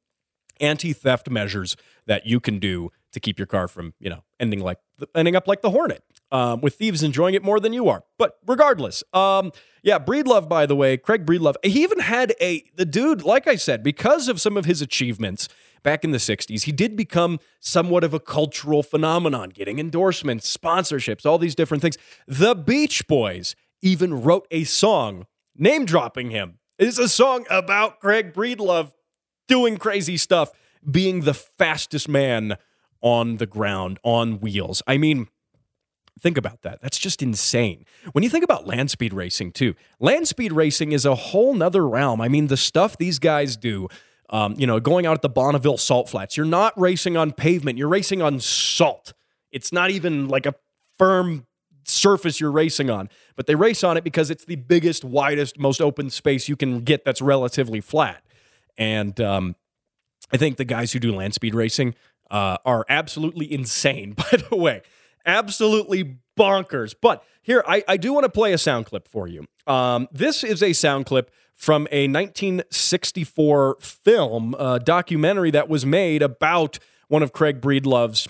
anti-theft 0.58 1.30
measures 1.30 1.76
that 2.06 2.26
you 2.26 2.40
can 2.40 2.58
do 2.58 2.90
to 3.12 3.20
keep 3.20 3.38
your 3.38 3.46
car 3.46 3.68
from 3.68 3.94
you 4.00 4.10
know 4.10 4.24
ending 4.40 4.60
like 4.60 4.78
ending 5.14 5.36
up 5.36 5.46
like 5.46 5.62
the 5.62 5.70
Hornet. 5.70 6.02
Um, 6.32 6.60
with 6.60 6.74
thieves 6.74 7.04
enjoying 7.04 7.34
it 7.34 7.44
more 7.44 7.60
than 7.60 7.72
you 7.72 7.88
are. 7.88 8.02
But 8.18 8.38
regardless, 8.44 9.04
um, 9.12 9.52
yeah, 9.84 10.00
Breedlove, 10.00 10.48
by 10.48 10.66
the 10.66 10.74
way, 10.74 10.96
Craig 10.96 11.24
Breedlove, 11.24 11.54
he 11.62 11.84
even 11.84 12.00
had 12.00 12.34
a, 12.40 12.64
the 12.74 12.84
dude, 12.84 13.22
like 13.22 13.46
I 13.46 13.54
said, 13.54 13.84
because 13.84 14.26
of 14.26 14.40
some 14.40 14.56
of 14.56 14.64
his 14.64 14.82
achievements 14.82 15.48
back 15.84 16.02
in 16.02 16.10
the 16.10 16.18
60s, 16.18 16.64
he 16.64 16.72
did 16.72 16.96
become 16.96 17.38
somewhat 17.60 18.02
of 18.02 18.12
a 18.12 18.18
cultural 18.18 18.82
phenomenon, 18.82 19.50
getting 19.50 19.78
endorsements, 19.78 20.54
sponsorships, 20.54 21.24
all 21.24 21.38
these 21.38 21.54
different 21.54 21.80
things. 21.80 21.96
The 22.26 22.56
Beach 22.56 23.06
Boys 23.06 23.54
even 23.80 24.22
wrote 24.22 24.48
a 24.50 24.64
song 24.64 25.26
name 25.54 25.84
dropping 25.84 26.30
him. 26.30 26.58
It's 26.76 26.98
a 26.98 27.08
song 27.08 27.46
about 27.48 28.00
Craig 28.00 28.34
Breedlove 28.34 28.92
doing 29.48 29.76
crazy 29.76 30.16
stuff, 30.16 30.50
being 30.90 31.20
the 31.20 31.34
fastest 31.34 32.08
man 32.08 32.56
on 33.06 33.36
the 33.36 33.46
ground 33.46 34.00
on 34.02 34.40
wheels. 34.40 34.82
I 34.84 34.98
mean, 34.98 35.28
think 36.18 36.36
about 36.36 36.62
that. 36.62 36.82
That's 36.82 36.98
just 36.98 37.22
insane. 37.22 37.84
When 38.10 38.24
you 38.24 38.28
think 38.28 38.42
about 38.42 38.66
land 38.66 38.90
speed 38.90 39.14
racing, 39.14 39.52
too, 39.52 39.76
land 40.00 40.26
speed 40.26 40.52
racing 40.52 40.90
is 40.90 41.04
a 41.04 41.14
whole 41.14 41.54
nother 41.54 41.86
realm. 41.86 42.20
I 42.20 42.26
mean, 42.26 42.48
the 42.48 42.56
stuff 42.56 42.98
these 42.98 43.20
guys 43.20 43.56
do. 43.56 43.88
Um, 44.28 44.56
you 44.58 44.66
know, 44.66 44.80
going 44.80 45.06
out 45.06 45.14
at 45.14 45.22
the 45.22 45.28
Bonneville 45.28 45.76
Salt 45.76 46.08
Flats, 46.08 46.36
you're 46.36 46.44
not 46.44 46.76
racing 46.76 47.16
on 47.16 47.30
pavement, 47.30 47.78
you're 47.78 47.86
racing 47.86 48.22
on 48.22 48.40
salt. 48.40 49.12
It's 49.52 49.72
not 49.72 49.90
even 49.90 50.26
like 50.26 50.46
a 50.46 50.54
firm 50.98 51.46
surface 51.84 52.40
you're 52.40 52.50
racing 52.50 52.90
on, 52.90 53.08
but 53.36 53.46
they 53.46 53.54
race 53.54 53.84
on 53.84 53.96
it 53.96 54.02
because 54.02 54.28
it's 54.28 54.44
the 54.44 54.56
biggest, 54.56 55.04
widest, 55.04 55.60
most 55.60 55.80
open 55.80 56.10
space 56.10 56.48
you 56.48 56.56
can 56.56 56.80
get 56.80 57.04
that's 57.04 57.22
relatively 57.22 57.80
flat. 57.80 58.24
And 58.76 59.20
um, 59.20 59.54
I 60.32 60.38
think 60.38 60.56
the 60.56 60.64
guys 60.64 60.92
who 60.92 60.98
do 60.98 61.14
land 61.14 61.34
speed 61.34 61.54
racing 61.54 61.94
uh, 62.30 62.58
are 62.64 62.84
absolutely 62.88 63.52
insane, 63.52 64.12
by 64.16 64.38
the 64.48 64.56
way. 64.56 64.82
Absolutely 65.24 66.18
bonkers. 66.38 66.94
But 67.00 67.24
here, 67.42 67.64
I, 67.66 67.82
I 67.88 67.96
do 67.96 68.12
want 68.12 68.24
to 68.24 68.30
play 68.30 68.52
a 68.52 68.58
sound 68.58 68.86
clip 68.86 69.08
for 69.08 69.26
you. 69.26 69.46
Um, 69.66 70.08
this 70.12 70.44
is 70.44 70.62
a 70.62 70.72
sound 70.72 71.06
clip 71.06 71.30
from 71.54 71.88
a 71.90 72.06
1964 72.06 73.78
film, 73.80 74.54
uh, 74.58 74.78
documentary 74.78 75.50
that 75.50 75.68
was 75.68 75.86
made 75.86 76.22
about 76.22 76.78
one 77.08 77.22
of 77.22 77.32
Craig 77.32 77.60
Breedlove's 77.60 78.28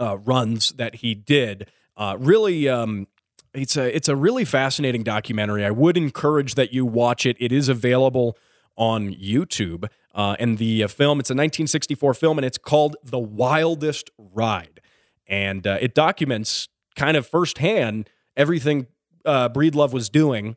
uh, 0.00 0.18
runs 0.18 0.72
that 0.72 0.96
he 0.96 1.14
did. 1.14 1.70
Uh, 1.96 2.16
really, 2.18 2.68
um, 2.68 3.06
it's 3.52 3.76
a 3.76 3.94
it's 3.94 4.08
a 4.08 4.16
really 4.16 4.44
fascinating 4.44 5.02
documentary. 5.02 5.64
I 5.64 5.70
would 5.70 5.96
encourage 5.96 6.54
that 6.54 6.72
you 6.72 6.86
watch 6.86 7.26
it. 7.26 7.36
It 7.38 7.52
is 7.52 7.68
available 7.68 8.36
on 8.76 9.12
YouTube. 9.14 9.88
Uh, 10.14 10.36
and 10.38 10.58
the 10.58 10.84
uh, 10.84 10.88
film, 10.88 11.20
it's 11.20 11.30
a 11.30 11.34
1964 11.34 12.14
film, 12.14 12.38
and 12.38 12.44
it's 12.44 12.58
called 12.58 12.96
The 13.04 13.18
Wildest 13.18 14.10
Ride. 14.18 14.80
And 15.28 15.66
uh, 15.66 15.78
it 15.80 15.94
documents 15.94 16.68
kind 16.96 17.16
of 17.16 17.26
firsthand 17.26 18.10
everything 18.36 18.88
uh, 19.24 19.48
Breedlove 19.48 19.92
was 19.92 20.08
doing 20.08 20.56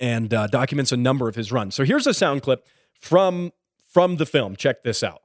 and 0.00 0.34
uh, 0.34 0.48
documents 0.48 0.90
a 0.90 0.96
number 0.96 1.28
of 1.28 1.36
his 1.36 1.52
runs. 1.52 1.74
So 1.74 1.84
here's 1.84 2.06
a 2.06 2.14
sound 2.14 2.42
clip 2.42 2.66
from, 3.00 3.52
from 3.88 4.16
the 4.16 4.26
film. 4.26 4.56
Check 4.56 4.82
this 4.82 5.02
out. 5.02 5.22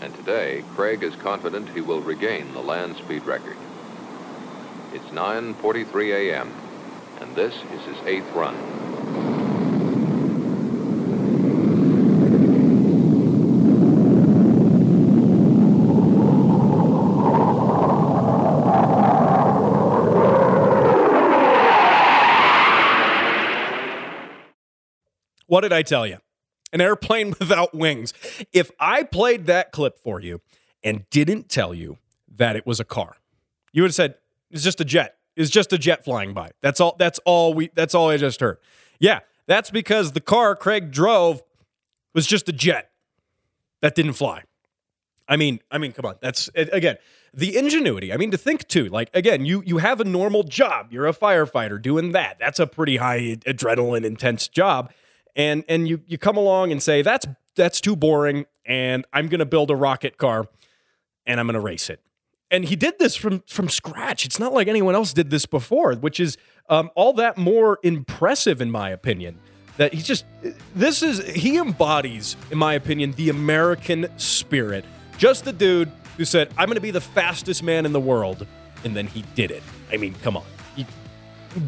And 0.00 0.14
today, 0.14 0.64
Craig 0.74 1.02
is 1.02 1.14
confident 1.16 1.68
he 1.70 1.80
will 1.80 2.00
regain 2.00 2.52
the 2.54 2.60
land 2.60 2.96
speed 2.96 3.24
record. 3.24 3.56
It's 4.94 5.04
9.43 5.06 6.32
a.m., 6.32 6.52
and 7.20 7.34
this 7.34 7.54
is 7.54 7.82
his 7.82 7.96
eighth 8.06 8.32
run. 8.32 9.37
What 25.48 25.62
did 25.62 25.72
I 25.72 25.82
tell 25.82 26.06
you? 26.06 26.18
An 26.72 26.80
airplane 26.80 27.34
without 27.40 27.74
wings. 27.74 28.14
If 28.52 28.70
I 28.78 29.02
played 29.02 29.46
that 29.46 29.72
clip 29.72 29.98
for 29.98 30.20
you 30.20 30.40
and 30.84 31.08
didn't 31.10 31.48
tell 31.48 31.74
you 31.74 31.98
that 32.36 32.54
it 32.54 32.64
was 32.64 32.78
a 32.78 32.84
car, 32.84 33.16
you 33.72 33.82
would 33.82 33.88
have 33.88 33.96
said 33.96 34.14
it's 34.50 34.62
just 34.62 34.80
a 34.80 34.84
jet. 34.84 35.16
It's 35.34 35.50
just 35.50 35.72
a 35.72 35.78
jet 35.78 36.04
flying 36.04 36.34
by. 36.34 36.52
That's 36.62 36.80
all 36.80 36.94
that's 36.98 37.18
all 37.24 37.54
we 37.54 37.70
that's 37.74 37.94
all 37.94 38.10
I 38.10 38.16
just 38.16 38.40
heard. 38.40 38.58
Yeah, 39.00 39.20
that's 39.46 39.70
because 39.70 40.12
the 40.12 40.20
car 40.20 40.54
Craig 40.54 40.90
drove 40.90 41.42
was 42.14 42.26
just 42.26 42.48
a 42.48 42.52
jet 42.52 42.90
that 43.80 43.94
didn't 43.94 44.14
fly. 44.14 44.42
I 45.28 45.36
mean, 45.36 45.60
I 45.70 45.78
mean, 45.78 45.92
come 45.92 46.06
on. 46.06 46.16
That's 46.20 46.50
again, 46.56 46.96
the 47.32 47.56
ingenuity. 47.56 48.12
I 48.12 48.16
mean, 48.16 48.30
to 48.32 48.38
think 48.38 48.66
too. 48.66 48.86
Like 48.86 49.10
again, 49.14 49.44
you 49.44 49.62
you 49.64 49.78
have 49.78 50.00
a 50.00 50.04
normal 50.04 50.42
job. 50.42 50.88
You're 50.90 51.06
a 51.06 51.14
firefighter 51.14 51.80
doing 51.80 52.12
that. 52.12 52.38
That's 52.40 52.58
a 52.58 52.66
pretty 52.66 52.96
high 52.96 53.36
adrenaline 53.46 54.04
intense 54.04 54.48
job 54.48 54.90
and 55.38 55.64
and 55.68 55.88
you 55.88 56.02
you 56.06 56.18
come 56.18 56.36
along 56.36 56.72
and 56.72 56.82
say 56.82 57.00
that's 57.00 57.26
that's 57.56 57.80
too 57.80 57.96
boring 57.96 58.44
and 58.66 59.06
I'm 59.12 59.28
going 59.28 59.38
to 59.38 59.46
build 59.46 59.70
a 59.70 59.76
rocket 59.76 60.18
car 60.18 60.44
and 61.24 61.40
I'm 61.40 61.46
going 61.46 61.54
to 61.54 61.60
race 61.60 61.88
it. 61.88 62.00
And 62.50 62.64
he 62.64 62.76
did 62.76 62.98
this 62.98 63.14
from 63.14 63.42
from 63.46 63.68
scratch. 63.68 64.26
It's 64.26 64.38
not 64.38 64.52
like 64.52 64.68
anyone 64.68 64.94
else 64.94 65.12
did 65.12 65.30
this 65.30 65.46
before, 65.46 65.94
which 65.94 66.18
is 66.18 66.36
um, 66.68 66.90
all 66.94 67.12
that 67.14 67.38
more 67.38 67.78
impressive 67.82 68.60
in 68.60 68.70
my 68.70 68.90
opinion. 68.90 69.38
That 69.76 69.94
he 69.94 70.02
just 70.02 70.24
this 70.74 71.02
is 71.02 71.24
he 71.24 71.56
embodies, 71.56 72.36
in 72.50 72.58
my 72.58 72.74
opinion, 72.74 73.12
the 73.12 73.28
American 73.28 74.08
spirit. 74.18 74.84
Just 75.18 75.44
the 75.44 75.52
dude 75.52 75.92
who 76.16 76.24
said, 76.24 76.48
"I'm 76.56 76.66
going 76.66 76.76
to 76.76 76.80
be 76.80 76.90
the 76.90 77.00
fastest 77.00 77.62
man 77.62 77.86
in 77.86 77.92
the 77.92 78.00
world," 78.00 78.46
and 78.82 78.96
then 78.96 79.06
he 79.06 79.22
did 79.34 79.50
it. 79.50 79.62
I 79.92 79.98
mean, 79.98 80.14
come 80.22 80.36
on. 80.36 80.44
He, 80.74 80.86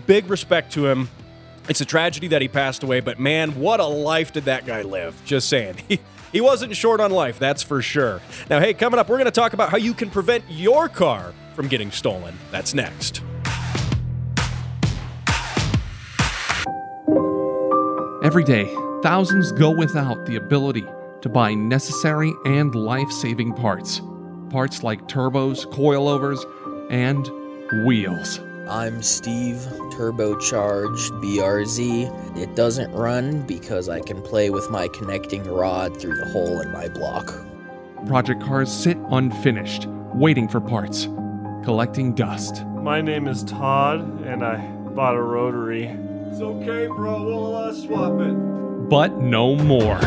big 0.06 0.28
respect 0.28 0.72
to 0.72 0.86
him. 0.86 1.08
It's 1.70 1.80
a 1.80 1.84
tragedy 1.84 2.26
that 2.26 2.42
he 2.42 2.48
passed 2.48 2.82
away, 2.82 2.98
but 2.98 3.20
man, 3.20 3.52
what 3.52 3.78
a 3.78 3.86
life 3.86 4.32
did 4.32 4.46
that 4.46 4.66
guy 4.66 4.82
live. 4.82 5.14
Just 5.24 5.48
saying. 5.48 5.76
He, 5.88 6.00
he 6.32 6.40
wasn't 6.40 6.76
short 6.76 7.00
on 7.00 7.10
life, 7.10 7.38
that's 7.38 7.62
for 7.62 7.80
sure. 7.80 8.20
Now, 8.48 8.60
hey, 8.60 8.74
coming 8.74 8.98
up, 9.00 9.08
we're 9.08 9.16
going 9.16 9.24
to 9.26 9.32
talk 9.32 9.52
about 9.52 9.70
how 9.70 9.76
you 9.76 9.94
can 9.94 10.10
prevent 10.10 10.44
your 10.48 10.88
car 10.88 11.32
from 11.54 11.66
getting 11.66 11.90
stolen. 11.90 12.36
That's 12.52 12.74
next. 12.74 13.22
Every 18.22 18.44
day, 18.44 18.72
thousands 19.02 19.52
go 19.52 19.70
without 19.70 20.26
the 20.26 20.36
ability 20.36 20.86
to 21.22 21.28
buy 21.28 21.54
necessary 21.54 22.32
and 22.44 22.74
life 22.74 23.10
saving 23.10 23.54
parts. 23.54 24.00
Parts 24.50 24.82
like 24.82 25.02
turbos, 25.08 25.66
coilovers, 25.66 26.44
and 26.90 27.28
wheels. 27.86 28.40
I'm 28.70 29.02
Steve, 29.02 29.56
turbocharged 29.90 31.10
BRZ. 31.20 32.38
It 32.38 32.54
doesn't 32.54 32.92
run 32.92 33.42
because 33.42 33.88
I 33.88 33.98
can 33.98 34.22
play 34.22 34.50
with 34.50 34.70
my 34.70 34.86
connecting 34.86 35.42
rod 35.42 36.00
through 36.00 36.14
the 36.14 36.26
hole 36.26 36.60
in 36.60 36.70
my 36.70 36.86
block. 36.86 37.34
Project 38.06 38.40
cars 38.40 38.72
sit 38.72 38.96
unfinished, 39.10 39.88
waiting 40.14 40.46
for 40.46 40.60
parts, 40.60 41.06
collecting 41.64 42.14
dust. 42.14 42.64
My 42.66 43.00
name 43.00 43.26
is 43.26 43.42
Todd, 43.42 44.02
and 44.24 44.44
I 44.44 44.58
bought 44.94 45.16
a 45.16 45.22
rotary. 45.22 45.86
It's 45.86 46.40
okay, 46.40 46.86
bro. 46.86 47.24
We'll 47.24 47.56
uh, 47.56 47.74
swap 47.74 48.20
it. 48.20 48.88
but 48.88 49.16
no 49.18 49.56
more. 49.56 49.98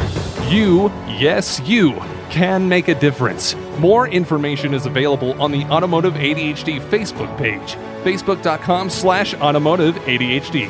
You, 0.48 0.88
yes, 1.20 1.60
you, 1.66 2.02
can 2.30 2.68
make 2.68 2.88
a 2.88 2.96
difference. 2.96 3.56
More 3.78 4.08
information 4.08 4.74
is 4.74 4.86
available 4.86 5.40
on 5.42 5.52
the 5.52 5.66
Automotive 5.66 6.14
ADHD 6.14 6.80
Facebook 6.90 7.38
page, 7.38 7.78
facebook.com 8.04 8.90
slash 8.90 9.34
automotive 9.36 9.96
ADHD. 9.96 10.70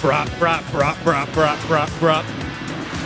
Brop, 0.00 0.28
brop, 0.38 0.64
brop, 0.70 1.02
brop, 1.02 1.32
brop, 1.32 1.58
brop, 1.66 1.88
brop. 1.98 2.24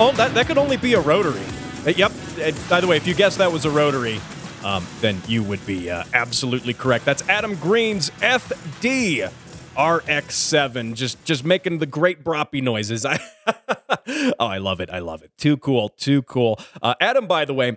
Oh, 0.01 0.13
that, 0.17 0.35
that 0.35 0.47
could 0.47 0.59
only 0.59 0.77
be 0.77 0.95
a 0.95 1.01
rotary. 1.01 1.45
Uh, 1.87 1.91
yep. 1.91 2.11
Uh, 2.41 2.51
by 2.69 2.81
the 2.81 2.87
way, 2.89 2.97
if 2.97 3.07
you 3.07 3.15
guessed 3.15 3.39
that 3.39 3.53
was 3.53 3.65
a 3.65 3.71
rotary, 3.71 4.21
um, 4.65 4.87
then 5.01 5.21
you 5.27 5.43
would 5.43 5.65
be 5.67 5.91
uh, 5.91 6.05
absolutely 6.15 6.75
correct. 6.75 7.05
That's 7.05 7.27
Adam 7.29 7.55
Green's 7.57 8.11
FD 8.21 9.31
RX7, 9.77 10.95
just 10.95 11.25
just 11.25 11.45
making 11.45 11.79
the 11.79 11.87
great 11.87 12.25
broppy 12.25 12.63
noises. 12.63 13.07
I 13.07 13.21
oh, 14.39 14.47
I 14.47 14.59
love 14.59 14.81
it. 14.81 14.91
I 14.91 14.99
love 14.99 15.23
it. 15.23 15.31
Too 15.39 15.57
cool. 15.57 15.91
Too 15.91 16.23
cool. 16.23 16.59
Uh, 16.83 16.95
Adam, 17.01 17.27
by 17.27 17.45
the 17.45 17.55
way, 17.55 17.77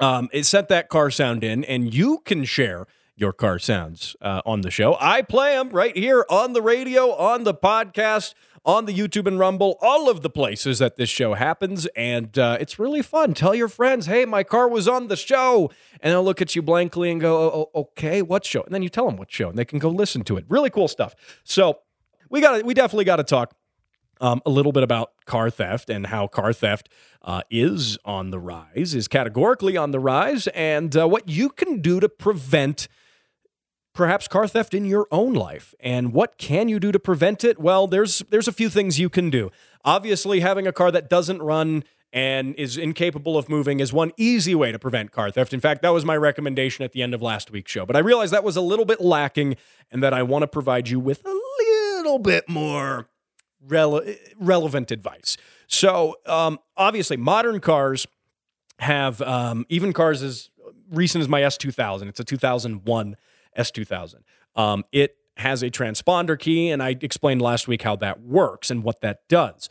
um, 0.00 0.28
it 0.32 0.44
sent 0.44 0.68
that 0.68 0.88
car 0.88 1.10
sound 1.10 1.42
in, 1.42 1.64
and 1.64 1.92
you 1.92 2.18
can 2.24 2.44
share 2.44 2.86
your 3.16 3.32
car 3.32 3.58
sounds 3.58 4.14
uh, 4.20 4.42
on 4.46 4.60
the 4.60 4.70
show. 4.70 4.96
I 5.00 5.22
play 5.22 5.54
them 5.54 5.70
right 5.70 5.96
here 5.96 6.24
on 6.30 6.52
the 6.52 6.62
radio, 6.62 7.12
on 7.14 7.44
the 7.44 7.54
podcast, 7.54 8.34
on 8.68 8.84
the 8.84 8.92
YouTube 8.92 9.26
and 9.26 9.38
Rumble, 9.38 9.78
all 9.80 10.10
of 10.10 10.20
the 10.20 10.28
places 10.28 10.78
that 10.78 10.96
this 10.96 11.08
show 11.08 11.32
happens. 11.32 11.86
And 11.96 12.38
uh, 12.38 12.58
it's 12.60 12.78
really 12.78 13.00
fun. 13.00 13.32
Tell 13.32 13.54
your 13.54 13.66
friends, 13.66 14.04
hey, 14.04 14.26
my 14.26 14.44
car 14.44 14.68
was 14.68 14.86
on 14.86 15.08
the 15.08 15.16
show. 15.16 15.70
And 16.02 16.12
they'll 16.12 16.22
look 16.22 16.42
at 16.42 16.54
you 16.54 16.60
blankly 16.60 17.10
and 17.10 17.18
go, 17.18 17.38
oh, 17.38 17.70
oh 17.74 17.80
okay, 17.80 18.20
what 18.20 18.44
show? 18.44 18.62
And 18.62 18.74
then 18.74 18.82
you 18.82 18.90
tell 18.90 19.06
them 19.06 19.16
what 19.16 19.32
show, 19.32 19.48
and 19.48 19.58
they 19.58 19.64
can 19.64 19.78
go 19.78 19.88
listen 19.88 20.22
to 20.24 20.36
it. 20.36 20.44
Really 20.50 20.68
cool 20.68 20.86
stuff. 20.86 21.16
So 21.44 21.78
we 22.28 22.42
got 22.42 22.62
we 22.62 22.74
definitely 22.74 23.06
got 23.06 23.16
to 23.16 23.24
talk 23.24 23.54
um, 24.20 24.42
a 24.44 24.50
little 24.50 24.72
bit 24.72 24.82
about 24.82 25.12
car 25.24 25.48
theft 25.48 25.88
and 25.88 26.08
how 26.08 26.26
car 26.26 26.52
theft 26.52 26.90
uh, 27.22 27.42
is 27.50 27.96
on 28.04 28.30
the 28.30 28.38
rise, 28.38 28.94
is 28.94 29.08
categorically 29.08 29.78
on 29.78 29.92
the 29.92 30.00
rise, 30.00 30.46
and 30.48 30.94
uh, 30.94 31.08
what 31.08 31.28
you 31.28 31.48
can 31.48 31.80
do 31.80 32.00
to 32.00 32.08
prevent 32.08 32.86
perhaps 33.98 34.28
car 34.28 34.46
theft 34.46 34.74
in 34.74 34.84
your 34.84 35.08
own 35.10 35.34
life. 35.34 35.74
And 35.80 36.12
what 36.12 36.38
can 36.38 36.68
you 36.68 36.78
do 36.78 36.92
to 36.92 37.00
prevent 37.00 37.42
it? 37.42 37.58
Well, 37.58 37.88
there's 37.88 38.20
there's 38.30 38.46
a 38.46 38.52
few 38.52 38.70
things 38.70 39.00
you 39.00 39.10
can 39.10 39.28
do. 39.28 39.50
Obviously, 39.84 40.38
having 40.38 40.68
a 40.68 40.72
car 40.72 40.92
that 40.92 41.10
doesn't 41.10 41.42
run 41.42 41.82
and 42.12 42.54
is 42.54 42.78
incapable 42.78 43.36
of 43.36 43.48
moving 43.48 43.80
is 43.80 43.92
one 43.92 44.12
easy 44.16 44.54
way 44.54 44.70
to 44.70 44.78
prevent 44.78 45.10
car 45.10 45.32
theft. 45.32 45.52
In 45.52 45.60
fact, 45.60 45.82
that 45.82 45.90
was 45.90 46.04
my 46.04 46.16
recommendation 46.16 46.84
at 46.84 46.92
the 46.92 47.02
end 47.02 47.12
of 47.12 47.20
last 47.20 47.50
week's 47.50 47.72
show. 47.72 47.84
But 47.84 47.96
I 47.96 47.98
realized 47.98 48.32
that 48.32 48.44
was 48.44 48.56
a 48.56 48.60
little 48.60 48.84
bit 48.84 49.00
lacking 49.00 49.56
and 49.90 50.00
that 50.02 50.14
I 50.14 50.22
want 50.22 50.44
to 50.44 50.46
provide 50.46 50.88
you 50.88 51.00
with 51.00 51.26
a 51.26 51.38
little 51.58 52.20
bit 52.20 52.48
more 52.48 53.08
rele- 53.66 54.16
relevant 54.38 54.92
advice. 54.92 55.36
So, 55.66 56.14
um, 56.24 56.60
obviously, 56.76 57.16
modern 57.16 57.58
cars 57.58 58.06
have 58.78 59.20
um, 59.22 59.66
even 59.68 59.92
cars 59.92 60.22
as 60.22 60.50
recent 60.88 61.20
as 61.20 61.28
my 61.28 61.40
S2000. 61.40 62.08
It's 62.08 62.20
a 62.20 62.24
2001 62.24 63.16
S2000. 63.58 64.22
Um, 64.56 64.84
it 64.92 65.16
has 65.36 65.62
a 65.62 65.70
transponder 65.70 66.38
key, 66.38 66.70
and 66.70 66.82
I 66.82 66.96
explained 67.00 67.42
last 67.42 67.68
week 67.68 67.82
how 67.82 67.96
that 67.96 68.20
works 68.20 68.70
and 68.70 68.82
what 68.82 69.00
that 69.02 69.28
does. 69.28 69.68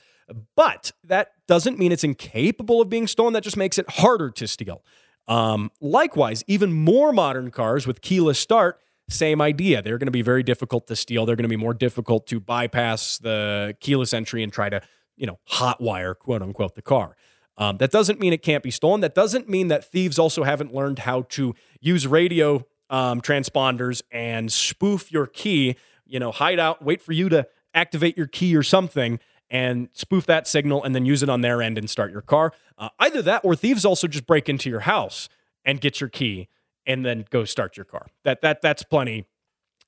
But 0.56 0.92
that 1.04 1.32
doesn't 1.48 1.80
mean 1.80 1.92
it's 1.92 2.04
incapable 2.04 2.82
of 2.82 2.90
being 2.90 3.08
stolen. 3.08 3.34
That 3.34 3.44
just 3.44 3.58
makes 3.58 3.78
it 3.78 3.90
harder 3.90 4.30
to 4.32 4.48
steal. 4.48 4.84
Um, 5.28 5.72
likewise, 5.82 6.44
even 6.48 6.72
more 6.72 7.12
modern 7.12 7.52
cars 7.52 7.86
with 7.86 8.02
keyless 8.02 8.40
start, 8.40 8.80
same 9.10 9.42
idea. 9.42 9.82
They're 9.82 9.98
going 9.98 10.08
to 10.08 10.12
be 10.12 10.22
very 10.22 10.44
difficult 10.44 10.88
to 10.88 10.96
steal. 10.96 11.26
They're 11.26 11.36
going 11.36 11.44
to 11.44 11.50
be 11.50 11.56
more 11.56 11.74
difficult 11.74 12.28
to 12.28 12.40
bypass 12.40 13.18
the 13.18 13.76
keyless 13.80 14.14
entry 14.14 14.44
and 14.44 14.52
try 14.52 14.70
to, 14.70 14.82
you 15.16 15.26
know, 15.28 15.40
hotwire, 15.52 16.18
quote 16.18 16.42
unquote, 16.42 16.76
the 16.76 16.82
car. 16.82 17.16
Um, 17.58 17.78
that 17.78 17.92
doesn't 17.92 18.20
mean 18.20 18.34
it 18.34 18.44
can't 18.44 18.64
be 18.64 18.72
stolen. 18.72 19.02
That 19.02 19.16
doesn't 19.16 19.50
mean 19.50 19.70
that 19.70 19.90
thieves 19.90 20.20
also 20.20 20.44
haven't 20.44 20.74
learned 20.74 21.00
how 21.00 21.24
to 21.24 21.56
use 21.80 22.06
radio 22.06 22.66
um, 22.90 23.22
transponders 23.22 24.02
and 24.12 24.52
spoof 24.52 25.12
your 25.12 25.28
key, 25.28 25.76
you 26.06 26.20
know, 26.20 26.32
hide 26.32 26.60
out, 26.60 26.82
wait 26.82 27.02
for 27.02 27.14
you 27.14 27.30
to 27.30 27.48
activate 27.74 28.18
your 28.18 28.28
key 28.28 28.56
or 28.56 28.64
something 28.64 29.20
and 29.50 29.90
spoof 29.94 30.26
that 30.26 30.48
signal 30.48 30.84
and 30.84 30.94
then 30.94 31.06
use 31.06 31.24
it 31.24 31.30
on 31.30 31.42
their 31.42 31.62
end 31.62 31.78
and 31.78 31.90
start 31.90 32.12
your 32.12 32.22
car. 32.22 32.54
Uh, 32.78 32.90
either 33.00 33.22
that 33.22 33.44
or 33.44 33.56
thieves 33.56 33.86
also 33.86 34.08
just 34.08 34.26
break 34.28 34.50
into 34.50 34.70
your 34.70 34.82
house 34.82 35.30
and 35.64 35.82
get 35.82 36.00
your 36.02 36.10
key 36.10 36.48
and 36.86 37.06
then 37.06 37.26
go 37.30 37.46
start 37.46 37.78
your 37.78 37.86
car. 37.86 38.08
That 38.24 38.42
that 38.42 38.62
that's 38.62 38.84
plenty. 38.84 39.26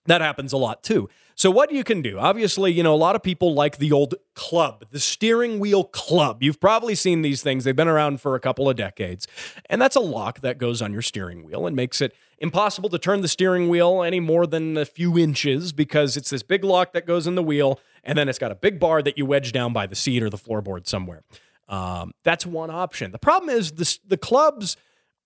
That 0.06 0.22
happens 0.22 0.54
a 0.54 0.58
lot 0.58 0.84
too. 0.84 1.10
So 1.40 1.50
what 1.50 1.72
you 1.72 1.86
can 1.86 2.02
do, 2.02 2.20
obviously, 2.20 2.74
you 2.74 2.84
know, 2.84 2.94
a 2.94 2.98
lot 2.98 3.16
of 3.16 3.24
people 3.24 3.54
like 3.54 3.78
the 3.78 3.94
old 3.94 4.16
club, 4.36 4.84
the 4.92 5.00
steering 5.00 5.58
wheel 5.58 5.86
club. 5.86 6.44
You've 6.44 6.60
probably 6.60 6.96
seen 6.96 7.22
these 7.22 7.42
things. 7.42 7.64
They've 7.64 7.74
been 7.74 7.88
around 7.88 8.20
for 8.20 8.36
a 8.36 8.42
couple 8.42 8.70
of 8.70 8.76
decades. 8.76 9.26
And 9.70 9.82
that's 9.82 9.96
a 9.96 10.02
lock 10.02 10.42
that 10.42 10.58
goes 10.58 10.82
on 10.82 10.92
your 10.92 11.02
steering 11.02 11.46
wheel 11.46 11.66
and 11.66 11.78
makes 11.78 12.02
it 12.02 12.14
impossible 12.40 12.90
to 12.90 13.00
turn 13.00 13.22
the 13.22 13.30
steering 13.30 13.70
wheel 13.70 14.04
any 14.04 14.20
more 14.20 14.46
than 14.46 14.76
a 14.76 14.84
few 14.84 15.18
inches 15.18 15.72
because 15.72 16.18
it's 16.18 16.30
this 16.30 16.44
big 16.44 16.66
lock 16.66 16.92
that 16.92 17.06
goes 17.06 17.26
in 17.26 17.36
the 17.36 17.44
wheel 17.44 17.80
and 18.04 18.18
then 18.18 18.28
it's 18.28 18.38
got 18.38 18.52
a 18.52 18.56
big 18.56 18.78
bar 18.78 19.02
that 19.02 19.18
you 19.18 19.26
wedge 19.26 19.54
down 19.54 19.72
by 19.72 19.88
the 19.88 19.96
seat 19.96 20.22
or 20.22 20.30
the 20.30 20.38
floorboard 20.38 20.88
somewhere. 20.88 21.24
Um, 21.70 22.12
that's 22.26 22.46
one 22.46 22.70
option. 22.70 23.14
The 23.14 23.18
problem 23.18 23.50
is 23.50 23.72
the 24.06 24.18
clubs 24.18 24.76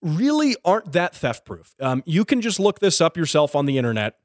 really 0.03 0.55
aren't 0.63 0.91
that 0.91 1.15
theft 1.15 1.43
proof. 1.43 1.73
Um, 1.79 2.03
you 2.05 2.23
can 2.23 2.39
just 2.39 2.59
look 2.59 2.81
this 2.81 3.01
up 3.01 3.17
yourself 3.17 3.55
on 3.55 3.65
the 3.65 3.79
internet 3.79 4.19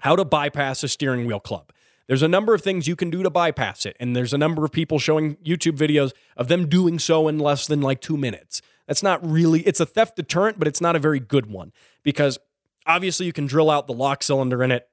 how 0.00 0.16
to 0.16 0.24
bypass 0.24 0.82
a 0.82 0.88
steering 0.88 1.26
wheel 1.26 1.40
club. 1.40 1.72
There's 2.06 2.22
a 2.22 2.28
number 2.28 2.54
of 2.54 2.62
things 2.62 2.88
you 2.88 2.96
can 2.96 3.08
do 3.10 3.22
to 3.22 3.30
bypass 3.30 3.86
it, 3.86 3.96
and 4.00 4.16
there's 4.16 4.32
a 4.32 4.38
number 4.38 4.64
of 4.64 4.72
people 4.72 4.98
showing 4.98 5.36
YouTube 5.36 5.76
videos 5.76 6.12
of 6.36 6.48
them 6.48 6.68
doing 6.68 6.98
so 6.98 7.28
in 7.28 7.38
less 7.38 7.68
than 7.68 7.80
like 7.80 8.00
two 8.00 8.16
minutes. 8.16 8.62
That's 8.88 9.02
not 9.02 9.24
really, 9.24 9.60
it's 9.60 9.78
a 9.78 9.86
theft 9.86 10.16
deterrent, 10.16 10.58
but 10.58 10.66
it's 10.66 10.80
not 10.80 10.96
a 10.96 10.98
very 10.98 11.20
good 11.20 11.46
one 11.46 11.72
because 12.02 12.38
obviously 12.84 13.26
you 13.26 13.32
can 13.32 13.46
drill 13.46 13.70
out 13.70 13.86
the 13.86 13.92
lock 13.92 14.24
cylinder 14.24 14.64
in 14.64 14.72
it. 14.72 14.88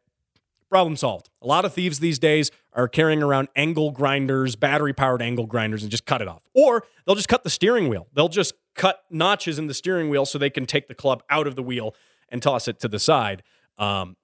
Problem 0.69 0.95
solved. 0.95 1.29
A 1.41 1.47
lot 1.47 1.65
of 1.65 1.73
thieves 1.73 1.99
these 1.99 2.19
days 2.19 2.51
are 2.73 2.87
carrying 2.87 3.23
around 3.23 3.47
angle 3.55 3.89
grinders, 3.89 4.55
battery 4.55 4.93
powered 4.93 5.21
angle 5.21 5.47
grinders, 5.47 5.81
and 5.81 5.89
just 5.89 6.05
cut 6.05 6.21
it 6.21 6.27
off. 6.27 6.43
Or 6.53 6.83
they'll 7.05 7.15
just 7.15 7.29
cut 7.29 7.43
the 7.43 7.49
steering 7.49 7.87
wheel. 7.87 8.07
They'll 8.13 8.29
just 8.29 8.53
cut 8.75 9.03
notches 9.09 9.57
in 9.57 9.67
the 9.67 9.73
steering 9.73 10.09
wheel 10.09 10.25
so 10.25 10.37
they 10.37 10.49
can 10.49 10.65
take 10.65 10.87
the 10.87 10.93
club 10.93 11.23
out 11.29 11.47
of 11.47 11.55
the 11.55 11.63
wheel 11.63 11.95
and 12.29 12.43
toss 12.43 12.67
it 12.67 12.79
to 12.81 12.87
the 12.87 12.99
side. 12.99 13.41
Um, 13.79 14.17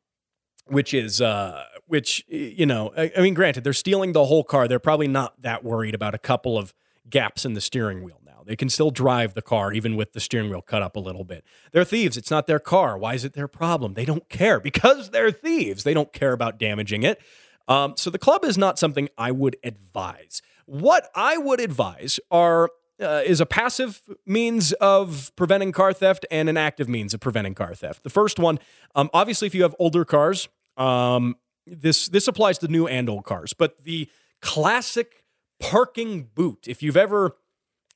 which 0.65 0.93
is 0.93 1.21
uh, 1.21 1.63
which 1.87 2.25
you 2.27 2.65
know 2.65 2.93
I, 2.95 3.11
I, 3.17 3.21
mean 3.21 3.33
granted 3.33 3.63
they're 3.63 3.73
stealing 3.73 4.13
the 4.13 4.25
whole 4.25 4.43
car. 4.43 4.67
They're 4.67 4.79
probably 4.79 5.07
not 5.07 5.41
that 5.41 5.63
worried 5.63 5.95
about 5.95 6.13
a 6.13 6.17
couple 6.17 6.57
of 6.57 6.73
gaps 7.09 7.45
in 7.45 7.53
the 7.53 7.61
steering 7.61 8.03
wheel 8.03 8.19
now. 8.25 8.43
They 8.45 8.55
can 8.55 8.69
still 8.69 8.91
drive 8.91 9.33
the 9.33 9.41
car 9.41 9.73
even 9.73 9.95
with 9.95 10.13
the 10.13 10.19
steering 10.19 10.49
wheel 10.49 10.61
cut 10.61 10.81
up 10.81 10.95
a 10.95 10.99
little 10.99 11.23
bit. 11.23 11.43
They're 11.71 11.83
thieves. 11.83 12.17
It's 12.17 12.31
not 12.31 12.47
their 12.47 12.59
car. 12.59 12.97
Why 12.97 13.13
is 13.13 13.25
it 13.25 13.33
their 13.33 13.47
problem? 13.47 13.93
They 13.93 14.05
don't 14.05 14.29
care. 14.29 14.59
Because 14.59 15.09
they're 15.11 15.31
thieves 15.31 15.83
they 15.83 15.93
don't 15.93 16.13
care 16.13 16.33
about 16.33 16.57
damaging 16.57 17.03
it. 17.03 17.21
Um, 17.67 17.95
so 17.95 18.09
the 18.09 18.19
club 18.19 18.43
is 18.43 18.57
not 18.57 18.77
something 18.77 19.09
i 19.17 19.31
would 19.31 19.57
advise. 19.63 20.41
What 20.65 21.09
i 21.15 21.37
would 21.37 21.59
advise 21.59 22.19
are 22.31 22.69
uh, 23.01 23.21
is 23.25 23.41
a 23.41 23.45
passive 23.45 24.01
means 24.25 24.71
of 24.73 25.31
preventing 25.35 25.71
car 25.71 25.93
theft 25.93 26.25
and 26.29 26.49
an 26.49 26.57
active 26.57 26.87
means 26.87 27.13
of 27.13 27.19
preventing 27.19 27.55
car 27.55 27.73
theft. 27.73 28.03
The 28.03 28.09
first 28.09 28.39
one, 28.39 28.59
um, 28.95 29.09
obviously, 29.13 29.47
if 29.47 29.55
you 29.55 29.63
have 29.63 29.75
older 29.79 30.05
cars, 30.05 30.47
um, 30.77 31.35
this 31.65 32.07
this 32.07 32.27
applies 32.27 32.57
to 32.59 32.67
new 32.67 32.87
and 32.87 33.09
old 33.09 33.25
cars. 33.25 33.53
But 33.53 33.83
the 33.83 34.09
classic 34.41 35.23
parking 35.59 36.29
boot, 36.35 36.67
if 36.67 36.83
you've 36.83 36.97
ever 36.97 37.35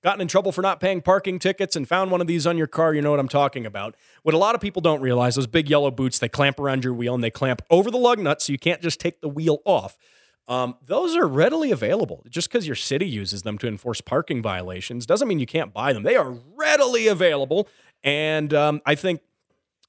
gotten 0.04 0.22
in 0.22 0.28
trouble 0.28 0.52
for 0.52 0.62
not 0.62 0.80
paying 0.80 1.02
parking 1.02 1.40
tickets 1.40 1.76
and 1.76 1.88
found 1.88 2.12
one 2.12 2.22
of 2.22 2.28
these 2.28 2.48
on 2.48 2.58
your 2.58 2.68
car, 2.68 2.94
you 2.94 3.02
know 3.02 3.12
what 3.12 3.20
I'm 3.20 3.28
talking 3.28 3.66
about. 3.66 3.96
What 4.24 4.36
a 4.36 4.38
lot 4.38 4.56
of 4.56 4.62
people 4.62 4.82
don't 4.82 5.02
realize, 5.02 5.36
those 5.36 5.48
big 5.48 5.70
yellow 5.70 5.92
boots, 5.92 6.20
they 6.20 6.30
clamp 6.30 6.60
around 6.60 6.84
your 6.84 6.94
wheel 6.94 7.16
and 7.16 7.24
they 7.24 7.32
clamp 7.32 7.62
over 7.70 7.92
the 7.92 7.98
lug 7.98 8.20
nuts, 8.20 8.46
so 8.46 8.54
you 8.54 8.60
can't 8.60 8.82
just 8.82 9.00
take 9.00 9.22
the 9.22 9.28
wheel 9.28 9.60
off. 9.66 9.98
Um, 10.48 10.76
those 10.86 11.16
are 11.16 11.28
readily 11.28 11.72
available. 11.72 12.24
Just 12.30 12.50
because 12.50 12.66
your 12.66 12.76
city 12.76 13.08
uses 13.08 13.42
them 13.42 13.58
to 13.58 13.68
enforce 13.68 14.00
parking 14.00 14.42
violations 14.42 15.06
doesn't 15.06 15.28
mean 15.28 15.40
you 15.40 15.46
can't 15.46 15.74
buy 15.74 15.92
them. 15.92 16.04
They 16.04 16.16
are 16.16 16.38
readily 16.56 17.08
available, 17.08 17.68
and 18.04 18.54
um, 18.54 18.82
I 18.86 18.96
think 18.96 19.22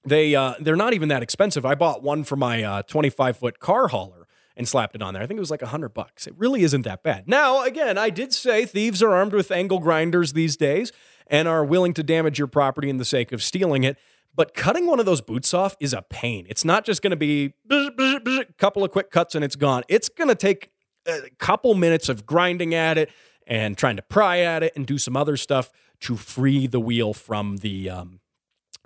they 0.05 0.35
uh, 0.35 0.55
they're 0.61 0.77
not 0.77 0.95
even 0.95 1.09
that 1.09 1.23
expensive. 1.23 1.65
I 1.65 1.75
bought 1.75 2.03
one 2.03 2.25
for 2.25 2.37
my 2.37 2.83
25 2.89 3.37
uh, 3.37 3.39
foot 3.39 3.61
car 3.61 3.89
hauler 3.89 4.27
and 4.57 4.67
slapped 4.67 4.97
it 4.97 5.03
on 5.03 5.15
there. 5.15 5.23
I 5.23 5.27
think 5.27 5.39
it 5.39 5.41
was 5.41 5.51
like 5.51 5.63
a 5.63 5.69
hundred 5.69 5.91
bucks. 5.91 6.27
It 6.27 6.35
really 6.37 6.63
isn't 6.63 6.83
that 6.83 7.03
bad. 7.03 7.29
Now, 7.29 7.63
again, 7.63 7.97
I 7.97 8.11
did 8.11 8.35
say 8.35 8.65
thieves 8.67 9.03
are 9.03 9.15
armed 9.15 9.33
with 9.33 9.51
angle 9.51 9.79
grinders 9.79 10.33
these 10.33 10.57
days 10.57 10.91
and 11.29 11.47
are 11.47 11.65
willing 11.65 11.95
to 11.95 12.03
damage 12.03 12.39
your 12.39 12.49
property 12.49 12.91
in 12.91 12.97
the 12.97 13.05
sake 13.05 13.33
of 13.33 13.43
stealing 13.43 13.85
it. 13.85 13.97
But 14.39 14.55
cutting 14.55 14.87
one 14.87 15.01
of 15.01 15.05
those 15.05 15.21
boots 15.21 15.53
off 15.53 15.77
is 15.81 15.93
a 15.93 16.01
pain. 16.01 16.47
It's 16.49 16.65
not 16.65 16.85
just 16.85 17.03
going 17.03 17.11
to 17.11 17.17
be 17.17 17.55
a 17.69 18.45
couple 18.57 18.85
of 18.85 18.93
quick 18.93 19.11
cuts 19.11 19.35
and 19.35 19.45
it's 19.45 19.57
gone. 19.57 19.83
It's 19.89 20.09
going 20.09 20.29
to 20.29 20.37
take 20.37 20.71
a 21.09 21.29
couple 21.39 21.75
minutes 21.75 22.09
of 22.09 22.25
grinding 22.25 22.73
at 22.73 22.99
it 22.99 23.11
and 23.49 23.77
trying 23.77 23.97
to 23.97 24.03
pry 24.03 24.39
at 24.39 24.63
it 24.63 24.75
and 24.77 24.87
do 24.87 24.97
some 24.97 25.17
other 25.17 25.37
stuff 25.37 25.73
to 26.03 26.17
free 26.17 26.69
the 26.69 26.79
wheel 26.79 27.13
from 27.13 27.57
the 27.57 27.91
um, 27.91 28.21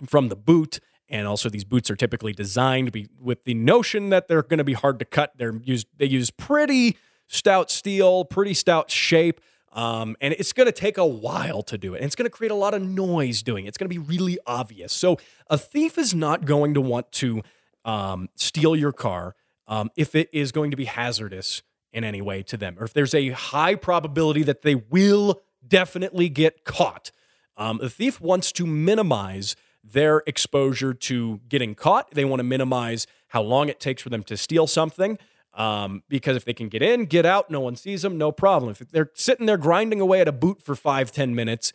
from 0.06 0.30
the 0.30 0.36
boot. 0.36 0.80
And 1.10 1.28
also, 1.28 1.50
these 1.50 1.64
boots 1.64 1.90
are 1.90 1.96
typically 1.96 2.32
designed 2.32 2.90
be 2.90 3.08
with 3.20 3.44
the 3.44 3.52
notion 3.52 4.08
that 4.08 4.28
they're 4.28 4.42
going 4.42 4.56
to 4.56 4.64
be 4.64 4.72
hard 4.72 4.98
to 5.00 5.04
cut. 5.04 5.32
They're 5.36 5.60
used 5.62 5.86
they 5.94 6.06
use 6.06 6.30
pretty 6.30 6.96
stout 7.26 7.70
steel, 7.70 8.24
pretty 8.24 8.54
stout 8.54 8.90
shape. 8.90 9.38
Um, 9.72 10.16
and 10.20 10.34
it's 10.34 10.52
going 10.52 10.66
to 10.66 10.72
take 10.72 10.98
a 10.98 11.06
while 11.06 11.62
to 11.62 11.78
do 11.78 11.94
it. 11.94 11.98
And 11.98 12.06
it's 12.06 12.14
going 12.14 12.30
to 12.30 12.36
create 12.36 12.50
a 12.50 12.56
lot 12.56 12.74
of 12.74 12.82
noise 12.82 13.42
doing 13.42 13.64
it. 13.64 13.68
It's 13.68 13.78
going 13.78 13.88
to 13.88 13.94
be 13.94 13.98
really 13.98 14.38
obvious. 14.46 14.92
So 14.92 15.18
a 15.48 15.56
thief 15.56 15.96
is 15.96 16.14
not 16.14 16.44
going 16.44 16.74
to 16.74 16.80
want 16.80 17.10
to 17.12 17.42
um, 17.84 18.28
steal 18.36 18.76
your 18.76 18.92
car 18.92 19.34
um, 19.66 19.90
if 19.96 20.14
it 20.14 20.28
is 20.32 20.52
going 20.52 20.70
to 20.70 20.76
be 20.76 20.84
hazardous 20.84 21.62
in 21.92 22.04
any 22.04 22.20
way 22.22 22.42
to 22.42 22.56
them, 22.56 22.76
or 22.78 22.84
if 22.84 22.92
there's 22.92 23.14
a 23.14 23.30
high 23.30 23.74
probability 23.74 24.42
that 24.42 24.62
they 24.62 24.74
will 24.74 25.42
definitely 25.66 26.28
get 26.28 26.64
caught. 26.64 27.10
Um, 27.56 27.78
the 27.78 27.90
thief 27.90 28.20
wants 28.20 28.50
to 28.52 28.66
minimize 28.66 29.54
their 29.84 30.22
exposure 30.26 30.94
to 30.94 31.40
getting 31.48 31.74
caught. 31.74 32.10
They 32.12 32.24
want 32.24 32.40
to 32.40 32.44
minimize 32.44 33.06
how 33.28 33.42
long 33.42 33.68
it 33.68 33.80
takes 33.80 34.02
for 34.02 34.10
them 34.10 34.22
to 34.24 34.36
steal 34.36 34.66
something. 34.66 35.18
Um, 35.54 36.02
because 36.08 36.36
if 36.36 36.44
they 36.44 36.54
can 36.54 36.68
get 36.68 36.82
in, 36.82 37.04
get 37.04 37.26
out, 37.26 37.50
no 37.50 37.60
one 37.60 37.76
sees 37.76 38.02
them, 38.02 38.16
no 38.16 38.32
problem. 38.32 38.70
If 38.70 38.78
they're 38.90 39.10
sitting 39.14 39.44
there 39.46 39.58
grinding 39.58 40.00
away 40.00 40.20
at 40.20 40.28
a 40.28 40.32
boot 40.32 40.62
for 40.62 40.74
five, 40.74 41.12
ten 41.12 41.34
minutes, 41.34 41.74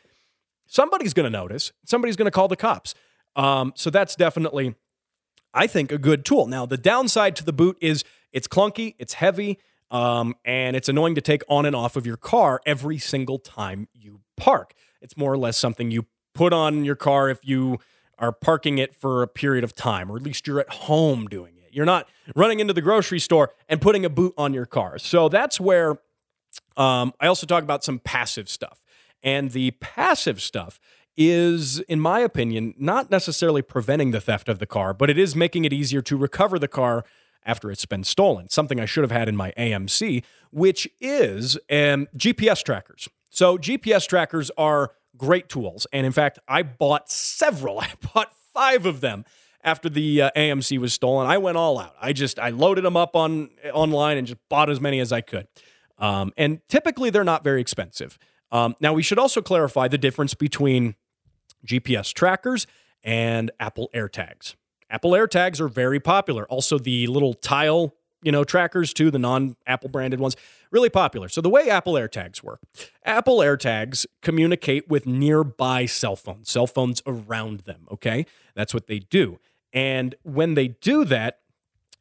somebody's 0.66 1.14
going 1.14 1.26
to 1.26 1.30
notice. 1.30 1.72
Somebody's 1.86 2.16
going 2.16 2.26
to 2.26 2.32
call 2.32 2.48
the 2.48 2.56
cops. 2.56 2.96
Um, 3.36 3.74
so 3.76 3.90
that's 3.92 4.16
definitely, 4.16 4.76
I 5.54 5.68
think, 5.68 5.92
a 5.92 6.00
good 6.00 6.26
tool. 6.26 6.48
Now, 6.48 6.66
the 6.66 6.78
downside 6.78 7.36
to 7.36 7.46
the 7.46 7.54
boot 7.54 7.78
is 7.80 8.04
it's 8.32 8.48
clunky, 8.48 8.96
it's 8.98 9.14
heavy, 9.14 9.60
um, 9.92 10.36
and 10.44 10.76
it's 10.76 10.90
annoying 10.90 11.16
to 11.16 11.22
take 11.22 11.44
on 11.48 11.66
and 11.66 11.76
off 11.76 11.96
of 11.96 12.06
your 12.06 12.18
car 12.18 12.62
every 12.66 12.98
single 12.98 13.38
time 13.38 13.88
you 13.94 14.22
park. 14.36 14.74
It's 15.02 15.16
more 15.16 15.32
or 15.32 15.38
less 15.38 15.56
something 15.56 15.92
you 15.92 16.08
put 16.34 16.52
on 16.52 16.84
your 16.84 16.96
car 16.96 17.30
if 17.30 17.40
you 17.44 17.78
are 18.18 18.32
parking 18.32 18.80
it 18.80 18.96
for 18.96 19.22
a 19.22 19.28
period 19.28 19.64
of 19.64 19.76
time, 19.76 20.12
or 20.12 20.18
at 20.18 20.24
least 20.24 20.48
you're 20.48 20.60
at 20.60 20.70
home 20.70 21.28
doing 21.28 21.57
it. 21.68 21.74
You're 21.74 21.86
not 21.86 22.08
running 22.36 22.60
into 22.60 22.74
the 22.74 22.82
grocery 22.82 23.20
store 23.20 23.54
and 23.70 23.82
putting 23.82 24.06
a 24.06 24.10
boot 24.10 24.34
on 24.38 24.54
your 24.54 24.66
car. 24.66 24.98
So 24.98 25.30
that's 25.30 25.60
where 25.60 25.98
um, 26.76 27.14
I 27.20 27.28
also 27.28 27.46
talk 27.46 27.64
about 27.64 27.84
some 27.84 28.00
passive 28.00 28.50
stuff. 28.50 28.82
And 29.24 29.52
the 29.52 29.72
passive 29.72 30.42
stuff 30.42 30.80
is, 31.16 31.80
in 31.82 32.00
my 32.00 32.20
opinion, 32.20 32.76
not 32.78 33.10
necessarily 33.10 33.62
preventing 33.62 34.12
the 34.12 34.22
theft 34.22 34.48
of 34.48 34.60
the 34.60 34.68
car, 34.68 34.94
but 34.94 35.10
it 35.10 35.18
is 35.18 35.36
making 35.36 35.66
it 35.66 35.74
easier 35.74 36.02
to 36.04 36.16
recover 36.16 36.60
the 36.60 36.68
car 36.68 37.04
after 37.44 37.72
it's 37.72 37.86
been 37.86 38.04
stolen. 38.04 38.50
Something 38.50 38.80
I 38.80 38.86
should 38.86 39.04
have 39.04 39.12
had 39.12 39.28
in 39.28 39.36
my 39.36 39.52
AMC, 39.58 40.24
which 40.52 40.88
is 41.00 41.56
um, 41.70 42.08
GPS 42.16 42.64
trackers. 42.64 43.10
So, 43.30 43.58
GPS 43.58 44.08
trackers 44.08 44.52
are 44.58 44.92
great 45.18 45.50
tools. 45.50 45.88
And 45.92 46.06
in 46.06 46.12
fact, 46.12 46.40
I 46.48 46.62
bought 46.62 47.10
several, 47.10 47.80
I 47.82 47.92
bought 48.14 48.32
five 48.54 48.86
of 48.86 49.02
them 49.02 49.26
after 49.68 49.90
the 49.90 50.22
uh, 50.22 50.32
AMC 50.34 50.80
was 50.80 50.94
stolen. 50.94 51.28
I 51.28 51.38
went 51.38 51.58
all 51.58 51.78
out. 51.78 51.94
I 52.02 52.14
just 52.14 52.40
I 52.40 52.50
loaded 52.52 52.86
them 52.86 52.96
up 52.96 53.18
on 53.18 53.50
online 53.74 54.18
and 54.18 54.26
just 54.26 54.40
bought 54.50 54.70
as 54.70 54.80
many 54.80 55.02
as 55.02 55.12
I 55.12 55.20
could. 55.20 55.46
Um, 56.00 56.32
and 56.38 56.62
typically 56.70 57.10
they're 57.10 57.26
not 57.26 57.44
very 57.44 57.60
expensive. 57.60 58.18
Um, 58.50 58.76
now 58.80 58.94
we 58.94 59.04
should 59.04 59.20
also 59.20 59.42
clarify 59.42 59.90
the 59.90 59.98
difference 59.98 60.34
between 60.34 60.96
GPS 61.66 62.14
trackers 62.14 62.66
and 63.04 63.52
Apple 63.60 63.90
AirTags. 63.94 64.56
Apple 64.90 65.12
AirTags 65.12 65.60
are 65.60 65.68
very 65.68 66.00
popular. 66.00 66.46
Also 66.46 66.80
the 66.80 67.08
little 67.08 67.34
tile, 67.34 67.94
you 68.22 68.32
know, 68.32 68.46
trackers 68.46 68.94
too, 68.94 69.12
the 69.12 69.20
non-Apple 69.20 69.90
branded 69.90 70.22
ones, 70.22 70.38
really 70.72 70.90
popular. 70.90 71.28
So 71.28 71.42
the 71.42 71.50
way 71.50 71.70
Apple 71.70 71.94
AirTags 71.94 72.42
work, 72.42 72.62
Apple 73.04 73.40
AirTags 73.40 74.06
communicate 74.22 74.88
with 74.88 75.06
nearby 75.06 75.88
cell 75.88 76.16
phones, 76.16 76.50
cell 76.50 76.68
phones 76.68 77.02
around 77.06 77.62
them, 77.62 77.86
okay? 77.92 78.26
That's 78.56 78.74
what 78.74 78.88
they 78.88 79.00
do. 79.00 79.40
And 79.74 80.16
when 80.24 80.54
they 80.54 80.70
do 80.70 81.06
that, 81.06 81.40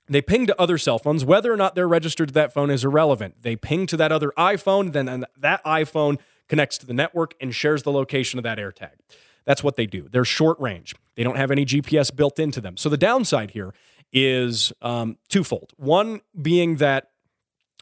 they 0.08 0.22
ping 0.22 0.46
to 0.46 0.60
other 0.60 0.78
cell 0.78 0.98
phones. 0.98 1.24
Whether 1.24 1.52
or 1.52 1.56
not 1.56 1.74
they're 1.74 1.88
registered 1.88 2.28
to 2.28 2.34
that 2.34 2.52
phone 2.52 2.70
is 2.70 2.84
irrelevant. 2.84 3.42
They 3.42 3.56
ping 3.56 3.86
to 3.88 3.96
that 3.96 4.12
other 4.12 4.32
iPhone, 4.38 4.92
then 4.92 5.24
that 5.36 5.64
iPhone 5.64 6.18
connects 6.48 6.78
to 6.78 6.86
the 6.86 6.94
network 6.94 7.34
and 7.40 7.54
shares 7.54 7.82
the 7.82 7.90
location 7.90 8.38
of 8.38 8.44
that 8.44 8.58
AirTag. 8.58 8.92
That's 9.44 9.62
what 9.64 9.76
they 9.76 9.86
do. 9.86 10.08
They're 10.10 10.24
short 10.24 10.58
range. 10.60 10.94
They 11.16 11.22
don't 11.22 11.36
have 11.36 11.50
any 11.50 11.64
GPS 11.64 12.14
built 12.14 12.38
into 12.38 12.60
them. 12.60 12.76
So 12.76 12.88
the 12.88 12.96
downside 12.96 13.52
here 13.52 13.74
is 14.12 14.72
um, 14.82 15.18
twofold. 15.28 15.72
One 15.76 16.20
being 16.40 16.76
that 16.76 17.10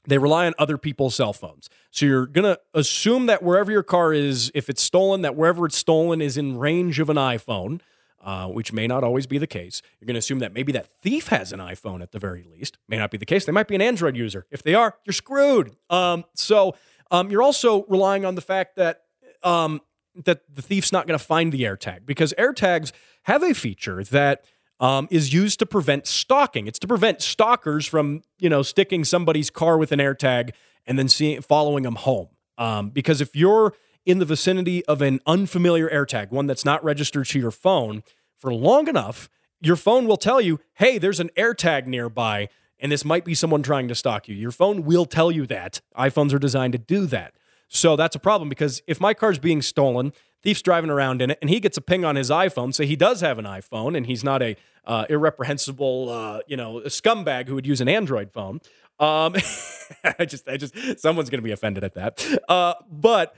they 0.06 0.18
rely 0.18 0.46
on 0.46 0.54
other 0.58 0.76
people's 0.76 1.14
cell 1.14 1.32
phones. 1.32 1.68
So 1.90 2.06
you're 2.06 2.26
going 2.26 2.44
to 2.44 2.60
assume 2.74 3.26
that 3.26 3.42
wherever 3.42 3.72
your 3.72 3.82
car 3.82 4.12
is, 4.12 4.50
if 4.54 4.68
it's 4.68 4.82
stolen, 4.82 5.22
that 5.22 5.36
wherever 5.36 5.66
it's 5.66 5.76
stolen 5.76 6.20
is 6.20 6.36
in 6.36 6.58
range 6.58 7.00
of 7.00 7.08
an 7.08 7.16
iPhone 7.16 7.80
uh, 8.24 8.48
which 8.48 8.72
may 8.72 8.86
not 8.86 9.04
always 9.04 9.26
be 9.26 9.36
the 9.36 9.46
case. 9.46 9.82
You're 10.00 10.06
going 10.06 10.14
to 10.14 10.18
assume 10.18 10.38
that 10.38 10.54
maybe 10.54 10.72
that 10.72 10.86
thief 10.86 11.28
has 11.28 11.52
an 11.52 11.60
iPhone 11.60 12.02
at 12.02 12.12
the 12.12 12.18
very 12.18 12.42
least. 12.42 12.78
May 12.88 12.96
not 12.96 13.10
be 13.10 13.18
the 13.18 13.26
case. 13.26 13.44
They 13.44 13.52
might 13.52 13.68
be 13.68 13.74
an 13.74 13.82
Android 13.82 14.16
user. 14.16 14.46
If 14.50 14.62
they 14.62 14.74
are, 14.74 14.96
you're 15.04 15.12
screwed. 15.12 15.76
Um, 15.90 16.24
so 16.34 16.74
um, 17.10 17.30
you're 17.30 17.42
also 17.42 17.84
relying 17.84 18.24
on 18.24 18.34
the 18.34 18.40
fact 18.40 18.76
that 18.76 19.02
um, 19.42 19.82
that 20.24 20.42
the 20.52 20.62
thief's 20.62 20.90
not 20.90 21.06
going 21.06 21.18
to 21.18 21.24
find 21.24 21.52
the 21.52 21.62
AirTag 21.62 22.06
because 22.06 22.32
AirTags 22.38 22.92
have 23.24 23.42
a 23.42 23.52
feature 23.52 24.02
that 24.04 24.44
um, 24.80 25.06
is 25.10 25.34
used 25.34 25.58
to 25.58 25.66
prevent 25.66 26.06
stalking. 26.06 26.66
It's 26.66 26.78
to 26.78 26.86
prevent 26.86 27.20
stalkers 27.20 27.84
from 27.84 28.22
you 28.38 28.48
know 28.48 28.62
sticking 28.62 29.04
somebody's 29.04 29.50
car 29.50 29.76
with 29.76 29.92
an 29.92 29.98
AirTag 29.98 30.52
and 30.86 30.98
then 30.98 31.08
seeing 31.08 31.42
following 31.42 31.82
them 31.84 31.96
home. 31.96 32.28
Um, 32.56 32.90
because 32.90 33.20
if 33.20 33.36
you're 33.36 33.74
in 34.06 34.18
the 34.18 34.24
vicinity 34.24 34.84
of 34.86 35.00
an 35.02 35.20
unfamiliar 35.26 35.88
AirTag, 35.88 36.30
one 36.30 36.46
that's 36.46 36.64
not 36.64 36.84
registered 36.84 37.26
to 37.26 37.38
your 37.38 37.50
phone, 37.50 38.02
for 38.36 38.52
long 38.52 38.88
enough, 38.88 39.28
your 39.60 39.76
phone 39.76 40.06
will 40.06 40.16
tell 40.16 40.40
you, 40.40 40.60
hey, 40.74 40.98
there's 40.98 41.20
an 41.20 41.30
AirTag 41.36 41.86
nearby, 41.86 42.48
and 42.78 42.92
this 42.92 43.04
might 43.04 43.24
be 43.24 43.34
someone 43.34 43.62
trying 43.62 43.88
to 43.88 43.94
stalk 43.94 44.28
you. 44.28 44.34
Your 44.34 44.50
phone 44.50 44.84
will 44.84 45.06
tell 45.06 45.30
you 45.30 45.46
that. 45.46 45.80
iPhones 45.96 46.34
are 46.34 46.38
designed 46.38 46.72
to 46.72 46.78
do 46.78 47.06
that. 47.06 47.34
So 47.68 47.96
that's 47.96 48.14
a 48.14 48.20
problem 48.20 48.48
because 48.48 48.82
if 48.86 49.00
my 49.00 49.14
car's 49.14 49.38
being 49.38 49.62
stolen, 49.62 50.12
thief's 50.42 50.62
driving 50.62 50.90
around 50.90 51.22
in 51.22 51.30
it, 51.30 51.38
and 51.40 51.48
he 51.48 51.58
gets 51.58 51.78
a 51.78 51.80
ping 51.80 52.04
on 52.04 52.16
his 52.16 52.30
iPhone, 52.30 52.74
say 52.74 52.84
he 52.84 52.96
does 52.96 53.22
have 53.22 53.38
an 53.38 53.46
iPhone, 53.46 53.96
and 53.96 54.06
he's 54.06 54.22
not 54.22 54.42
a 54.42 54.56
uh, 54.86 55.06
irreprehensible, 55.08 56.10
uh, 56.10 56.40
you 56.46 56.56
know, 56.56 56.80
scumbag 56.84 57.48
who 57.48 57.54
would 57.54 57.66
use 57.66 57.80
an 57.80 57.88
Android 57.88 58.30
phone. 58.30 58.60
Um, 58.98 59.34
I 60.18 60.24
just, 60.24 60.48
I 60.48 60.56
just, 60.56 61.00
someone's 61.00 61.30
going 61.30 61.40
to 61.40 61.44
be 61.44 61.50
offended 61.50 61.84
at 61.84 61.94
that. 61.94 62.26
Uh, 62.48 62.74
but 62.90 63.36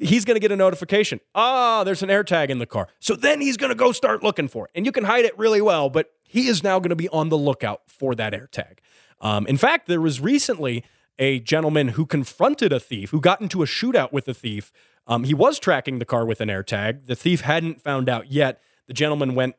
he's 0.00 0.24
going 0.24 0.36
to 0.36 0.40
get 0.40 0.52
a 0.52 0.56
notification. 0.56 1.20
Ah, 1.34 1.80
oh, 1.80 1.84
there's 1.84 2.02
an 2.02 2.08
AirTag 2.08 2.48
in 2.48 2.58
the 2.58 2.66
car. 2.66 2.88
So 3.00 3.16
then 3.16 3.40
he's 3.40 3.56
going 3.56 3.70
to 3.70 3.76
go 3.76 3.92
start 3.92 4.22
looking 4.22 4.48
for 4.48 4.66
it. 4.66 4.70
And 4.74 4.86
you 4.86 4.92
can 4.92 5.04
hide 5.04 5.24
it 5.24 5.36
really 5.38 5.60
well, 5.60 5.90
but 5.90 6.10
he 6.22 6.48
is 6.48 6.62
now 6.62 6.78
going 6.78 6.90
to 6.90 6.96
be 6.96 7.08
on 7.08 7.28
the 7.28 7.38
lookout 7.38 7.82
for 7.86 8.14
that 8.14 8.32
AirTag. 8.32 8.78
Um, 9.20 9.46
in 9.46 9.56
fact, 9.56 9.86
there 9.86 10.00
was 10.00 10.20
recently 10.20 10.84
a 11.18 11.40
gentleman 11.40 11.88
who 11.88 12.06
confronted 12.06 12.72
a 12.72 12.80
thief, 12.80 13.10
who 13.10 13.20
got 13.20 13.40
into 13.40 13.62
a 13.62 13.66
shootout 13.66 14.12
with 14.12 14.28
a 14.28 14.34
thief. 14.34 14.72
Um, 15.06 15.24
he 15.24 15.34
was 15.34 15.58
tracking 15.58 15.98
the 15.98 16.04
car 16.04 16.24
with 16.24 16.40
an 16.40 16.48
AirTag. 16.48 17.06
The 17.06 17.14
thief 17.14 17.42
hadn't 17.42 17.80
found 17.80 18.08
out 18.08 18.30
yet. 18.30 18.60
The 18.86 18.94
gentleman 18.94 19.34
went 19.34 19.54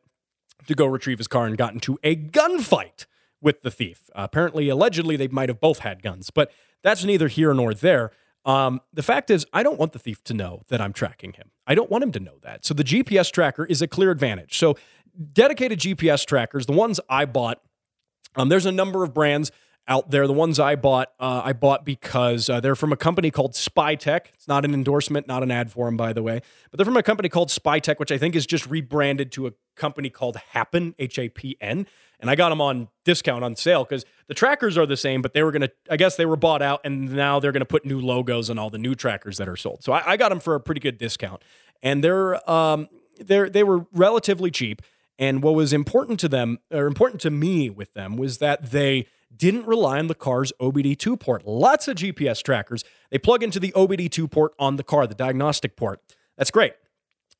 to 0.66 0.74
go 0.74 0.86
retrieve 0.86 1.18
his 1.18 1.28
car 1.28 1.46
and 1.46 1.56
got 1.56 1.72
into 1.72 1.98
a 2.02 2.16
gunfight 2.16 3.06
with 3.40 3.62
the 3.62 3.70
thief. 3.70 4.10
Uh, 4.14 4.22
apparently, 4.24 4.68
allegedly, 4.68 5.16
they 5.16 5.28
might 5.28 5.48
have 5.48 5.60
both 5.60 5.80
had 5.80 6.02
guns, 6.02 6.30
but 6.30 6.50
that's 6.82 7.04
neither 7.04 7.28
here 7.28 7.52
nor 7.54 7.74
there. 7.74 8.10
Um, 8.44 8.80
the 8.92 9.02
fact 9.02 9.30
is, 9.30 9.44
I 9.52 9.62
don't 9.62 9.78
want 9.78 9.92
the 9.92 9.98
thief 9.98 10.22
to 10.24 10.34
know 10.34 10.62
that 10.68 10.80
I'm 10.80 10.92
tracking 10.92 11.32
him. 11.32 11.50
I 11.66 11.74
don't 11.74 11.90
want 11.90 12.04
him 12.04 12.12
to 12.12 12.20
know 12.20 12.38
that. 12.42 12.64
So 12.64 12.74
the 12.74 12.84
GPS 12.84 13.32
tracker 13.32 13.64
is 13.64 13.82
a 13.82 13.88
clear 13.88 14.12
advantage. 14.12 14.56
So 14.56 14.76
dedicated 15.32 15.80
GPS 15.80 16.24
trackers, 16.24 16.66
the 16.66 16.72
ones 16.72 17.00
I 17.10 17.24
bought, 17.24 17.60
um, 18.36 18.48
there's 18.48 18.66
a 18.66 18.72
number 18.72 19.02
of 19.02 19.12
brands 19.12 19.50
out 19.88 20.10
there. 20.10 20.26
The 20.26 20.32
ones 20.32 20.58
I 20.58 20.76
bought, 20.76 21.12
uh, 21.18 21.42
I 21.44 21.52
bought 21.52 21.84
because 21.84 22.48
uh, 22.48 22.60
they're 22.60 22.76
from 22.76 22.92
a 22.92 22.96
company 22.96 23.30
called 23.30 23.54
Spytec. 23.54 24.26
It's 24.34 24.48
not 24.48 24.64
an 24.64 24.74
endorsement, 24.74 25.26
not 25.26 25.42
an 25.42 25.50
ad 25.50 25.70
for 25.70 25.86
them, 25.86 25.96
by 25.96 26.12
the 26.12 26.22
way, 26.22 26.40
but 26.70 26.78
they're 26.78 26.84
from 26.84 26.96
a 26.96 27.02
company 27.02 27.28
called 27.28 27.48
Spytec, 27.48 27.98
which 27.98 28.12
I 28.12 28.18
think 28.18 28.34
is 28.34 28.46
just 28.46 28.66
rebranded 28.66 29.32
to 29.32 29.46
a 29.46 29.52
company 29.74 30.10
called 30.10 30.36
Hapn, 30.54 30.94
H 30.98 31.18
A 31.18 31.28
P 31.28 31.56
N. 31.60 31.86
And 32.20 32.30
I 32.30 32.34
got 32.34 32.48
them 32.48 32.60
on 32.60 32.88
discount 33.04 33.44
on 33.44 33.56
sale 33.56 33.84
because 33.84 34.04
the 34.26 34.34
trackers 34.34 34.78
are 34.78 34.86
the 34.86 34.96
same, 34.96 35.22
but 35.22 35.34
they 35.34 35.42
were 35.42 35.52
going 35.52 35.62
to, 35.62 35.72
I 35.90 35.96
guess 35.96 36.16
they 36.16 36.26
were 36.26 36.36
bought 36.36 36.62
out 36.62 36.80
and 36.84 37.12
now 37.12 37.40
they're 37.40 37.52
going 37.52 37.60
to 37.60 37.66
put 37.66 37.84
new 37.84 38.00
logos 38.00 38.48
on 38.48 38.58
all 38.58 38.70
the 38.70 38.78
new 38.78 38.94
trackers 38.94 39.36
that 39.38 39.48
are 39.48 39.56
sold. 39.56 39.84
So 39.84 39.92
I, 39.92 40.12
I 40.12 40.16
got 40.16 40.30
them 40.30 40.40
for 40.40 40.54
a 40.54 40.60
pretty 40.60 40.80
good 40.80 40.98
discount. 40.98 41.42
And 41.82 42.02
they're, 42.02 42.50
um, 42.50 42.88
they're, 43.18 43.50
they 43.50 43.62
were 43.62 43.86
relatively 43.92 44.50
cheap. 44.50 44.82
And 45.18 45.42
what 45.42 45.54
was 45.54 45.72
important 45.72 46.20
to 46.20 46.28
them, 46.28 46.58
or 46.70 46.86
important 46.86 47.20
to 47.22 47.30
me 47.30 47.70
with 47.70 47.94
them, 47.94 48.16
was 48.16 48.38
that 48.38 48.70
they 48.70 49.06
didn't 49.34 49.66
rely 49.66 49.98
on 49.98 50.06
the 50.06 50.14
car's 50.14 50.52
OBD2 50.60 51.18
port. 51.20 51.46
Lots 51.46 51.88
of 51.88 51.96
GPS 51.96 52.42
trackers, 52.42 52.84
they 53.10 53.18
plug 53.18 53.42
into 53.42 53.60
the 53.60 53.72
OBD2 53.72 54.30
port 54.30 54.52
on 54.58 54.76
the 54.76 54.82
car, 54.82 55.06
the 55.06 55.14
diagnostic 55.14 55.76
port. 55.76 56.00
That's 56.36 56.50
great 56.50 56.74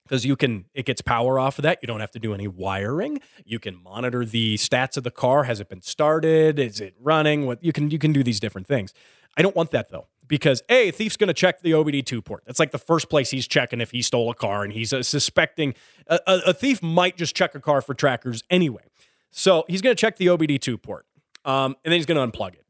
because 0.06 0.24
you 0.24 0.36
can 0.36 0.66
it 0.74 0.86
gets 0.86 1.00
power 1.00 1.38
off 1.38 1.58
of 1.58 1.62
that 1.62 1.78
you 1.82 1.86
don't 1.86 2.00
have 2.00 2.10
to 2.10 2.18
do 2.18 2.32
any 2.34 2.48
wiring 2.48 3.20
you 3.44 3.58
can 3.58 3.82
monitor 3.82 4.24
the 4.24 4.56
stats 4.56 4.96
of 4.96 5.04
the 5.04 5.10
car 5.10 5.44
has 5.44 5.60
it 5.60 5.68
been 5.68 5.82
started 5.82 6.58
is 6.58 6.80
it 6.80 6.94
running 7.00 7.46
what 7.46 7.62
you 7.62 7.72
can 7.72 7.90
you 7.90 7.98
can 7.98 8.12
do 8.12 8.22
these 8.22 8.40
different 8.40 8.66
things 8.66 8.92
I 9.36 9.42
don't 9.42 9.54
want 9.54 9.70
that 9.72 9.90
though 9.90 10.06
because 10.28 10.62
a 10.68 10.90
thief's 10.90 11.16
going 11.16 11.28
to 11.28 11.34
check 11.34 11.60
the 11.60 11.72
OBD2 11.72 12.24
port. 12.24 12.42
That's 12.46 12.58
like 12.58 12.72
the 12.72 12.78
first 12.78 13.08
place 13.08 13.30
he's 13.30 13.46
checking 13.46 13.80
if 13.80 13.90
he 13.90 14.02
stole 14.02 14.30
a 14.30 14.34
car, 14.34 14.64
and 14.64 14.72
he's 14.72 14.92
uh, 14.92 15.02
suspecting 15.02 15.74
a, 16.06 16.18
a, 16.26 16.40
a, 16.46 16.54
thief 16.54 16.82
might 16.82 17.16
just 17.16 17.36
check 17.36 17.54
a 17.54 17.60
car 17.60 17.80
for 17.80 17.94
trackers 17.94 18.42
anyway. 18.50 18.82
So 19.30 19.64
he's 19.68 19.82
going 19.82 19.94
to 19.94 20.00
check 20.00 20.16
the 20.16 20.26
OBD2 20.26 20.82
port, 20.82 21.06
um, 21.44 21.76
and 21.84 21.92
then 21.92 21.98
he's 21.98 22.06
going 22.06 22.30
to 22.30 22.36
unplug 22.36 22.54
it. 22.54 22.64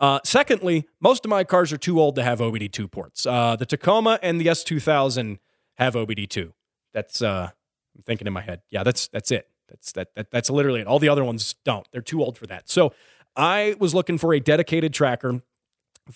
Uh, 0.00 0.20
secondly, 0.24 0.88
most 1.00 1.24
of 1.24 1.28
my 1.28 1.44
cars 1.44 1.72
are 1.72 1.78
too 1.78 2.00
old 2.00 2.16
to 2.16 2.22
have 2.22 2.40
OBD2 2.40 2.90
ports. 2.90 3.26
Uh, 3.26 3.56
the 3.56 3.66
Tacoma 3.66 4.18
and 4.22 4.40
the 4.40 4.46
S2000 4.46 5.38
have 5.76 5.94
OBD2. 5.94 6.52
That's 6.92 7.22
uh, 7.22 7.50
I'm 7.96 8.02
thinking 8.02 8.26
in 8.26 8.32
my 8.32 8.40
head. 8.40 8.62
Yeah, 8.70 8.82
that's 8.82 9.08
that's 9.08 9.30
it. 9.30 9.48
That's 9.68 9.92
that, 9.92 10.14
that 10.14 10.30
that's 10.30 10.50
literally 10.50 10.80
it. 10.80 10.86
All 10.86 10.98
the 10.98 11.08
other 11.08 11.24
ones 11.24 11.54
don't. 11.64 11.86
They're 11.92 12.02
too 12.02 12.22
old 12.22 12.38
for 12.38 12.46
that. 12.46 12.68
So 12.68 12.92
I 13.36 13.74
was 13.78 13.94
looking 13.94 14.18
for 14.18 14.34
a 14.34 14.40
dedicated 14.40 14.92
tracker 14.92 15.42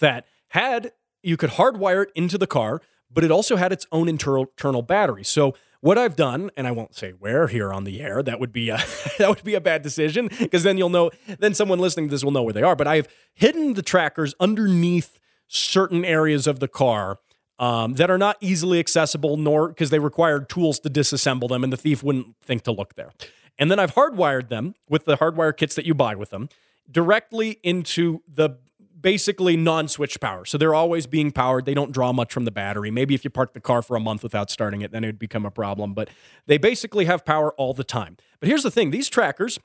that 0.01 0.27
had 0.49 0.93
you 1.23 1.37
could 1.37 1.51
hardwire 1.51 2.05
it 2.05 2.13
into 2.15 2.39
the 2.39 2.47
car, 2.47 2.81
but 3.11 3.25
it 3.25 3.31
also 3.31 3.57
had 3.57 3.73
its 3.73 3.87
own 3.91 4.09
internal, 4.09 4.83
battery. 4.83 5.25
So 5.25 5.55
what 5.81 5.99
I've 5.99 6.17
done, 6.17 6.51
and 6.57 6.67
I 6.67 6.71
won't 6.71 6.95
say 6.95 7.13
where 7.13 7.49
here 7.49 7.73
on 7.73 7.85
the 7.85 8.01
air, 8.01 8.23
that 8.23 8.39
would 8.39 8.53
be 8.53 8.69
a, 8.71 8.77
that 9.19 9.29
would 9.29 9.43
be 9.43 9.55
a 9.55 9.61
bad 9.61 9.83
decision 9.83 10.29
because 10.39 10.63
then 10.63 10.79
you'll 10.79 10.91
know, 10.91 11.11
then 11.39 11.55
someone 11.55 11.79
listening 11.79 12.09
to 12.09 12.11
this 12.11 12.23
will 12.23 12.33
know 12.33 12.43
where 12.43 12.53
they 12.53 12.63
are. 12.63 12.77
But 12.77 12.87
I've 12.87 13.09
hidden 13.35 13.75
the 13.75 13.83
trackers 13.83 14.35
underneath 14.39 15.19
certain 15.49 16.05
areas 16.05 16.47
of 16.47 16.61
the 16.61 16.69
car 16.69 17.19
um, 17.59 17.95
that 17.95 18.11
are 18.11 18.19
not 18.19 18.37
easily 18.41 18.79
accessible, 18.79 19.37
nor 19.37 19.69
because 19.69 19.91
they 19.91 19.99
required 19.99 20.49
tools 20.49 20.79
to 20.81 20.91
disassemble 20.91 21.49
them, 21.49 21.65
and 21.65 21.73
the 21.73 21.77
thief 21.77 22.03
wouldn't 22.03 22.37
think 22.43 22.63
to 22.63 22.73
look 22.73 22.95
there. 22.95 23.13
And 23.59 23.71
then 23.71 23.79
I've 23.79 23.95
hardwired 23.95 24.49
them 24.49 24.75
with 24.89 25.07
the 25.07 25.17
hardwire 25.17 25.57
kits 25.57 25.75
that 25.77 25.87
you 25.87 25.95
buy 25.95 26.15
with 26.15 26.31
them 26.31 26.49
directly 26.91 27.59
into 27.63 28.23
the 28.29 28.59
basically 29.01 29.57
non-switch 29.57 30.21
power. 30.21 30.45
So 30.45 30.59
they're 30.59 30.75
always 30.75 31.07
being 31.07 31.31
powered. 31.31 31.65
They 31.65 31.75
don't 31.75 31.93
draw 31.93 32.13
much 32.13 32.33
from 32.33 32.45
the 32.45 32.51
battery. 32.51 32.91
Maybe 32.91 33.15
if 33.15 33.25
you 33.25 33.31
park 33.31 33.53
the 33.55 33.61
car 33.61 33.83
for 33.83 33.97
a 33.97 34.01
month 34.01 34.23
without 34.23 34.51
starting 34.51 34.81
it, 34.81 34.91
then 34.91 35.05
it 35.05 35.09
would 35.09 35.19
become 35.19 35.47
a 35.47 35.51
problem. 35.51 35.95
But 35.95 36.09
they 36.47 36.59
basically 36.59 37.05
have 37.05 37.25
power 37.25 37.53
all 37.55 37.73
the 37.73 37.85
time. 37.85 38.17
But 38.41 38.49
here's 38.49 38.63
the 38.63 38.71
thing: 38.71 38.91
these 38.91 39.09
trackers 39.09 39.59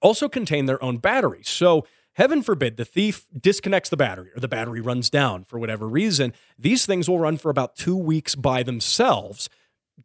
also 0.00 0.28
contain 0.28 0.66
their 0.66 0.82
own 0.82 0.98
batteries. 0.98 1.48
So 1.48 1.86
heaven 2.16 2.42
forbid 2.42 2.76
the 2.76 2.84
thief 2.84 3.26
disconnects 3.38 3.88
the 3.88 3.96
battery 3.96 4.30
or 4.34 4.40
the 4.40 4.48
battery 4.48 4.80
runs 4.80 5.08
down 5.08 5.44
for 5.44 5.58
whatever 5.58 5.88
reason. 5.88 6.32
These 6.58 6.84
things 6.84 7.08
will 7.08 7.18
run 7.18 7.36
for 7.36 7.50
about 7.50 7.76
two 7.76 7.96
weeks 7.96 8.34
by 8.34 8.62
themselves 8.62 9.48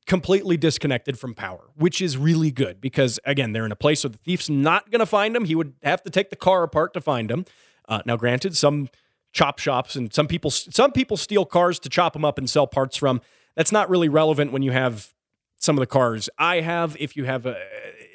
completely 0.05 0.57
disconnected 0.57 1.20
from 1.20 1.34
power, 1.34 1.70
which 1.76 2.01
is 2.01 2.18
really 2.18 2.51
good 2.51 2.80
because, 2.80 3.20
again, 3.26 3.51
they're 3.51 3.66
in 3.66 3.72
a 3.72 3.78
place 3.78 4.03
where 4.03 4.12
the 4.12 4.18
thief's 4.18 4.49
not 4.49 4.89
going 4.89 4.99
to 4.99 5.05
find 5.05 5.36
them. 5.36 5.45
He 5.45 5.55
would 5.55 5.74
have 5.84 6.01
to 6.03 6.09
take 6.09 6.30
the 6.30 6.36
car 6.36 6.64
apart 6.64 6.93
to 6.93 7.01
find 7.01 7.30
them. 7.30 7.45
Uh, 7.88 8.01
now, 8.05 8.16
granted, 8.16 8.55
some 8.55 8.89
chop 9.34 9.59
shops 9.59 9.95
and 9.95 10.14
some 10.14 10.28
people 10.28 10.51
some 10.51 10.91
people 10.91 11.16
steal 11.16 11.45
cars 11.45 11.80
to 11.80 11.89
chop 11.89 12.14
them 12.14 12.26
up 12.26 12.38
and 12.38 12.49
sell 12.49 12.68
parts 12.68 12.97
from. 12.97 13.22
That's 13.55 13.72
not 13.72 13.89
really 13.89 14.09
relevant 14.09 14.51
when 14.51 14.62
you 14.62 14.72
have 14.72 15.14
some 15.57 15.78
of 15.78 15.80
the 15.82 15.88
cars 15.88 16.30
I 16.38 16.62
have. 16.62 16.95
If 16.99 17.16
you 17.16 17.26
have 17.26 17.45
a, 17.45 17.57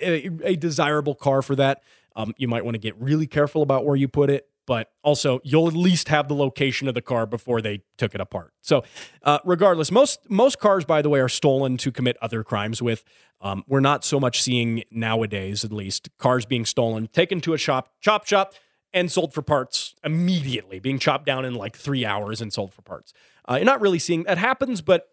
a, 0.00 0.30
a 0.42 0.56
desirable 0.56 1.14
car 1.14 1.42
for 1.42 1.54
that, 1.56 1.82
um, 2.16 2.34
you 2.36 2.48
might 2.48 2.64
want 2.64 2.74
to 2.74 2.80
get 2.80 3.00
really 3.00 3.26
careful 3.26 3.62
about 3.62 3.84
where 3.84 3.96
you 3.96 4.08
put 4.08 4.30
it. 4.30 4.48
But 4.66 4.90
also, 5.04 5.38
you'll 5.44 5.68
at 5.68 5.74
least 5.74 6.08
have 6.08 6.26
the 6.26 6.34
location 6.34 6.88
of 6.88 6.94
the 6.94 7.00
car 7.00 7.24
before 7.24 7.62
they 7.62 7.84
took 7.98 8.16
it 8.16 8.20
apart. 8.20 8.52
So, 8.62 8.82
uh, 9.22 9.38
regardless, 9.44 9.92
most 9.92 10.28
most 10.28 10.58
cars, 10.58 10.84
by 10.84 11.02
the 11.02 11.08
way, 11.08 11.20
are 11.20 11.28
stolen 11.28 11.76
to 11.76 11.92
commit 11.92 12.16
other 12.20 12.42
crimes 12.42 12.82
with. 12.82 13.04
Um, 13.40 13.62
we're 13.68 13.78
not 13.78 14.04
so 14.04 14.18
much 14.18 14.42
seeing 14.42 14.82
nowadays, 14.90 15.62
at 15.64 15.72
least, 15.72 16.08
cars 16.18 16.46
being 16.46 16.64
stolen, 16.64 17.06
taken 17.06 17.40
to 17.42 17.54
a 17.54 17.58
shop, 17.58 17.90
chop 18.00 18.26
shop, 18.26 18.54
and 18.92 19.12
sold 19.12 19.32
for 19.32 19.42
parts 19.42 19.94
immediately, 20.02 20.80
being 20.80 20.98
chopped 20.98 21.26
down 21.26 21.44
in 21.44 21.54
like 21.54 21.76
three 21.76 22.04
hours 22.04 22.40
and 22.40 22.52
sold 22.52 22.74
for 22.74 22.82
parts. 22.82 23.12
Uh, 23.48 23.54
you're 23.56 23.64
not 23.64 23.80
really 23.80 24.00
seeing 24.00 24.24
that 24.24 24.38
happens, 24.38 24.80
but 24.80 25.10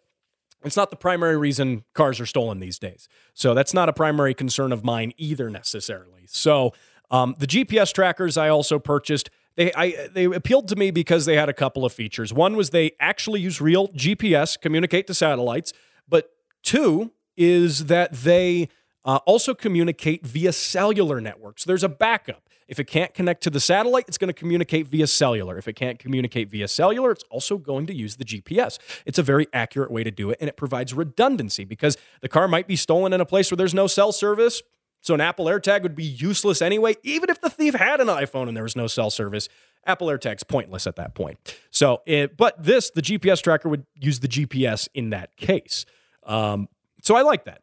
it's 0.63 0.77
not 0.77 0.89
the 0.89 0.95
primary 0.95 1.37
reason 1.37 1.83
cars 1.93 2.19
are 2.19 2.25
stolen 2.25 2.59
these 2.59 2.79
days. 2.79 3.07
So 3.33 3.53
that's 3.53 3.73
not 3.73 3.89
a 3.89 3.93
primary 3.93 4.33
concern 4.33 4.71
of 4.71 4.83
mine 4.83 5.13
either 5.17 5.49
necessarily. 5.49 6.25
So 6.27 6.73
um, 7.11 7.35
the 7.37 7.47
GPS 7.47 7.93
trackers 7.93 8.37
I 8.37 8.49
also 8.49 8.79
purchased. 8.79 9.29
They 9.55 9.71
I, 9.73 10.07
they 10.11 10.25
appealed 10.25 10.67
to 10.69 10.75
me 10.75 10.91
because 10.91 11.25
they 11.25 11.35
had 11.35 11.49
a 11.49 11.53
couple 11.53 11.85
of 11.85 11.93
features. 11.93 12.33
One 12.33 12.55
was 12.55 12.71
they 12.71 12.91
actually 12.99 13.41
use 13.41 13.61
real 13.61 13.87
GPS, 13.89 14.59
communicate 14.59 15.07
to 15.07 15.13
satellites, 15.13 15.73
but 16.07 16.31
two 16.63 17.11
is 17.37 17.85
that 17.85 18.13
they 18.13 18.69
uh, 19.05 19.19
also 19.25 19.53
communicate 19.53 20.25
via 20.25 20.53
cellular 20.53 21.19
networks. 21.19 21.63
There's 21.63 21.83
a 21.83 21.89
backup. 21.89 22.49
If 22.67 22.79
it 22.79 22.85
can't 22.85 23.13
connect 23.13 23.43
to 23.43 23.49
the 23.49 23.59
satellite, 23.59 24.05
it's 24.07 24.17
going 24.17 24.29
to 24.29 24.33
communicate 24.33 24.87
via 24.87 25.07
cellular. 25.07 25.57
If 25.57 25.67
it 25.67 25.73
can't 25.73 25.99
communicate 25.99 26.49
via 26.49 26.67
cellular, 26.67 27.11
it's 27.11 27.25
also 27.29 27.57
going 27.57 27.85
to 27.87 27.93
use 27.93 28.15
the 28.15 28.23
GPS. 28.23 28.79
It's 29.05 29.19
a 29.19 29.23
very 29.23 29.47
accurate 29.53 29.91
way 29.91 30.03
to 30.03 30.11
do 30.11 30.31
it, 30.31 30.37
and 30.39 30.47
it 30.47 30.55
provides 30.55 30.93
redundancy 30.93 31.65
because 31.65 31.97
the 32.21 32.29
car 32.29 32.47
might 32.47 32.67
be 32.67 32.75
stolen 32.75 33.13
in 33.13 33.19
a 33.19 33.25
place 33.25 33.51
where 33.51 33.57
there's 33.57 33.73
no 33.73 33.87
cell 33.87 34.11
service. 34.11 34.63
So 35.03 35.13
an 35.13 35.19
Apple 35.21 35.45
AirTag 35.45 35.83
would 35.83 35.95
be 35.95 36.05
useless 36.05 36.61
anyway, 36.61 36.95
even 37.03 37.29
if 37.29 37.41
the 37.41 37.49
thief 37.49 37.73
had 37.73 37.99
an 37.99 38.07
iPhone 38.07 38.47
and 38.47 38.55
there 38.55 38.63
was 38.63 38.75
no 38.75 38.87
cell 38.87 39.09
service. 39.09 39.49
Apple 39.85 40.07
AirTag's 40.07 40.43
pointless 40.43 40.87
at 40.87 40.95
that 40.95 41.13
point. 41.13 41.57
So, 41.69 42.01
it, 42.05 42.37
but 42.37 42.63
this, 42.63 42.89
the 42.89 43.01
GPS 43.01 43.41
tracker 43.43 43.67
would 43.67 43.85
use 43.99 44.21
the 44.21 44.29
GPS 44.29 44.87
in 44.93 45.09
that 45.09 45.35
case. 45.35 45.85
Um, 46.25 46.69
so 47.01 47.17
I 47.17 47.21
like 47.21 47.43
that. 47.43 47.61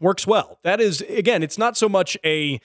Works 0.00 0.26
well. 0.26 0.60
That 0.62 0.80
is, 0.80 1.02
again, 1.02 1.42
it's 1.42 1.58
not 1.58 1.76
so 1.76 1.90
much 1.90 2.16
a 2.24 2.58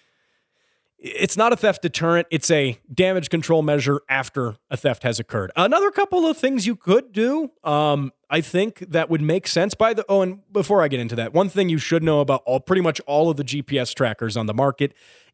it's 1.00 1.38
not 1.38 1.54
a 1.54 1.56
theft 1.56 1.84
deterrent. 1.84 2.28
It's 2.32 2.50
a 2.50 2.80
damage 2.92 3.30
control 3.30 3.62
measure 3.62 4.02
after 4.10 4.56
a 4.70 4.78
theft 4.78 5.04
has 5.04 5.20
occurred. 5.20 5.52
Another 5.56 5.92
couple 5.92 6.26
of 6.26 6.38
things 6.38 6.66
you 6.66 6.76
could 6.76 7.12
do, 7.12 7.52
um, 7.64 8.12
I 8.30 8.42
think 8.42 8.80
that 8.80 9.10
would 9.10 9.22
make 9.22 9.48
sense. 9.48 9.76
By 9.76 9.94
the 9.94 10.06
oh, 10.10 10.22
and 10.22 10.42
before 10.52 10.82
I 10.82 10.88
get 10.88 11.00
into 11.00 11.16
that, 11.16 11.34
one 11.34 11.50
thing 11.50 11.70
you 11.70 11.78
should 11.78 12.04
know 12.04 12.20
about 12.20 12.42
all 12.46 12.60
pretty 12.60 12.82
much 12.82 13.00
all 13.02 13.30
of 13.30 13.38
the 13.38 13.44
GPS 13.44 13.94
trackers 13.94 14.36
on 14.36 14.48
the 14.48 14.54
market 14.54 14.94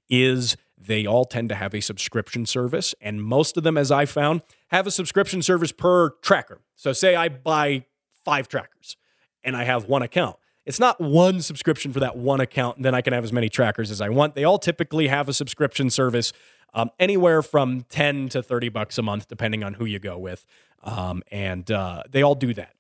is 0.10 0.58
they 0.78 1.06
all 1.06 1.24
tend 1.24 1.48
to 1.50 1.56
have 1.56 1.74
a 1.74 1.80
subscription 1.80 2.46
service, 2.46 2.94
and 3.00 3.24
most 3.24 3.56
of 3.56 3.64
them, 3.64 3.78
as 3.78 3.90
I 3.90 4.06
found, 4.06 4.42
have 4.68 4.86
a 4.86 4.92
subscription 4.92 5.42
service 5.42 5.72
per 5.72 6.10
tracker. 6.22 6.62
So, 6.76 6.92
say 6.92 7.16
I 7.16 7.30
buy 7.30 7.86
five 8.26 8.48
trackers 8.48 8.98
and 9.44 9.56
I 9.56 9.64
have 9.64 9.86
one 9.86 10.02
account. 10.02 10.38
It's 10.66 10.80
not 10.80 11.00
one 11.02 11.42
subscription 11.42 11.92
for 11.92 12.00
that 12.00 12.16
one 12.16 12.40
account, 12.40 12.78
and 12.78 12.86
then 12.86 12.96
I 12.96 13.02
can 13.02 13.14
have 13.14 13.24
as 13.24 13.34
many 13.34 13.50
trackers 13.50 13.92
as 13.92 14.00
I 14.00 14.10
want. 14.10 14.36
They 14.36 14.46
all 14.46 14.60
typically 14.60 15.08
have 15.10 15.28
a 15.28 15.34
subscription 15.34 15.90
service, 15.90 16.32
um, 16.74 16.90
anywhere 17.00 17.42
from 17.42 17.82
10 17.90 18.30
to 18.30 18.42
30 18.42 18.70
bucks 18.70 18.98
a 18.98 19.02
month, 19.02 19.28
depending 19.28 19.64
on 19.64 19.76
who 19.76 19.86
you 19.86 20.00
go 20.00 20.18
with. 20.18 20.46
Um, 20.84 21.22
and 21.32 21.70
uh, 21.70 22.04
they 22.10 22.22
all 22.22 22.36
do 22.36 22.54
that. 22.54 22.74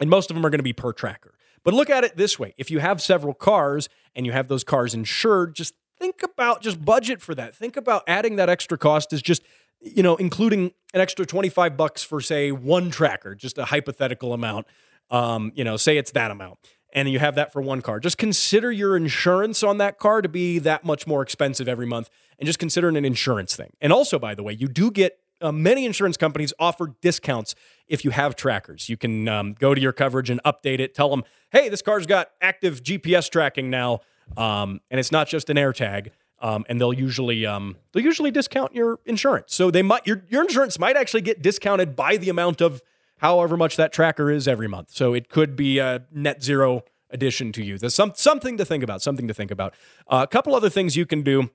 And 0.00 0.08
most 0.08 0.30
of 0.30 0.34
them 0.36 0.46
are 0.46 0.50
going 0.50 0.60
to 0.60 0.64
be 0.64 0.72
per 0.72 0.92
tracker. 0.92 1.34
But 1.64 1.74
look 1.74 1.90
at 1.90 2.04
it 2.04 2.16
this 2.16 2.38
way 2.38 2.54
if 2.56 2.70
you 2.70 2.78
have 2.78 3.02
several 3.02 3.34
cars 3.34 3.88
and 4.14 4.24
you 4.24 4.32
have 4.32 4.48
those 4.48 4.64
cars 4.64 4.94
insured, 4.94 5.54
just 5.54 5.74
think 5.98 6.22
about 6.22 6.62
just 6.62 6.84
budget 6.84 7.20
for 7.20 7.34
that. 7.34 7.54
Think 7.54 7.76
about 7.76 8.04
adding 8.06 8.36
that 8.36 8.48
extra 8.48 8.78
cost 8.78 9.12
is 9.12 9.20
just 9.20 9.42
you 9.80 10.02
know, 10.02 10.16
including 10.16 10.72
an 10.92 11.00
extra 11.00 11.24
25 11.24 11.76
bucks 11.76 12.02
for 12.02 12.20
say 12.20 12.50
one 12.50 12.90
tracker, 12.90 13.34
just 13.34 13.58
a 13.58 13.66
hypothetical 13.66 14.32
amount. 14.32 14.66
Um, 15.10 15.52
you 15.54 15.64
know, 15.64 15.76
say 15.76 15.96
it's 15.96 16.10
that 16.12 16.30
amount 16.30 16.58
and 16.92 17.08
you 17.08 17.18
have 17.18 17.34
that 17.34 17.52
for 17.52 17.60
one 17.60 17.82
car. 17.82 18.00
Just 18.00 18.18
consider 18.18 18.72
your 18.72 18.96
insurance 18.96 19.62
on 19.62 19.78
that 19.78 19.98
car 19.98 20.22
to 20.22 20.28
be 20.28 20.58
that 20.60 20.84
much 20.84 21.06
more 21.06 21.22
expensive 21.22 21.68
every 21.68 21.86
month 21.86 22.10
and 22.38 22.46
just 22.46 22.58
consider 22.58 22.88
it 22.88 22.96
an 22.96 23.04
insurance 23.04 23.54
thing. 23.56 23.72
And 23.80 23.92
also, 23.92 24.18
by 24.18 24.34
the 24.34 24.42
way, 24.42 24.52
you 24.52 24.68
do 24.68 24.90
get 24.90 25.18
uh, 25.40 25.52
many 25.52 25.84
insurance 25.84 26.16
companies 26.16 26.52
offer 26.58 26.94
discounts 27.00 27.54
if 27.86 28.04
you 28.04 28.10
have 28.10 28.36
trackers. 28.36 28.88
You 28.88 28.96
can 28.96 29.28
um, 29.28 29.54
go 29.54 29.74
to 29.74 29.80
your 29.80 29.92
coverage 29.92 30.30
and 30.30 30.42
update 30.44 30.80
it. 30.80 30.94
Tell 30.94 31.10
them, 31.10 31.24
hey, 31.50 31.68
this 31.68 31.82
car's 31.82 32.06
got 32.06 32.30
active 32.40 32.82
GPS 32.82 33.30
tracking 33.30 33.70
now, 33.70 34.00
um, 34.36 34.80
and 34.90 34.98
it's 34.98 35.12
not 35.12 35.28
just 35.28 35.50
an 35.50 35.56
AirTag. 35.56 36.10
Um, 36.40 36.64
and 36.68 36.80
they'll 36.80 36.92
usually 36.92 37.44
um, 37.44 37.76
they'll 37.90 38.04
usually 38.04 38.30
discount 38.30 38.72
your 38.72 39.00
insurance. 39.04 39.52
So 39.52 39.72
they 39.72 39.82
might 39.82 40.06
your 40.06 40.22
your 40.28 40.42
insurance 40.42 40.78
might 40.78 40.96
actually 40.96 41.22
get 41.22 41.42
discounted 41.42 41.96
by 41.96 42.16
the 42.16 42.28
amount 42.28 42.60
of 42.60 42.80
however 43.18 43.56
much 43.56 43.76
that 43.76 43.92
tracker 43.92 44.30
is 44.30 44.48
every 44.48 44.68
month. 44.68 44.90
So 44.90 45.14
it 45.14 45.28
could 45.28 45.56
be 45.56 45.78
a 45.78 46.06
net 46.12 46.42
zero 46.42 46.82
addition 47.10 47.52
to 47.52 47.64
you. 47.64 47.78
There's 47.78 47.94
some, 47.94 48.12
something 48.14 48.56
to 48.58 48.64
think 48.64 48.82
about, 48.82 49.02
something 49.02 49.28
to 49.28 49.34
think 49.34 49.50
about. 49.50 49.74
Uh, 50.06 50.20
a 50.22 50.26
couple 50.26 50.54
other 50.54 50.70
things 50.70 50.96
you 50.96 51.06
can 51.06 51.22
do. 51.22 51.50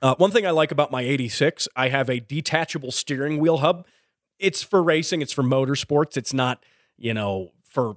Uh, 0.00 0.14
one 0.16 0.30
thing 0.30 0.46
I 0.46 0.50
like 0.50 0.70
about 0.70 0.90
my 0.90 1.02
86, 1.02 1.68
I 1.74 1.88
have 1.88 2.08
a 2.08 2.20
detachable 2.20 2.92
steering 2.92 3.38
wheel 3.38 3.58
hub. 3.58 3.86
It's 4.38 4.62
for 4.62 4.82
racing, 4.82 5.22
it's 5.22 5.32
for 5.32 5.42
motorsports. 5.42 6.16
It's 6.16 6.32
not, 6.32 6.64
you 6.96 7.12
know, 7.12 7.50
for 7.64 7.96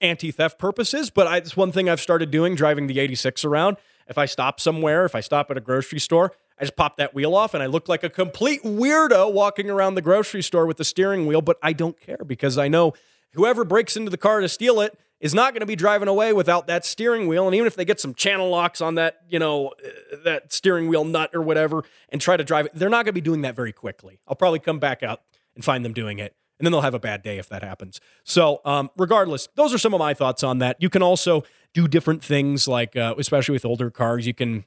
anti 0.00 0.30
theft 0.30 0.58
purposes, 0.58 1.10
but 1.10 1.26
I, 1.26 1.36
it's 1.38 1.56
one 1.56 1.72
thing 1.72 1.88
I've 1.88 2.00
started 2.00 2.30
doing 2.30 2.54
driving 2.54 2.86
the 2.86 2.98
86 2.98 3.44
around. 3.44 3.76
If 4.08 4.18
I 4.18 4.26
stop 4.26 4.60
somewhere, 4.60 5.04
if 5.04 5.14
I 5.14 5.20
stop 5.20 5.50
at 5.50 5.56
a 5.56 5.60
grocery 5.60 6.00
store, 6.00 6.32
I 6.58 6.64
just 6.64 6.76
pop 6.76 6.96
that 6.96 7.14
wheel 7.14 7.34
off 7.34 7.54
and 7.54 7.62
I 7.62 7.66
look 7.66 7.88
like 7.88 8.02
a 8.02 8.10
complete 8.10 8.62
weirdo 8.62 9.32
walking 9.32 9.68
around 9.68 9.94
the 9.94 10.02
grocery 10.02 10.42
store 10.42 10.66
with 10.66 10.78
the 10.78 10.84
steering 10.84 11.26
wheel, 11.26 11.42
but 11.42 11.58
I 11.62 11.72
don't 11.72 12.00
care 12.00 12.22
because 12.26 12.56
I 12.56 12.68
know 12.68 12.94
whoever 13.34 13.64
breaks 13.64 13.96
into 13.96 14.10
the 14.10 14.16
car 14.16 14.40
to 14.40 14.48
steal 14.48 14.80
it 14.80 14.98
is 15.20 15.34
not 15.34 15.52
going 15.52 15.60
to 15.60 15.66
be 15.66 15.76
driving 15.76 16.08
away 16.08 16.32
without 16.32 16.66
that 16.66 16.84
steering 16.84 17.26
wheel. 17.26 17.46
And 17.46 17.54
even 17.54 17.66
if 17.66 17.74
they 17.74 17.84
get 17.84 18.00
some 18.00 18.14
channel 18.14 18.48
locks 18.48 18.80
on 18.80 18.96
that, 18.96 19.18
you 19.28 19.38
know, 19.38 19.68
uh, 19.84 20.16
that 20.24 20.52
steering 20.52 20.88
wheel 20.88 21.04
nut 21.04 21.30
or 21.34 21.42
whatever 21.42 21.84
and 22.08 22.20
try 22.20 22.36
to 22.36 22.44
drive 22.44 22.66
it, 22.66 22.72
they're 22.74 22.88
not 22.88 23.04
going 23.04 23.06
to 23.06 23.12
be 23.12 23.20
doing 23.20 23.42
that 23.42 23.54
very 23.54 23.72
quickly. 23.72 24.18
I'll 24.26 24.36
probably 24.36 24.58
come 24.58 24.78
back 24.78 25.02
out 25.02 25.22
and 25.54 25.64
find 25.64 25.84
them 25.84 25.92
doing 25.92 26.18
it. 26.18 26.34
And 26.58 26.64
then 26.64 26.72
they'll 26.72 26.82
have 26.82 26.94
a 26.94 26.98
bad 26.98 27.22
day 27.22 27.36
if 27.38 27.50
that 27.50 27.62
happens. 27.62 28.00
So, 28.24 28.62
um, 28.64 28.90
regardless, 28.96 29.48
those 29.56 29.74
are 29.74 29.78
some 29.78 29.92
of 29.92 29.98
my 29.98 30.14
thoughts 30.14 30.42
on 30.42 30.58
that. 30.58 30.76
You 30.80 30.88
can 30.88 31.02
also 31.02 31.44
do 31.74 31.86
different 31.86 32.24
things, 32.24 32.66
like 32.66 32.96
uh, 32.96 33.14
especially 33.18 33.52
with 33.52 33.66
older 33.66 33.90
cars, 33.90 34.26
you 34.26 34.32
can 34.32 34.64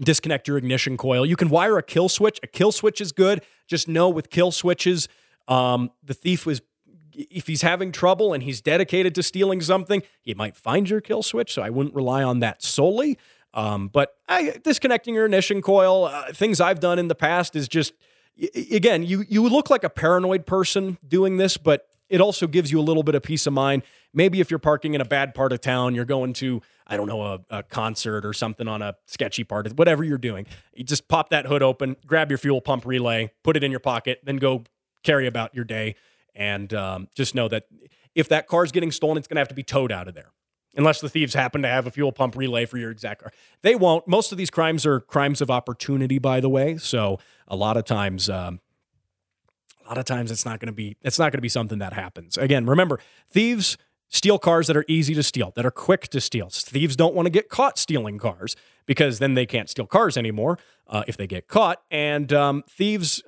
disconnect 0.00 0.48
your 0.48 0.56
ignition 0.56 0.96
coil. 0.96 1.26
You 1.26 1.36
can 1.36 1.50
wire 1.50 1.78
a 1.78 1.82
kill 1.82 2.08
switch. 2.08 2.40
A 2.42 2.46
kill 2.46 2.72
switch 2.72 3.00
is 3.00 3.12
good. 3.12 3.42
Just 3.66 3.88
know 3.88 4.08
with 4.08 4.30
kill 4.30 4.50
switches, 4.50 5.08
um, 5.48 5.90
the 6.02 6.14
thief 6.14 6.46
was 6.46 6.62
if 7.12 7.46
he's 7.46 7.62
having 7.62 7.92
trouble 7.92 8.32
and 8.32 8.42
he's 8.42 8.60
dedicated 8.60 9.14
to 9.16 9.22
stealing 9.22 9.60
something, 9.60 10.02
he 10.22 10.32
might 10.32 10.56
find 10.56 10.88
your 10.88 11.00
kill 11.00 11.22
switch. 11.22 11.52
So 11.52 11.62
I 11.62 11.70
wouldn't 11.70 11.94
rely 11.94 12.22
on 12.22 12.38
that 12.40 12.62
solely. 12.62 13.18
Um, 13.52 13.88
but 13.88 14.16
I, 14.28 14.58
disconnecting 14.62 15.14
your 15.14 15.24
ignition 15.24 15.60
coil, 15.60 16.04
uh, 16.04 16.32
things 16.32 16.60
I've 16.60 16.80
done 16.80 16.98
in 16.98 17.08
the 17.08 17.14
past 17.14 17.56
is 17.56 17.68
just 17.68 17.92
again, 18.70 19.02
you 19.02 19.24
you 19.28 19.46
look 19.48 19.70
like 19.70 19.84
a 19.84 19.90
paranoid 19.90 20.46
person 20.46 20.98
doing 21.06 21.36
this, 21.36 21.56
but 21.56 21.89
it 22.10 22.20
also 22.20 22.46
gives 22.46 22.70
you 22.70 22.80
a 22.80 22.82
little 22.82 23.02
bit 23.02 23.14
of 23.14 23.22
peace 23.22 23.46
of 23.46 23.52
mind. 23.52 23.82
Maybe 24.12 24.40
if 24.40 24.50
you're 24.50 24.58
parking 24.58 24.94
in 24.94 25.00
a 25.00 25.04
bad 25.04 25.34
part 25.34 25.52
of 25.52 25.60
town, 25.60 25.94
you're 25.94 26.04
going 26.04 26.32
to 26.34 26.60
I 26.86 26.96
don't 26.96 27.06
know 27.06 27.22
a, 27.22 27.40
a 27.50 27.62
concert 27.62 28.26
or 28.26 28.32
something 28.32 28.66
on 28.66 28.82
a 28.82 28.96
sketchy 29.06 29.44
part 29.44 29.66
of 29.66 29.78
whatever 29.78 30.02
you're 30.02 30.18
doing. 30.18 30.46
You 30.74 30.82
just 30.82 31.06
pop 31.06 31.30
that 31.30 31.46
hood 31.46 31.62
open, 31.62 31.96
grab 32.04 32.30
your 32.30 32.38
fuel 32.38 32.60
pump 32.60 32.84
relay, 32.84 33.30
put 33.44 33.56
it 33.56 33.62
in 33.62 33.70
your 33.70 33.80
pocket, 33.80 34.20
then 34.24 34.36
go 34.36 34.64
carry 35.04 35.28
about 35.28 35.54
your 35.54 35.64
day, 35.64 35.94
and 36.34 36.74
um, 36.74 37.08
just 37.14 37.34
know 37.34 37.46
that 37.48 37.66
if 38.14 38.28
that 38.28 38.48
car's 38.48 38.72
getting 38.72 38.90
stolen, 38.90 39.18
it's 39.18 39.28
going 39.28 39.36
to 39.36 39.40
have 39.40 39.48
to 39.48 39.54
be 39.54 39.62
towed 39.62 39.92
out 39.92 40.08
of 40.08 40.14
there 40.14 40.32
unless 40.76 41.00
the 41.00 41.08
thieves 41.08 41.34
happen 41.34 41.62
to 41.62 41.68
have 41.68 41.86
a 41.86 41.90
fuel 41.90 42.12
pump 42.12 42.36
relay 42.36 42.64
for 42.66 42.78
your 42.78 42.90
exact 42.90 43.22
car. 43.22 43.32
They 43.62 43.74
won't. 43.74 44.06
Most 44.08 44.32
of 44.32 44.38
these 44.38 44.50
crimes 44.50 44.84
are 44.84 45.00
crimes 45.00 45.40
of 45.40 45.50
opportunity, 45.50 46.18
by 46.18 46.40
the 46.40 46.48
way. 46.48 46.76
So 46.76 47.18
a 47.46 47.56
lot 47.56 47.76
of 47.76 47.84
times, 47.84 48.28
um, 48.28 48.60
lot 49.90 49.98
of 49.98 50.04
times 50.04 50.30
it's 50.30 50.44
not 50.44 50.60
going 50.60 50.68
to 50.68 50.72
be 50.72 50.96
it's 51.02 51.18
not 51.18 51.32
going 51.32 51.38
to 51.38 51.42
be 51.42 51.48
something 51.48 51.78
that 51.78 51.92
happens. 51.92 52.38
Again, 52.38 52.66
remember, 52.66 53.00
thieves 53.28 53.76
steal 54.10 54.38
cars 54.38 54.66
that 54.66 54.76
are 54.76 54.84
easy 54.88 55.14
to 55.14 55.22
steal, 55.22 55.52
that 55.54 55.64
are 55.64 55.70
quick 55.70 56.08
to 56.08 56.20
steal. 56.20 56.48
Thieves 56.50 56.96
don't 56.96 57.14
want 57.14 57.26
to 57.26 57.30
get 57.30 57.48
caught 57.48 57.78
stealing 57.78 58.18
cars 58.18 58.56
because 58.86 59.20
then 59.20 59.34
they 59.34 59.46
can't 59.46 59.70
steal 59.70 59.86
cars 59.86 60.16
anymore 60.16 60.58
uh, 60.88 61.04
if 61.06 61.16
they 61.16 61.26
get 61.26 61.46
caught. 61.48 61.82
And 61.90 62.32
um, 62.32 62.64
thieves 62.68 63.22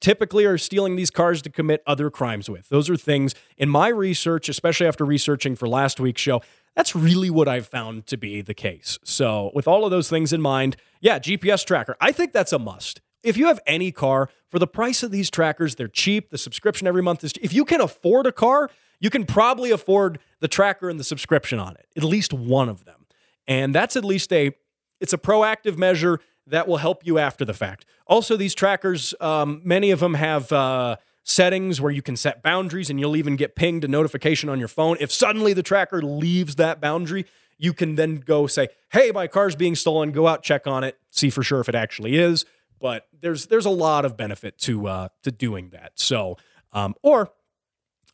typically 0.00 0.44
are 0.44 0.58
stealing 0.58 0.96
these 0.96 1.10
cars 1.10 1.40
to 1.42 1.50
commit 1.50 1.82
other 1.86 2.10
crimes 2.10 2.50
with. 2.50 2.68
Those 2.68 2.90
are 2.90 2.96
things 2.96 3.34
in 3.56 3.68
my 3.68 3.88
research, 3.88 4.48
especially 4.48 4.86
after 4.86 5.04
researching 5.04 5.56
for 5.56 5.68
last 5.68 6.00
week's 6.00 6.20
show. 6.20 6.42
That's 6.74 6.94
really 6.94 7.30
what 7.30 7.48
I've 7.48 7.66
found 7.66 8.06
to 8.08 8.18
be 8.18 8.42
the 8.42 8.52
case. 8.52 8.98
So, 9.02 9.50
with 9.54 9.66
all 9.66 9.84
of 9.86 9.90
those 9.90 10.10
things 10.10 10.32
in 10.32 10.42
mind, 10.42 10.76
yeah, 11.00 11.18
GPS 11.18 11.64
tracker. 11.64 11.96
I 12.00 12.12
think 12.12 12.32
that's 12.32 12.52
a 12.52 12.58
must. 12.58 13.00
If 13.26 13.36
you 13.36 13.46
have 13.46 13.60
any 13.66 13.90
car, 13.90 14.30
for 14.48 14.58
the 14.60 14.66
price 14.66 15.02
of 15.02 15.10
these 15.10 15.30
trackers, 15.30 15.74
they're 15.74 15.88
cheap. 15.88 16.30
The 16.30 16.38
subscription 16.38 16.86
every 16.86 17.02
month 17.02 17.24
is 17.24 17.32
if 17.42 17.52
you 17.52 17.64
can 17.64 17.80
afford 17.80 18.26
a 18.26 18.32
car, 18.32 18.70
you 19.00 19.10
can 19.10 19.26
probably 19.26 19.70
afford 19.70 20.20
the 20.40 20.48
tracker 20.48 20.88
and 20.88 20.98
the 20.98 21.04
subscription 21.04 21.58
on 21.58 21.74
it. 21.74 21.86
At 21.96 22.04
least 22.04 22.32
one 22.32 22.68
of 22.68 22.84
them. 22.84 23.06
And 23.48 23.74
that's 23.74 23.96
at 23.96 24.04
least 24.04 24.32
a 24.32 24.52
it's 25.00 25.12
a 25.12 25.18
proactive 25.18 25.76
measure 25.76 26.20
that 26.46 26.68
will 26.68 26.78
help 26.78 27.04
you 27.04 27.18
after 27.18 27.44
the 27.44 27.52
fact. 27.52 27.84
Also, 28.06 28.36
these 28.36 28.54
trackers, 28.54 29.12
um, 29.20 29.60
many 29.64 29.90
of 29.90 30.00
them 30.00 30.14
have 30.14 30.50
uh, 30.52 30.96
settings 31.22 31.80
where 31.80 31.92
you 31.92 32.00
can 32.00 32.16
set 32.16 32.42
boundaries 32.42 32.88
and 32.88 32.98
you'll 32.98 33.16
even 33.16 33.36
get 33.36 33.56
pinged 33.56 33.84
a 33.84 33.88
notification 33.88 34.48
on 34.48 34.58
your 34.58 34.68
phone. 34.68 34.96
If 35.00 35.12
suddenly 35.12 35.52
the 35.52 35.62
tracker 35.62 36.00
leaves 36.00 36.54
that 36.54 36.80
boundary, 36.80 37.26
you 37.58 37.72
can 37.72 37.96
then 37.96 38.16
go 38.16 38.46
say, 38.46 38.68
"Hey, 38.92 39.10
my 39.10 39.26
car's 39.26 39.56
being 39.56 39.74
stolen. 39.74 40.12
Go 40.12 40.28
out, 40.28 40.42
check 40.42 40.66
on 40.66 40.84
it, 40.84 40.98
see 41.10 41.28
for 41.28 41.42
sure 41.42 41.60
if 41.60 41.68
it 41.68 41.74
actually 41.74 42.16
is." 42.16 42.44
But 42.80 43.06
there's 43.20 43.46
there's 43.46 43.66
a 43.66 43.70
lot 43.70 44.04
of 44.04 44.16
benefit 44.16 44.58
to 44.60 44.86
uh, 44.86 45.08
to 45.22 45.30
doing 45.30 45.70
that. 45.70 45.92
So, 45.94 46.36
um, 46.72 46.94
or 47.02 47.30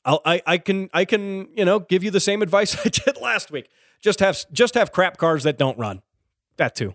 I'll, 0.04 0.20
I 0.24 0.42
I 0.46 0.58
can 0.58 0.88
I 0.92 1.04
can 1.04 1.48
you 1.56 1.64
know 1.64 1.80
give 1.80 2.04
you 2.04 2.10
the 2.10 2.20
same 2.20 2.42
advice 2.42 2.76
I 2.86 2.88
did 2.88 3.20
last 3.20 3.50
week. 3.50 3.68
Just 4.00 4.20
have 4.20 4.44
just 4.52 4.74
have 4.74 4.92
crap 4.92 5.16
cars 5.16 5.44
that 5.44 5.58
don't 5.58 5.78
run. 5.78 6.02
That 6.56 6.74
too. 6.74 6.94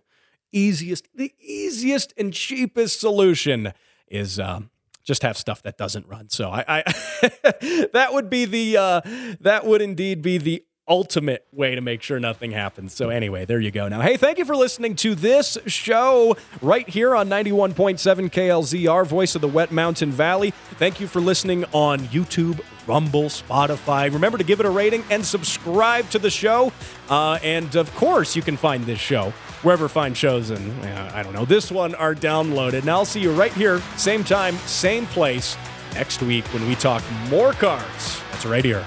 Easiest 0.51 1.07
the 1.15 1.33
easiest 1.39 2.13
and 2.17 2.33
cheapest 2.33 2.99
solution 2.99 3.73
is 4.07 4.39
um, 4.39 4.69
just 5.03 5.23
have 5.23 5.37
stuff 5.37 5.63
that 5.63 5.77
doesn't 5.77 6.07
run. 6.07 6.29
So 6.29 6.49
I, 6.49 6.63
I 6.67 6.83
that 7.93 8.09
would 8.11 8.29
be 8.29 8.45
the 8.45 8.77
uh, 8.77 9.01
that 9.41 9.65
would 9.65 9.81
indeed 9.81 10.21
be 10.21 10.37
the 10.37 10.63
ultimate 10.87 11.45
way 11.51 11.75
to 11.75 11.81
make 11.81 12.01
sure 12.01 12.19
nothing 12.19 12.51
happens. 12.51 12.93
So 12.93 13.09
anyway, 13.09 13.45
there 13.45 13.59
you 13.59 13.71
go. 13.71 13.87
Now, 13.87 14.01
hey, 14.01 14.17
thank 14.17 14.37
you 14.37 14.45
for 14.45 14.55
listening 14.55 14.95
to 14.97 15.15
this 15.15 15.57
show 15.65 16.37
right 16.61 16.87
here 16.87 17.15
on 17.15 17.29
91.7 17.29 18.31
KLZR, 18.31 19.05
voice 19.05 19.35
of 19.35 19.41
the 19.41 19.47
Wet 19.47 19.71
Mountain 19.71 20.11
Valley. 20.11 20.51
Thank 20.51 20.99
you 20.99 21.07
for 21.07 21.19
listening 21.19 21.65
on 21.73 21.99
YouTube, 21.99 22.61
Rumble, 22.87 23.23
Spotify. 23.23 24.11
Remember 24.11 24.37
to 24.37 24.43
give 24.43 24.59
it 24.59 24.65
a 24.65 24.69
rating 24.69 25.03
and 25.09 25.25
subscribe 25.25 26.09
to 26.11 26.19
the 26.19 26.29
show. 26.29 26.71
Uh, 27.09 27.39
and 27.43 27.75
of 27.75 27.93
course, 27.95 28.35
you 28.35 28.41
can 28.41 28.55
find 28.55 28.85
this 28.85 28.99
show 28.99 29.31
wherever 29.63 29.89
fine 29.89 30.13
shows 30.13 30.51
and 30.51 30.85
uh, 30.85 31.11
I 31.13 31.23
don't 31.23 31.33
know, 31.33 31.45
this 31.45 31.71
one 31.71 31.95
are 31.95 32.15
downloaded. 32.15 32.81
And 32.81 32.89
I'll 32.89 33.05
see 33.05 33.19
you 33.19 33.31
right 33.31 33.53
here, 33.53 33.81
same 33.97 34.23
time, 34.23 34.55
same 34.59 35.05
place 35.07 35.57
next 35.93 36.21
week 36.21 36.45
when 36.53 36.67
we 36.67 36.75
talk 36.75 37.03
more 37.29 37.53
cars. 37.53 38.21
That's 38.31 38.45
right 38.45 38.63
here 38.63 38.85